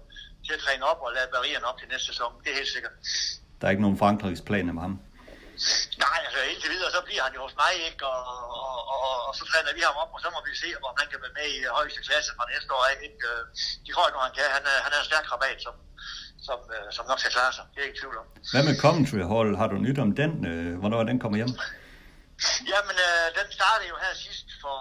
til 0.47 0.53
at 0.57 0.61
træne 0.65 0.83
op 0.91 0.99
og 1.05 1.09
lade 1.17 1.29
barrieren 1.35 1.63
op 1.69 1.77
til 1.79 1.87
næste 1.93 2.07
sæson. 2.11 2.31
Det 2.43 2.49
er 2.51 2.57
helt 2.61 2.73
sikkert. 2.75 2.93
Der 3.57 3.63
er 3.65 3.71
ikke 3.73 3.85
nogen 3.85 3.99
Frankrigsplaner 4.03 4.73
med 4.77 4.83
ham. 4.87 4.95
Nej, 6.05 6.19
altså 6.25 6.39
indtil 6.51 6.69
videre, 6.75 6.91
så 6.97 7.01
bliver 7.07 7.23
han 7.27 7.33
jo 7.37 7.41
hos 7.47 7.55
mig, 7.63 7.73
ikke? 7.89 8.03
Og, 8.13 8.21
og, 8.65 8.79
og, 8.93 9.15
og 9.27 9.33
så 9.39 9.43
træner 9.51 9.71
vi 9.77 9.81
ham 9.89 9.97
op, 10.03 10.11
og 10.15 10.19
så 10.23 10.29
må 10.35 10.39
vi 10.47 10.53
se, 10.63 10.69
om 10.89 10.93
han 11.01 11.07
kan 11.11 11.19
være 11.23 11.35
med 11.39 11.47
i 11.55 11.59
højeste 11.79 11.99
klasse 12.07 12.29
fra 12.37 12.45
næste 12.53 12.69
år, 12.77 12.83
ikke? 13.05 13.27
De 13.85 13.89
tror 13.93 14.05
ikke, 14.07 14.19
han 14.27 14.35
kan. 14.37 14.45
Han 14.57 14.63
er, 14.71 14.77
han 14.85 14.91
er 14.95 14.99
en 15.03 15.09
stærk 15.11 15.25
rabat, 15.33 15.59
som, 15.65 15.75
som, 16.47 16.59
som 16.95 17.03
nok 17.09 17.19
skal 17.21 17.31
klare 17.37 17.53
sig. 17.57 17.65
Det 17.73 17.79
er 17.81 17.87
ikke 17.89 17.99
tvivl 18.01 18.17
om. 18.21 18.27
Hvad 18.53 18.63
med 18.67 18.75
Coventry 18.83 19.21
Hall? 19.31 19.49
Har 19.61 19.67
du 19.73 19.77
nyt 19.87 19.99
om 20.05 20.11
den? 20.21 20.31
Hvornår 20.81 20.99
den 21.11 21.17
kommer 21.23 21.37
hjem? 21.41 21.53
Jamen, 22.71 22.97
øh, 23.07 23.25
den 23.39 23.47
startede 23.57 23.87
jo 23.93 23.97
her 24.05 24.13
sidst 24.25 24.47
for 24.63 24.77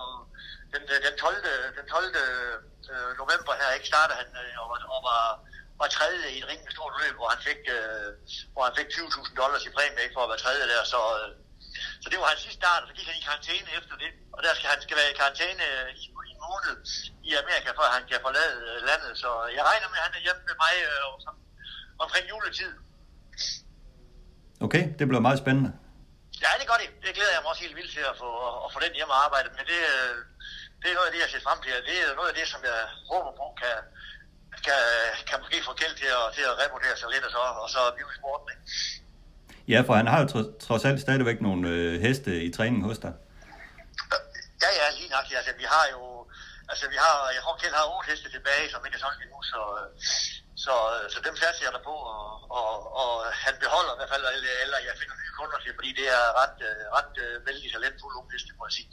den, 0.73 0.83
den 1.07 1.14
12. 1.19 1.37
Den 1.79 1.87
12. 1.89 3.21
november 3.23 3.53
her, 3.61 3.71
ikke? 3.77 3.87
Startede 3.93 4.17
han 4.21 4.29
og, 4.62 4.69
og 4.95 5.01
var 5.11 5.23
var 5.81 5.89
tredje 5.97 6.27
i 6.35 6.39
et 6.41 6.49
rimelig 6.51 6.72
stort 6.77 6.95
løb, 7.03 7.14
hvor 7.18 7.29
han 7.35 7.41
fik, 7.49 7.61
øh, 7.77 8.09
hvor 8.53 8.62
han 8.68 8.74
fik 8.79 8.89
20.000 8.95 9.41
dollars 9.41 9.64
i 9.68 9.70
præmie 9.77 10.14
for 10.14 10.22
at 10.24 10.31
være 10.33 10.43
tredje 10.45 10.64
der. 10.72 10.83
Så, 10.93 11.01
øh, 11.18 11.29
så 12.03 12.07
det 12.11 12.18
var 12.20 12.27
hans 12.33 12.43
sidste 12.45 12.61
start, 12.61 12.83
og 12.83 12.89
så 12.89 12.95
gik 12.99 13.09
han 13.11 13.20
i 13.20 13.27
karantæne 13.29 13.70
efter 13.79 13.95
det. 14.03 14.11
Og 14.37 14.41
der 14.45 14.53
skal 14.55 14.68
han 14.74 14.81
skal 14.87 14.97
være 15.01 15.11
i 15.12 15.18
karantæne 15.20 15.64
i, 16.03 16.05
i 16.29 16.31
en 16.35 16.41
måned 16.49 16.77
i 17.29 17.31
Amerika, 17.43 17.68
at 17.89 17.97
han 17.99 18.05
kan 18.11 18.18
forlade 18.27 18.57
landet. 18.89 19.12
Så 19.22 19.31
jeg 19.57 19.62
regner 19.70 19.89
med, 19.93 19.99
at 20.01 20.07
han 20.07 20.14
er 20.18 20.22
hjemme 20.27 20.43
med 20.49 20.57
mig 20.64 20.74
øh, 20.91 21.09
som, 21.24 21.35
omkring 22.05 22.24
juletid. 22.33 22.72
Okay, 24.66 24.83
det 24.99 25.05
bliver 25.09 25.24
meget 25.29 25.41
spændende. 25.45 25.70
Ja, 26.45 26.51
det 26.61 26.66
gør 26.70 26.79
det. 26.83 26.91
Det 27.05 27.11
glæder 27.18 27.35
jeg 27.35 27.43
mig 27.43 27.51
også 27.53 27.64
helt 27.66 27.79
vildt 27.81 27.93
til 27.97 28.05
at 28.12 28.16
få, 28.22 28.31
at 28.64 28.68
få 28.74 28.79
den 28.87 28.95
hjemme 28.99 29.14
arbejde. 29.24 29.49
Men 29.57 29.64
det, 29.70 29.81
det 30.81 30.89
er 30.91 30.97
noget 30.99 31.09
af 31.09 31.14
det, 31.14 31.22
jeg 31.24 31.31
ser 31.33 31.47
frem 31.49 31.59
til. 31.62 31.72
Det 31.91 31.97
er 32.03 32.18
noget 32.20 32.31
af 32.33 32.37
det, 32.41 32.47
som 32.53 32.61
jeg 32.70 32.81
håber 33.12 33.33
på 33.41 33.47
kan, 33.62 33.77
kan, 34.69 34.83
kan 35.29 35.37
måske 35.43 35.59
få 35.67 35.73
Kjeld 35.81 35.97
til 36.03 36.11
at, 36.19 36.27
til 36.37 36.45
at 36.51 36.55
revurdere 36.63 36.97
sig 37.01 37.09
lidt, 37.15 37.25
og 37.29 37.33
så, 37.37 37.43
og 37.65 37.69
så 37.75 37.81
blive 37.97 38.09
i 38.13 38.17
sporten. 38.21 38.49
Ikke? 38.55 38.65
Ja, 39.73 39.79
for 39.87 39.95
han 40.01 40.07
har 40.13 40.19
jo 40.23 40.27
trods 40.67 40.85
alt 40.85 41.01
stadigvæk 41.01 41.41
nogle 41.41 41.69
øh, 41.69 42.01
heste 42.01 42.31
i 42.49 42.51
træning 42.57 42.83
hos 42.89 42.99
dig. 42.99 43.13
Ja, 44.63 44.71
ja, 44.81 44.87
lige 44.99 45.11
nok. 45.17 45.27
Altså, 45.39 45.53
vi 45.61 45.67
har 45.75 45.85
jo, 45.95 46.03
altså, 46.71 46.85
vi 46.93 46.99
har, 47.05 47.17
jeg 47.35 47.41
tror, 47.43 47.57
Kjeld 47.61 47.75
har 47.81 47.87
otte 47.95 48.11
heste 48.11 48.29
tilbage, 48.37 48.71
som 48.73 48.81
ikke 48.87 48.97
er 48.99 49.05
solgt 49.05 49.23
endnu, 49.25 49.39
så, 49.53 49.61
så, 50.65 50.75
så 51.13 51.19
dem 51.27 51.35
satser 51.43 51.63
jeg 51.67 51.73
der 51.77 51.83
på, 51.91 51.97
og, 52.15 52.25
og, 52.61 52.71
og 53.01 53.11
han 53.45 53.55
beholder 53.65 53.93
i 53.95 53.99
hvert 53.99 54.11
fald, 54.13 54.25
eller, 54.37 54.53
eller 54.65 54.79
jeg 54.89 54.95
finder 55.01 55.17
nye 55.23 55.33
kunder 55.39 55.59
til, 55.65 55.73
fordi 55.79 55.91
det 56.01 56.07
er 56.19 56.25
ret, 56.41 56.59
ret 56.99 57.15
vældig 57.49 57.69
talentfuld 57.75 58.15
unge 58.19 58.31
heste, 58.35 58.53
må 58.59 58.65
jeg 58.69 58.75
sige. 58.79 58.89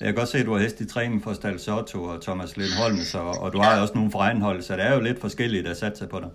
Jeg 0.00 0.06
kan 0.08 0.16
godt 0.20 0.30
se, 0.32 0.38
at 0.42 0.46
du 0.48 0.52
har 0.54 0.62
hest 0.66 0.78
i 0.84 0.88
træning 0.94 1.18
for 1.24 1.32
Stal 1.40 1.58
Sotto 1.64 1.98
og 2.12 2.16
Thomas 2.26 2.50
Lindholm, 2.60 3.00
så, 3.12 3.20
og 3.42 3.48
du 3.54 3.58
har 3.64 3.72
også 3.84 3.94
nogle 3.98 4.10
fra 4.14 4.22
hold, 4.48 4.60
så 4.66 4.72
det 4.78 4.84
er 4.88 4.92
jo 4.96 5.00
lidt 5.08 5.20
forskelligt 5.26 5.66
at 5.72 5.76
satse 5.82 6.04
på 6.14 6.18
dig. 6.24 6.30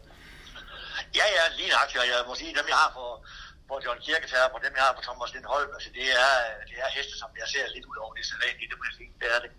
Ja, 1.19 1.27
ja, 1.37 1.43
lige 1.59 1.71
nok, 1.77 1.89
jeg 2.11 2.19
må 2.29 2.33
sige, 2.41 2.51
dem 2.59 2.67
jeg 2.73 2.79
har 2.83 2.91
for, 2.97 3.09
for 3.67 3.75
John 3.85 3.99
Kirketerp 4.05 4.51
og 4.55 4.61
dem 4.65 4.73
jeg 4.77 4.83
har 4.87 4.93
for 4.97 5.03
Thomas 5.07 5.29
Lindholm, 5.35 5.69
altså 5.77 5.89
det 5.97 6.07
er, 6.25 6.33
det 6.69 6.77
er 6.83 6.89
heste, 6.97 7.15
som 7.21 7.29
jeg 7.41 7.47
ser 7.53 7.65
lidt 7.75 7.85
ud 7.91 7.97
over 8.03 8.13
det 8.17 8.25
sædvanlige, 8.29 8.67
det 8.71 8.77
må 8.79 8.83
jeg 8.89 8.95
sige, 8.99 9.11
det 9.21 9.27
er 9.35 9.39
det. 9.45 9.51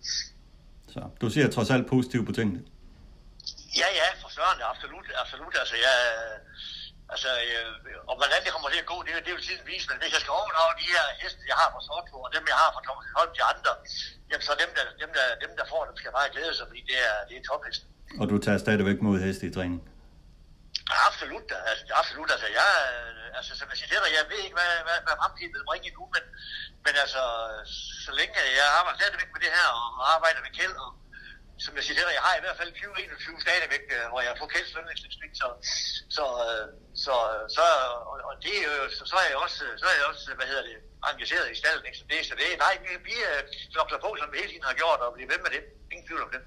Så 0.94 1.00
du 1.20 1.26
ser 1.34 1.46
trods 1.56 1.70
alt 1.74 1.86
positivt 1.94 2.26
på 2.28 2.32
tingene? 2.38 2.60
Ja, 3.80 3.88
ja, 4.00 4.08
for 4.22 4.28
søren, 4.36 4.60
absolut, 4.72 5.06
absolut. 5.22 5.54
Altså, 5.62 5.76
jeg, 5.86 5.96
altså, 7.12 7.30
øh, 7.46 8.08
og 8.10 8.14
hvordan 8.20 8.40
det 8.44 8.50
kommer 8.54 8.68
til 8.70 8.82
at 8.84 8.90
gå, 8.92 8.96
det, 9.06 9.12
det 9.26 9.32
vil 9.34 9.44
tiden 9.48 9.64
vise, 9.72 9.86
men 9.90 9.98
hvis 10.00 10.12
jeg 10.16 10.22
skal 10.24 10.32
overdrage 10.40 10.72
de 10.80 10.86
her 10.94 11.04
heste, 11.20 11.40
jeg 11.50 11.56
har 11.62 11.68
fra 11.74 11.82
Sortfjord, 11.88 12.24
og 12.28 12.32
dem, 12.36 12.44
jeg 12.52 12.58
har 12.62 12.70
fra 12.74 12.82
Thomas 12.86 13.08
Holm 13.18 13.32
til 13.36 13.44
andre, 13.52 13.72
jamen 14.30 14.44
så 14.48 14.52
dem, 14.62 14.70
der, 14.76 14.84
dem, 15.02 15.10
der, 15.16 15.24
dem, 15.44 15.52
der 15.58 15.64
får 15.72 15.82
dem, 15.88 15.94
skal 16.00 16.12
bare 16.18 16.28
glæde 16.34 16.54
sig, 16.58 16.66
fordi 16.70 16.82
det 16.90 16.98
er, 17.08 17.16
det 17.28 17.34
er 17.36 17.42
tophesten. 17.48 17.88
Og 18.20 18.26
du 18.32 18.36
tager 18.44 18.58
stadigvæk 18.66 18.98
mod 19.06 19.16
heste 19.26 19.44
i 19.50 19.52
træning? 19.56 19.80
Absolut, 21.08 21.48
altså, 21.70 21.84
absolut. 22.00 22.30
Altså, 22.34 22.48
jeg, 22.58 22.70
altså, 23.38 23.52
som 23.58 23.66
jeg 23.70 23.76
siger, 23.78 24.16
jeg 24.18 24.24
ved 24.32 24.40
ikke, 24.46 24.56
hvad, 24.60 24.72
hvad, 24.86 24.98
hvad 25.06 25.16
fremtiden 25.20 25.52
vil 25.56 25.68
bringe 25.70 25.90
nu, 25.98 26.04
men, 26.14 26.24
men 26.84 26.94
altså, 27.04 27.22
så 28.04 28.10
længe 28.18 28.34
jeg 28.58 28.66
arbejder 28.78 28.98
stadigvæk 28.98 29.30
med 29.34 29.40
det 29.44 29.52
her, 29.58 29.68
og 29.98 30.04
arbejder 30.14 30.40
med 30.46 30.52
Kjeld, 30.56 30.76
og 30.84 30.90
som 31.64 31.72
jeg 31.76 31.84
siger, 31.84 32.16
jeg 32.18 32.26
har 32.28 32.34
i 32.36 32.42
hvert 32.44 32.58
fald 32.60 32.70
20-21 32.72 33.44
stadigvæk, 33.46 33.84
øh, 33.96 34.04
hvor 34.10 34.20
jeg 34.26 34.32
får 34.40 34.48
Kjelds 34.52 34.74
lønningsindsigt, 34.76 35.34
så, 35.42 35.48
så, 36.16 36.24
øh, 36.48 36.66
så, 37.04 37.14
øh, 37.34 37.44
så, 37.56 37.64
og, 38.10 38.16
og 38.28 38.34
det, 38.44 38.54
så, 38.96 39.02
så, 39.10 39.16
er 39.22 39.28
jeg 39.32 39.38
også, 39.46 39.62
så 39.80 39.86
er 39.90 39.96
jeg 40.00 40.06
også, 40.10 40.24
hvad 40.38 40.46
hedder 40.50 40.64
det, 40.70 40.76
engageret 41.10 41.46
i 41.50 41.56
stallen, 41.60 41.84
ikke? 41.88 41.98
Så 42.00 42.04
det, 42.10 42.18
så 42.30 42.34
det, 42.40 42.48
nej, 42.66 42.74
vi, 42.84 42.90
vi 43.08 43.14
øh, 43.30 43.40
knokler 43.72 44.00
på, 44.04 44.10
som 44.20 44.32
vi 44.32 44.36
hele 44.42 44.52
tiden 44.52 44.70
har 44.70 44.76
gjort, 44.82 45.00
og 45.04 45.14
bliver 45.14 45.30
ved 45.32 45.40
med 45.44 45.50
det. 45.56 45.62
Ingen 45.92 46.06
tvivl 46.08 46.22
om 46.26 46.32
det. 46.34 46.42